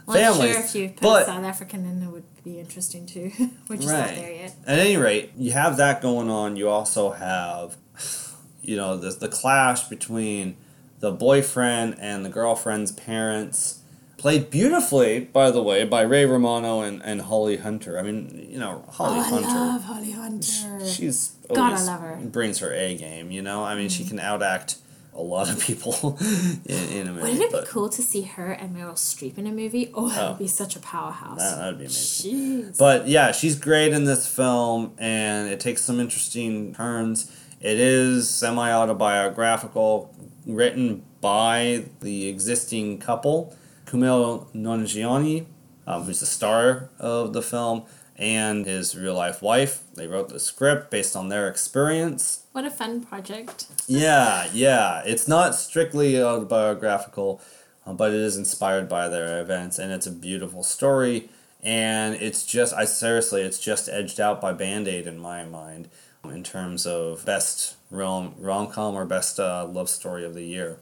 [0.06, 0.42] Well, families.
[0.42, 3.32] I'm sure if you put but South African in, it would be interesting too.
[3.70, 4.56] We're just not there yet.
[4.68, 6.58] At any rate, you have that going on.
[6.58, 7.78] You also have,
[8.62, 10.58] you know, the, the clash between
[11.00, 13.80] the boyfriend and the girlfriend's parents.
[14.18, 18.00] Played beautifully, by the way, by Ray Romano and, and Holly Hunter.
[18.00, 19.48] I mean, you know, Holly oh, Hunter.
[19.48, 20.88] I love Holly Hunter.
[20.88, 22.20] She's God, I love her.
[22.24, 23.64] Brings her A game, you know?
[23.64, 24.10] I mean, she mm.
[24.10, 24.78] can outact
[25.14, 26.18] a lot of people
[26.66, 27.32] in, in a movie.
[27.32, 29.92] Wouldn't it be cool to see her and Meryl Streep in a movie?
[29.94, 30.30] Oh, that Oh.
[30.30, 31.40] would be such a powerhouse.
[31.40, 32.34] That, that would be amazing.
[32.34, 32.78] Jeez.
[32.78, 37.32] But yeah, she's great in this film, and it takes some interesting turns.
[37.60, 40.14] It is semi autobiographical,
[40.46, 43.56] written by the existing couple,
[43.88, 45.46] Kumail Nanjiani,
[45.88, 47.84] um, who's the star of the film,
[48.18, 49.84] and his real life wife.
[49.96, 52.44] They wrote the script based on their experience.
[52.52, 53.68] What a fun project.
[53.88, 55.02] Yeah, yeah.
[55.06, 57.42] It's not strictly autobiographical,
[57.86, 61.30] uh, but it is inspired by their events, and it's a beautiful story.
[61.64, 65.90] And it's just, I seriously, it's just edged out by Band Aid in my mind
[66.24, 70.80] in terms of best rom rom com or best uh, love story of the year.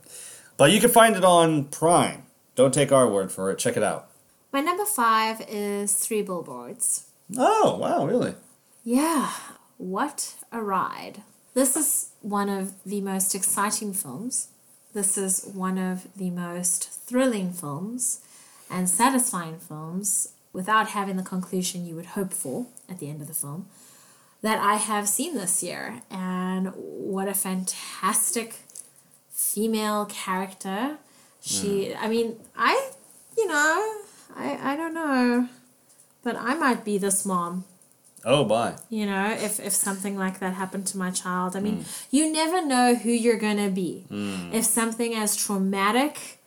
[0.58, 2.25] But you can find it on Prime.
[2.56, 3.60] Don't take our word for it.
[3.60, 4.10] Check it out.
[4.52, 7.08] My number five is Three Billboards.
[7.38, 8.36] Oh, wow, really?
[8.84, 9.32] Yeah,
[9.78, 11.22] what a ride.
[11.54, 14.50] This is one of the most exciting films.
[14.94, 18.22] This is one of the most thrilling films
[18.70, 23.28] and satisfying films without having the conclusion you would hope for at the end of
[23.28, 23.68] the film
[24.42, 26.02] that I have seen this year.
[26.10, 28.58] And what a fantastic
[29.32, 30.98] female character.
[31.46, 32.92] She, I mean, I,
[33.38, 34.02] you know,
[34.36, 35.48] I, I don't know,
[36.24, 37.66] but I might be this mom.
[38.28, 38.76] Oh, bye.
[38.90, 41.56] you know if, if something like that happened to my child.
[41.56, 42.06] I mean mm.
[42.10, 44.52] you never know who you're going to be mm.
[44.52, 46.40] if something as traumatic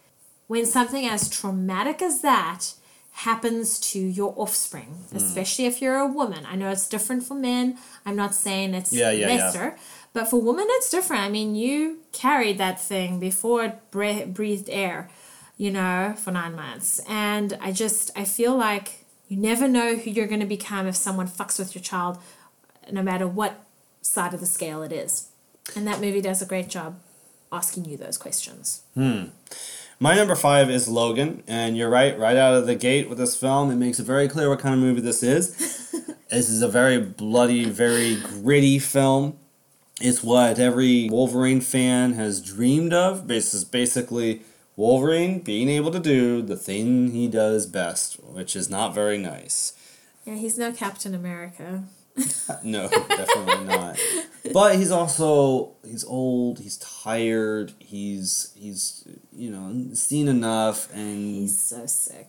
[0.49, 2.73] when something as traumatic as that
[3.13, 5.17] happens to your offspring mm.
[5.17, 6.45] especially if you're a woman.
[6.47, 7.79] I know it's different for men.
[8.05, 9.77] I'm not saying it's Yeah, yeah, yeah.
[10.13, 14.69] But for women it's different i mean you carried that thing before it bre- breathed
[14.71, 15.09] air
[15.57, 20.11] you know for nine months and i just i feel like you never know who
[20.11, 22.19] you're going to become if someone fucks with your child
[22.91, 23.65] no matter what
[24.01, 25.29] side of the scale it is
[25.77, 26.99] and that movie does a great job
[27.53, 29.25] asking you those questions Hmm.
[30.01, 33.35] My number five is Logan, and you're right, right out of the gate with this
[33.35, 35.57] film, it makes it very clear what kind of movie this is.
[36.31, 39.37] this is a very bloody, very gritty film.
[40.01, 43.27] It's what every Wolverine fan has dreamed of.
[43.29, 44.43] This is basically
[44.77, 49.73] Wolverine being able to do the thing he does best, which is not very nice.
[50.25, 51.85] yeah he's no captain america
[52.65, 53.97] No, definitely not.
[54.53, 61.61] But he's also he's old, he's tired, he's he's you know, seen enough and he's
[61.61, 62.29] so sick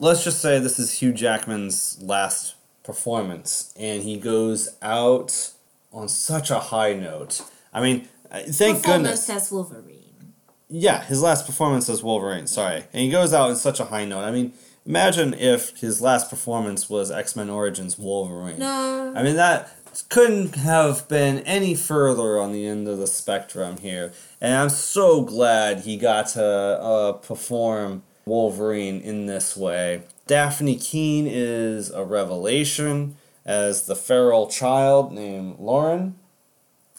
[0.00, 5.50] let's just say this is Hugh Jackman's last performance, and he goes out
[5.92, 7.42] on such a high note.
[7.72, 9.30] I mean, uh, thank Performance goodness.
[9.30, 10.34] as wolverine
[10.68, 12.46] Yeah, his last performance as Wolverine.
[12.46, 14.22] Sorry, and he goes out in such a high note.
[14.22, 14.52] I mean,
[14.86, 18.58] imagine if his last performance was X Men Origins Wolverine.
[18.58, 19.68] no I mean, that
[20.08, 24.12] couldn't have been any further on the end of the spectrum here.
[24.40, 30.02] And I'm so glad he got to uh, perform Wolverine in this way.
[30.28, 33.16] Dafne Keen is a revelation
[33.50, 36.14] as the feral child named Lauren.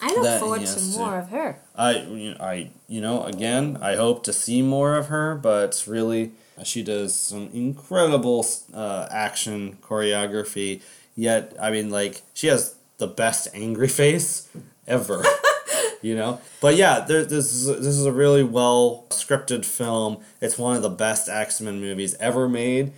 [0.01, 3.23] i look that forward he to more of her I, you know, I, you know,
[3.23, 6.31] again, I hope to see more of her, but really,
[6.63, 10.81] she does some incredible uh, action choreography.
[11.15, 14.49] Yet, I mean, like, she has the best angry face
[14.85, 15.23] ever.
[16.01, 20.17] you know, but yeah, there, this is this is a really well scripted film.
[20.41, 22.91] It's one of the best X Men movies ever made.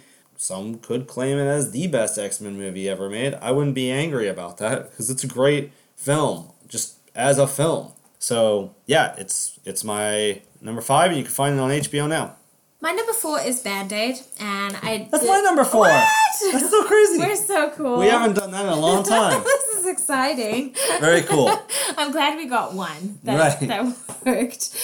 [0.43, 3.33] Some could claim it as the best X Men movie ever made.
[3.35, 7.93] I wouldn't be angry about that because it's a great film, just as a film.
[8.19, 12.35] So yeah, it's it's my number five, and you can find it on HBO now.
[12.81, 15.07] My number four is Band Aid, and I.
[15.09, 15.81] That's did- my number four.
[15.87, 16.07] What?
[16.51, 17.19] That's so crazy.
[17.19, 17.99] We're so cool.
[17.99, 19.41] we haven't done that in a long time.
[19.43, 20.75] this is exciting.
[20.99, 21.49] Very cool.
[21.97, 23.67] I'm glad we got one that, Right.
[23.69, 24.75] that worked.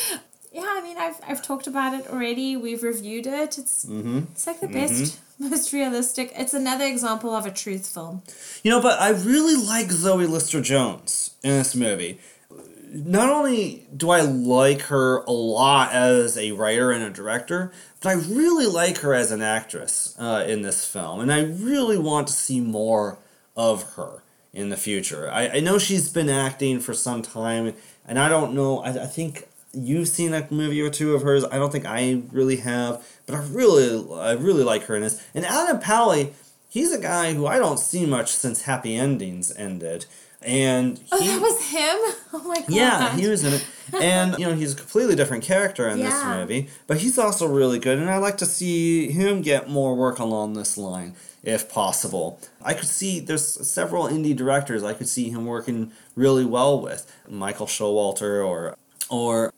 [0.54, 2.56] Yeah, I mean, I've, I've talked about it already.
[2.56, 3.58] We've reviewed it.
[3.58, 4.20] It's Mm-hmm.
[4.32, 5.20] it's like the best,
[5.50, 6.34] most realistic.
[6.36, 8.24] It's another example of a truth film.
[8.62, 12.20] You know, but I really like Zoe Lister Jones in this movie.
[12.92, 17.72] Not only do I like her a lot as a writer and a director,
[18.02, 21.98] but I really like her as an actress uh, in this film, and I really
[21.98, 23.20] want to see more
[23.56, 25.30] of her in the future.
[25.32, 27.76] I, I know she's been acting for some time,
[28.08, 28.80] and I don't know.
[28.80, 31.44] I, I think you've seen a movie or two of hers.
[31.46, 35.24] I don't think I really have, but I really, I really like her in this.
[35.34, 36.34] And Adam Pally,
[36.70, 40.06] he's a guy who I don't see much since Happy Endings ended,
[40.42, 41.98] and Oh, he, that was him?
[42.32, 42.70] Oh my god.
[42.70, 43.66] yeah, he was in it.
[44.02, 47.80] And, you know, he's a completely different character in this movie, but he's also really
[47.80, 52.40] good, and I like to see him get more work along this line, if possible.
[52.62, 57.12] I could see, there's several indie directors I could see him working really well with.
[57.28, 58.78] Michael Showalter or,
[59.10, 59.52] or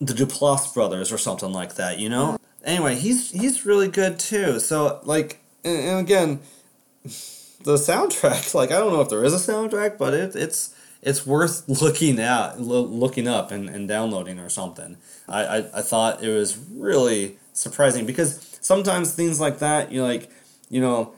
[0.00, 2.32] the Duplass brothers or something like that, you know?
[2.32, 2.38] Mm.
[2.64, 4.58] Anyway, he's he's really good too.
[4.58, 6.40] So, like, and, and again,
[7.02, 11.26] the soundtrack, like I don't know if there is a soundtrack, but it, it's it's
[11.26, 14.96] worth looking at, lo- looking up and, and downloading or something.
[15.28, 20.30] I, I, I thought it was really surprising because sometimes things like that, you like,
[20.70, 21.14] you know,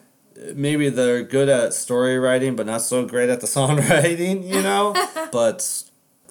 [0.55, 4.93] maybe they're good at story writing, but not so great at the songwriting, you know.
[5.33, 5.85] but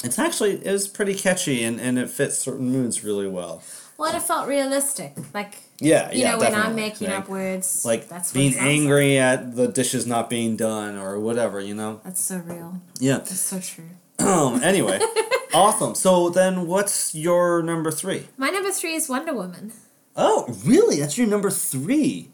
[0.06, 3.62] it's actually it was pretty catchy and, and it fits certain moods really well.
[3.98, 5.14] Well, it felt realistic.
[5.34, 8.66] Like, Yeah, you yeah, know, when I'm making Like- up words, like that's being sounds
[8.66, 8.72] like.
[8.76, 12.02] angry at the dishes not being done or whatever, you know.
[12.04, 12.82] That's so real.
[13.00, 13.18] Yeah.
[13.20, 13.90] That's so true.
[14.20, 14.62] Um.
[14.64, 15.00] Anyway,
[15.54, 15.94] awesome.
[15.96, 18.28] So then, what's your number three?
[18.38, 19.72] My number three is Wonder Woman.
[20.16, 21.00] Oh, really?
[21.02, 22.32] That's your number three.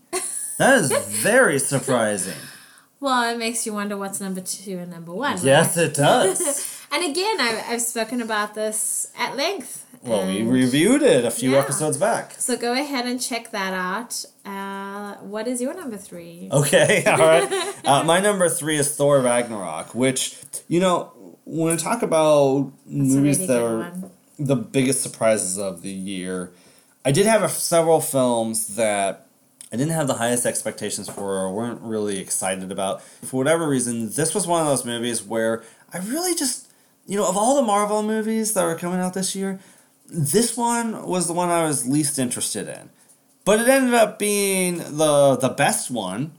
[0.60, 0.92] That is
[1.24, 2.38] very surprising.
[3.00, 5.40] Well, it makes you wonder what's number two and number one.
[5.42, 5.88] yes, right?
[5.88, 6.40] it does.
[6.92, 9.86] And again, I've, I've spoken about this at length.
[10.04, 11.60] Well, we reviewed it a few Yeah.
[11.60, 12.34] episodes back.
[12.40, 14.26] So go ahead and check that out.
[14.44, 16.50] Uh, what is your number three?
[16.52, 17.74] Okay, all right.
[17.86, 20.38] Uh, my number three is Thor Ragnarok, which
[20.68, 21.12] you know
[21.46, 24.12] when I talk about a movies really that are one.
[24.38, 26.52] the biggest surprises of the year.
[27.06, 29.26] I did have a, several films that
[29.74, 33.02] I didn't have the highest expectations for or weren't really excited about.
[33.02, 35.64] For whatever reason, this was one of those movies where
[35.94, 36.71] I really just,
[37.12, 39.60] you know, of all the Marvel movies that were coming out this year,
[40.08, 42.90] this one was the one I was least interested in.
[43.44, 46.32] But it ended up being the the best one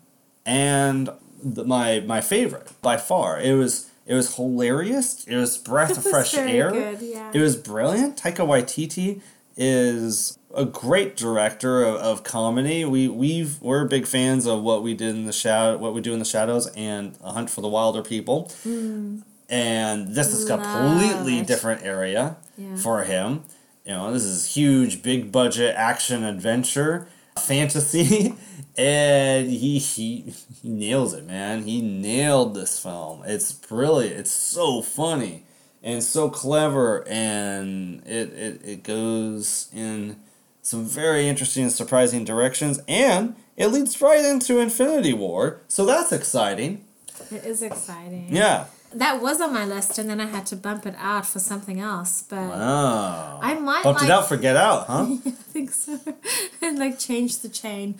[0.46, 1.10] and
[1.42, 3.38] the, my my favorite by far.
[3.38, 5.24] It was it was hilarious.
[5.24, 6.70] It was breath of fresh air.
[6.70, 7.30] good, yeah.
[7.34, 8.16] It was brilliant.
[8.16, 9.20] Taika Waititi
[9.58, 12.86] is a great director of, of comedy.
[12.86, 16.14] We we've we're big fans of what we did in the shadow, what we do
[16.14, 19.22] in the shadows, and A Hunt for the Wilderpeople.
[19.52, 22.76] And this is Love completely different area Yeah.
[22.76, 23.44] for him.
[23.84, 27.06] You know, this is huge, big budget action adventure
[27.38, 28.34] fantasy,
[28.78, 31.64] and he he he nails it, man.
[31.64, 33.22] He nailed this film.
[33.26, 34.16] It's brilliant.
[34.20, 35.44] It's so funny
[35.82, 40.16] and so clever, and it it, it goes in
[40.62, 45.60] some very interesting and surprising directions, and it leads right into Infinity War.
[45.68, 46.84] So that's exciting.
[47.30, 48.28] It is exciting.
[48.30, 48.66] Yeah.
[48.94, 51.80] That was on my list, and then I had to bump it out for something
[51.80, 52.22] else.
[52.22, 53.38] But Wow.
[53.42, 55.06] I might Bumped like, it out for Get Out, huh?
[55.26, 55.98] I think so,
[56.62, 57.96] and like change the chain.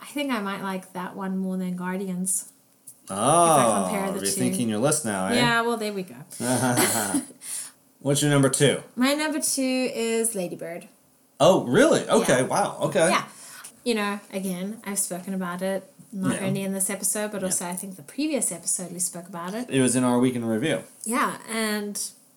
[0.00, 2.50] I think I might like that one more than Guardians.
[3.08, 4.44] Oh, compare the two.
[4.68, 5.34] your list now, eh?
[5.36, 6.16] Yeah, well, there we go.
[8.00, 8.82] What's your number two?
[8.94, 10.88] My number two is Lady Bird.
[11.38, 12.08] Oh, really?
[12.08, 12.46] Okay, Yeah.
[12.46, 13.08] wow, okay.
[13.10, 13.24] Yeah.
[13.86, 16.46] You know, again, I've spoken about it not Yeah.
[16.48, 19.70] only in this episode, but also I think the previous episode we spoke about it.
[19.70, 20.82] It was in our week in review.
[21.04, 21.94] Yeah, and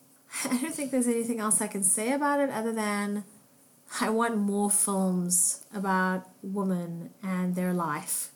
[0.45, 3.23] I don't think there's anything else I can say about it other than
[3.99, 8.29] I want more films about women and their life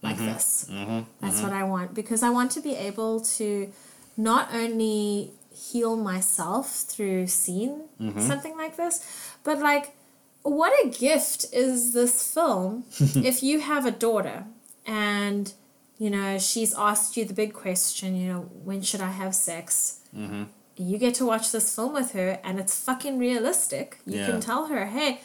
[0.00, 0.26] like mm-hmm.
[0.26, 0.68] this.
[0.70, 1.00] Mm-hmm.
[1.20, 1.42] That's mm-hmm.
[1.42, 3.72] what I want because I want to be able to
[4.16, 7.82] not only heal myself through seeing
[8.18, 9.04] something like this,
[9.42, 9.96] but like,
[10.42, 14.44] what a gift is this film if you have a daughter
[14.86, 15.52] and
[15.98, 19.96] you know she's asked you the big question you know when should i have sex
[20.16, 20.42] Mm-hmm.
[20.76, 24.26] you get to watch this film with her and it's fucking realistic you Yeah.
[24.26, 25.20] can tell her hey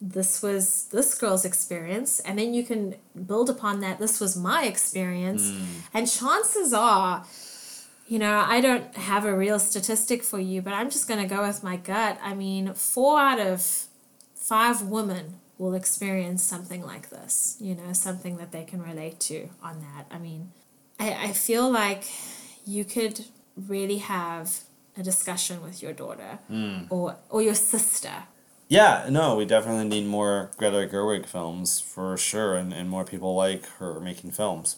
[0.00, 2.96] this was this girl's experience and then you can
[3.26, 5.64] build upon that this was my experience Mm.
[5.94, 7.24] and chances are
[8.08, 11.32] you know i don't have a real statistic for you but i'm just going to
[11.32, 13.84] go with my gut i mean four out of
[14.44, 19.48] five women will experience something like this, you know, something that they can relate to
[19.62, 20.06] on that.
[20.10, 20.52] I mean,
[21.00, 22.04] I, I feel like
[22.66, 23.24] you could
[23.56, 24.60] really have
[24.98, 26.82] a discussion with your daughter hmm.
[26.90, 28.24] or or your sister.
[28.68, 33.34] Yeah, no, we definitely need more Greta Gerwig films for sure, and, and more people
[33.34, 34.76] like her making films.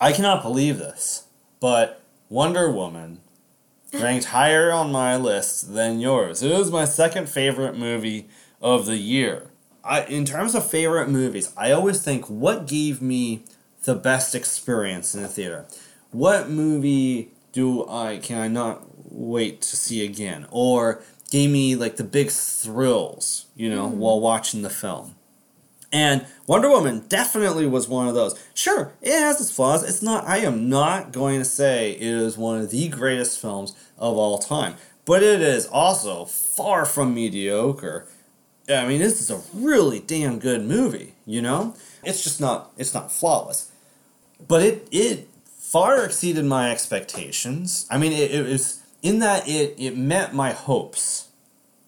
[0.00, 1.26] I cannot believe this,
[1.58, 3.20] but Wonder Woman
[3.92, 6.42] ranked higher on my list than yours.
[6.42, 8.28] It was my second favorite movie
[8.60, 9.50] of the year.
[9.82, 13.44] I, in terms of favorite movies, I always think what gave me
[13.84, 15.66] the best experience in the theater.
[16.10, 21.96] What movie do I can I not wait to see again, or gave me like
[21.96, 23.98] the big thrills, you know, hmm.
[23.98, 25.14] while watching the film.
[25.92, 28.38] And Wonder Woman definitely was one of those.
[28.54, 29.82] Sure, it has its flaws.
[29.82, 33.74] It's not, I am not going to say it is one of the greatest films
[33.98, 38.06] of all time, but it is also far from mediocre.
[38.70, 41.74] I mean, this is a really damn good movie, you know?
[42.04, 43.70] It's just not, it's not flawless.
[44.46, 47.86] But it, it far exceeded my expectations.
[47.90, 51.28] I mean, it, it was, in that it, it met my hopes,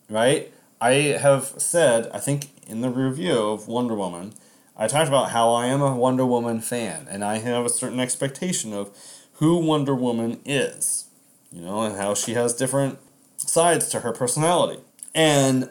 [0.09, 0.53] right?
[0.81, 4.35] I have said, I think in the review of Wonder Woman,
[4.77, 8.01] I talked about how I am a Wonder Woman fan and I have a certain
[8.01, 8.91] expectation of
[9.35, 11.07] who Wonder Woman is,
[11.53, 12.99] you know, and how she has different
[13.37, 14.81] sides to her personality.
[15.15, 15.71] And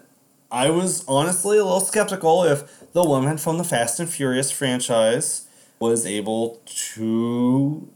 [0.52, 5.48] I was honestly a little skeptical if the woman from the Fast and Furious franchise
[5.80, 7.90] was able to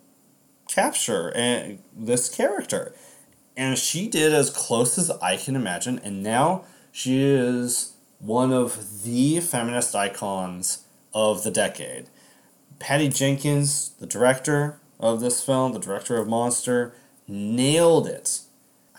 [0.69, 2.95] capture and this character.
[3.57, 6.63] And she did as close as I can imagine, and now
[6.93, 12.09] she is one of the feminist icons of the decade.
[12.79, 16.93] Patty Jenkins, the director of this film, the director of Monster,
[17.27, 18.41] nailed it.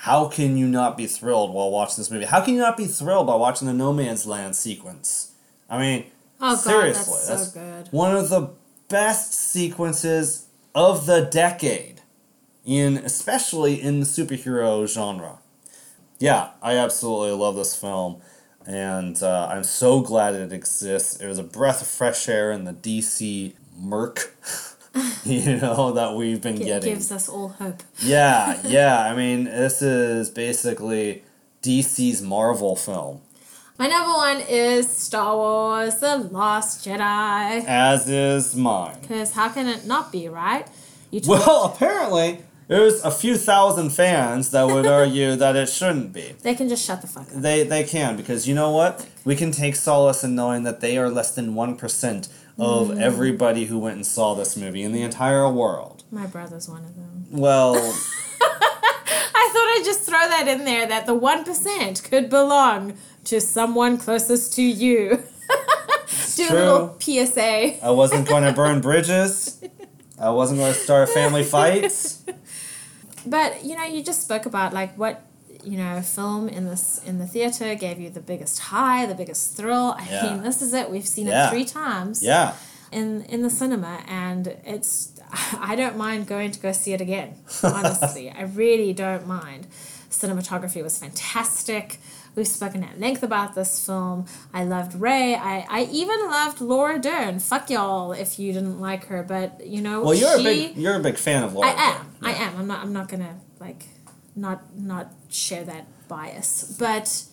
[0.06, 2.26] How can you not be thrilled while watching this movie?
[2.26, 5.32] How can you not be thrilled by watching the No Man's Land sequence?
[5.68, 6.06] I mean,
[6.40, 7.88] Oh god, seriously, that's, that's so good.
[7.90, 8.50] one of the
[8.88, 10.46] best sequences
[10.76, 12.02] of the decade
[12.64, 15.38] in especially in the superhero genre
[16.18, 18.20] yeah i absolutely love this film
[18.66, 22.64] and uh, i'm so glad it exists it was a breath of fresh air in
[22.64, 24.36] the dc murk
[25.24, 27.82] you know that we've been It getting gives us all hope.
[28.02, 31.22] yeah yeah i mean this is basically
[31.62, 33.20] dc's marvel film
[33.78, 37.64] My number one is Star Wars: The Last Jedi.
[37.66, 40.66] as is mine Because how can it not be right?
[41.10, 46.26] You Well, apparently, there's a few thousand fans that would argue that it shouldn't be.
[46.42, 47.42] they can just shut the fuck up.
[47.46, 49.06] They they can because you know what?
[49.28, 52.22] We can take solace in knowing that they are less than one percent
[52.58, 53.00] of Mm.
[53.00, 56.04] everybody who went and saw this movie in the entire world.
[56.10, 57.26] My brother's one of them.
[57.30, 57.74] Well,
[58.40, 63.40] I thought I'd just throw that in there that the one percent could belong to
[63.40, 65.22] someone closest to you.
[66.36, 67.84] Do a little PSA.
[67.84, 69.58] I wasn't going to burn bridges.
[70.20, 72.22] I wasn't going to start family fights.
[73.24, 75.22] But you know, you just spoke about like what
[75.70, 79.56] you know, film in this in the theater gave you the biggest high, the biggest
[79.56, 79.96] thrill.
[79.98, 80.22] I Yeah.
[80.34, 80.90] mean, this is it.
[80.90, 81.46] We've seen Yeah.
[81.46, 82.52] it three times Yeah.
[82.92, 85.10] in in the cinema, and it's
[85.70, 87.30] I don't mind going to go see it again.
[87.62, 89.66] Honestly, I really don't mind.
[90.10, 91.98] Cinematography was fantastic.
[92.36, 94.26] We've spoken at length about this film.
[94.54, 95.34] I loved Rey.
[95.34, 97.38] I, I even loved Laura Dern.
[97.38, 100.76] Fuck y'all if you didn't like her, but you know Well, you're she, a big
[100.76, 101.68] you're a big fan of Laura.
[101.68, 101.96] I am.
[102.20, 102.30] Dern.
[102.30, 102.56] I am.
[102.58, 102.80] I'm not.
[102.84, 103.84] I'm not gonna like,
[104.36, 106.76] not not share that bias.
[106.78, 107.24] But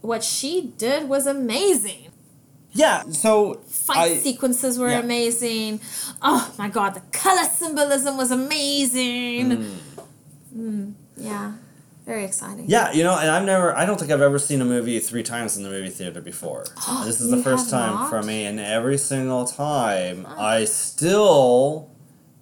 [0.00, 2.10] what she did was amazing.
[2.72, 3.02] Yeah.
[3.10, 5.00] So Fight I, sequences were yeah.
[5.00, 5.80] amazing.
[6.22, 9.78] Oh my god, the color symbolism was amazing.
[10.56, 11.52] Mm, yeah,
[12.06, 12.64] very exciting.
[12.68, 15.22] Yeah, you know, and I've never, I don't think I've ever seen a movie three
[15.22, 16.64] times in the movie theater before.
[17.04, 18.10] this is the first time not?
[18.10, 21.90] for me, and every single time I still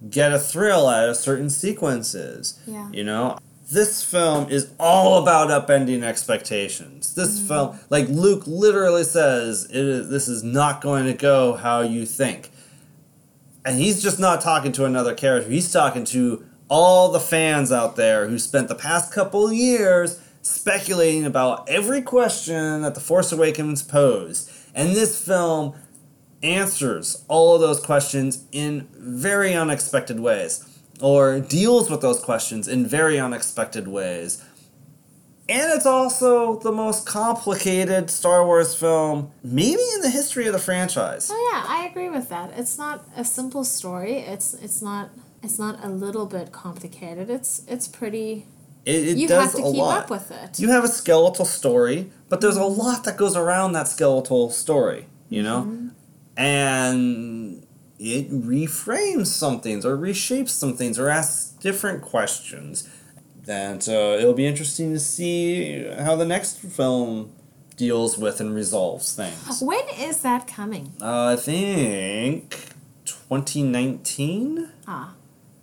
[0.08, 2.58] get a thrill out of certain sequences.
[2.66, 2.90] Yeah.
[2.92, 3.38] You know,
[3.70, 7.14] this film is all about upending expectations.
[7.14, 7.48] This Mm-hmm.
[7.48, 12.06] film, like Luke literally says, it is, this is not going to go how you
[12.06, 12.50] think.
[13.64, 15.50] And he's just not talking to another character.
[15.50, 21.24] He's talking to all the fans out there who spent the past couple years speculating
[21.26, 24.50] about every question that The Force Awakens posed.
[24.74, 25.74] And this film
[26.42, 32.86] answers all of those questions in very unexpected ways, or deals with those questions in
[32.86, 34.42] very unexpected ways.
[35.50, 40.58] And it's also the most complicated Star Wars film, maybe in the history of the
[40.58, 41.30] franchise.
[41.32, 42.52] Oh yeah, I agree with that.
[42.58, 44.18] It's not a simple story.
[44.18, 45.08] It's it's not
[45.42, 47.30] it's not a little bit complicated.
[47.30, 48.44] It's it's pretty
[48.84, 50.04] It, it you does have to a keep lot.
[50.04, 50.58] up with it.
[50.60, 55.06] You have a skeletal story, but there's a lot that goes around that skeletal story,
[55.30, 55.62] you know?
[55.62, 55.88] Mm-hmm.
[56.36, 57.66] And
[57.98, 62.88] it reframes some things or reshapes some things or asks different questions.
[63.44, 67.32] That uh, it'll be interesting to see how the next film
[67.76, 69.62] deals with and resolves things.
[69.62, 70.92] when is that coming?
[71.00, 72.56] Uh, I think
[73.04, 74.68] 2019?
[74.86, 75.14] Ah.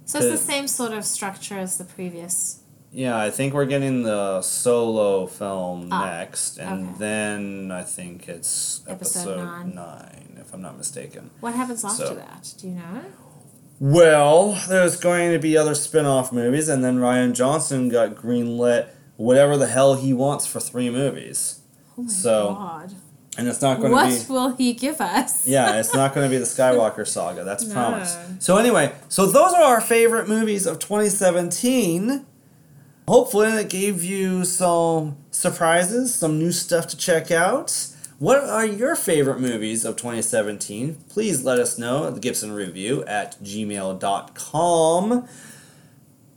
[0.05, 2.61] So it's the same sort of structure as the previous.
[2.91, 6.95] Yeah, I think we're getting the solo film Ah, next, and okay.
[6.99, 9.75] then I think it's Episode episode, nine.
[9.75, 10.34] nine.
[10.45, 11.31] If I'm not mistaken.
[11.39, 12.53] What happens after So- that?
[12.57, 13.01] Do you know?
[13.79, 18.87] Well, there's going to be other spin off movies, and then Rian Johnson got greenlit
[19.17, 21.59] whatever the hell he wants for three movies.
[21.97, 22.93] Oh my So, god.
[23.37, 24.33] And it's not going What to be.
[24.33, 25.45] What will he give us?
[25.45, 27.43] Yeah, it's not going to be the Skywalker saga.
[27.43, 27.73] That's No.
[27.73, 28.17] promised.
[28.39, 32.25] So anyway, so those are our favorite movies of 2017.
[33.09, 37.87] Hopefully, it gave you some surprises, some new stuff to check out.
[38.17, 40.95] What are your favorite movies of 2017?
[41.09, 45.27] Please let us know at the Gibson Review at gmail.com.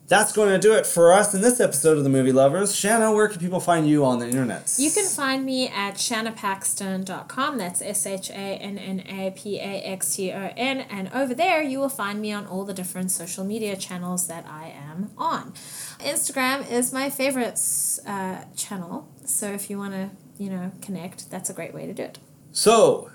[0.09, 2.75] That's going to do it for us in this episode of The Movie Lovers.
[2.75, 4.75] Shanna, where can people find you on the internet?
[4.79, 7.59] You can find me at shannapaxton.com.
[7.59, 10.81] That's S H A N N A P A X T O N.
[10.81, 14.47] And over there, you will find me on all the different social media channels that
[14.49, 15.53] I am on.
[16.01, 19.07] Instagram is my favorites uh, channel.
[19.27, 22.19] So if you want to, you know, connect, that's a great way to do it.
[22.53, 23.11] So,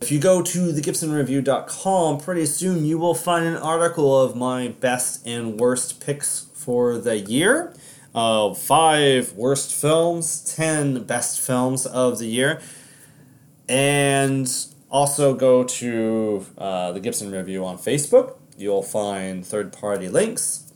[0.00, 5.26] if you go to thegibsonreview.com, pretty soon you will find an article of my best
[5.26, 7.74] and worst picks for the year.
[8.14, 12.60] Uh, five worst films, ten best films of the year.
[13.68, 14.48] And
[14.90, 18.36] also go to uh, the Gibson Review on Facebook.
[18.56, 20.72] You'll find third party links,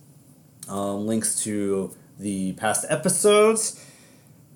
[0.69, 3.85] um, links to the past episodes,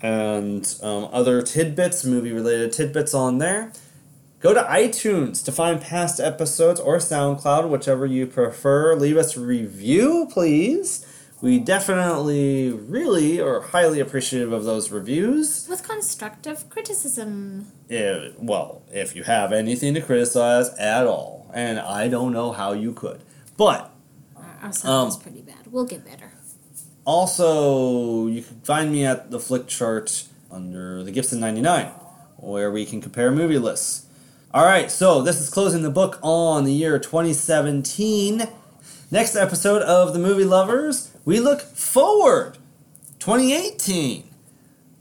[0.02, 3.72] and um, other tidbits, movie related tidbits on there.
[4.40, 8.94] Go to iTunes to find past episodes or SoundCloud, whichever you prefer.
[8.94, 11.04] Leave us a review, please.
[11.40, 15.66] We definitely, really, are highly appreciative of those reviews.
[15.68, 17.66] With constructive criticism.
[17.90, 22.72] Eh, well, if you have anything to criticize at all, and I don't know how
[22.72, 23.20] you could.
[23.56, 23.90] But
[24.36, 25.66] Our, sound is Um, pretty bad.
[25.70, 26.25] We'll get better.
[27.06, 31.86] Also, you can find me at the Flickchart under the Gibson 99,
[32.36, 34.06] where we can compare movie lists.
[34.52, 38.48] All right, so this is closing the book on the year 2017.
[39.12, 42.58] Next episode of The Movie Lovers, we look forward
[43.20, 44.28] 2018.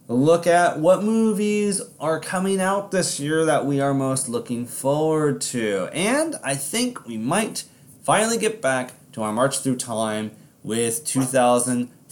[0.08, 5.42] Look at what movies are coming out this year that we are most looking forward
[5.42, 5.90] to.
[5.92, 7.64] And I think we might
[8.04, 10.30] finally get back to our March Through Time
[10.62, 11.04] with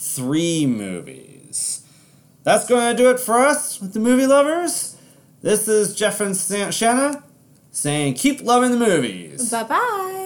[0.03, 1.85] 2003 movies.
[2.43, 4.97] That's going to do it for us with the movie lovers.
[5.41, 7.23] This is Jeff and Shanna
[7.71, 9.49] saying keep loving the movies.
[9.49, 10.22] Bye bye.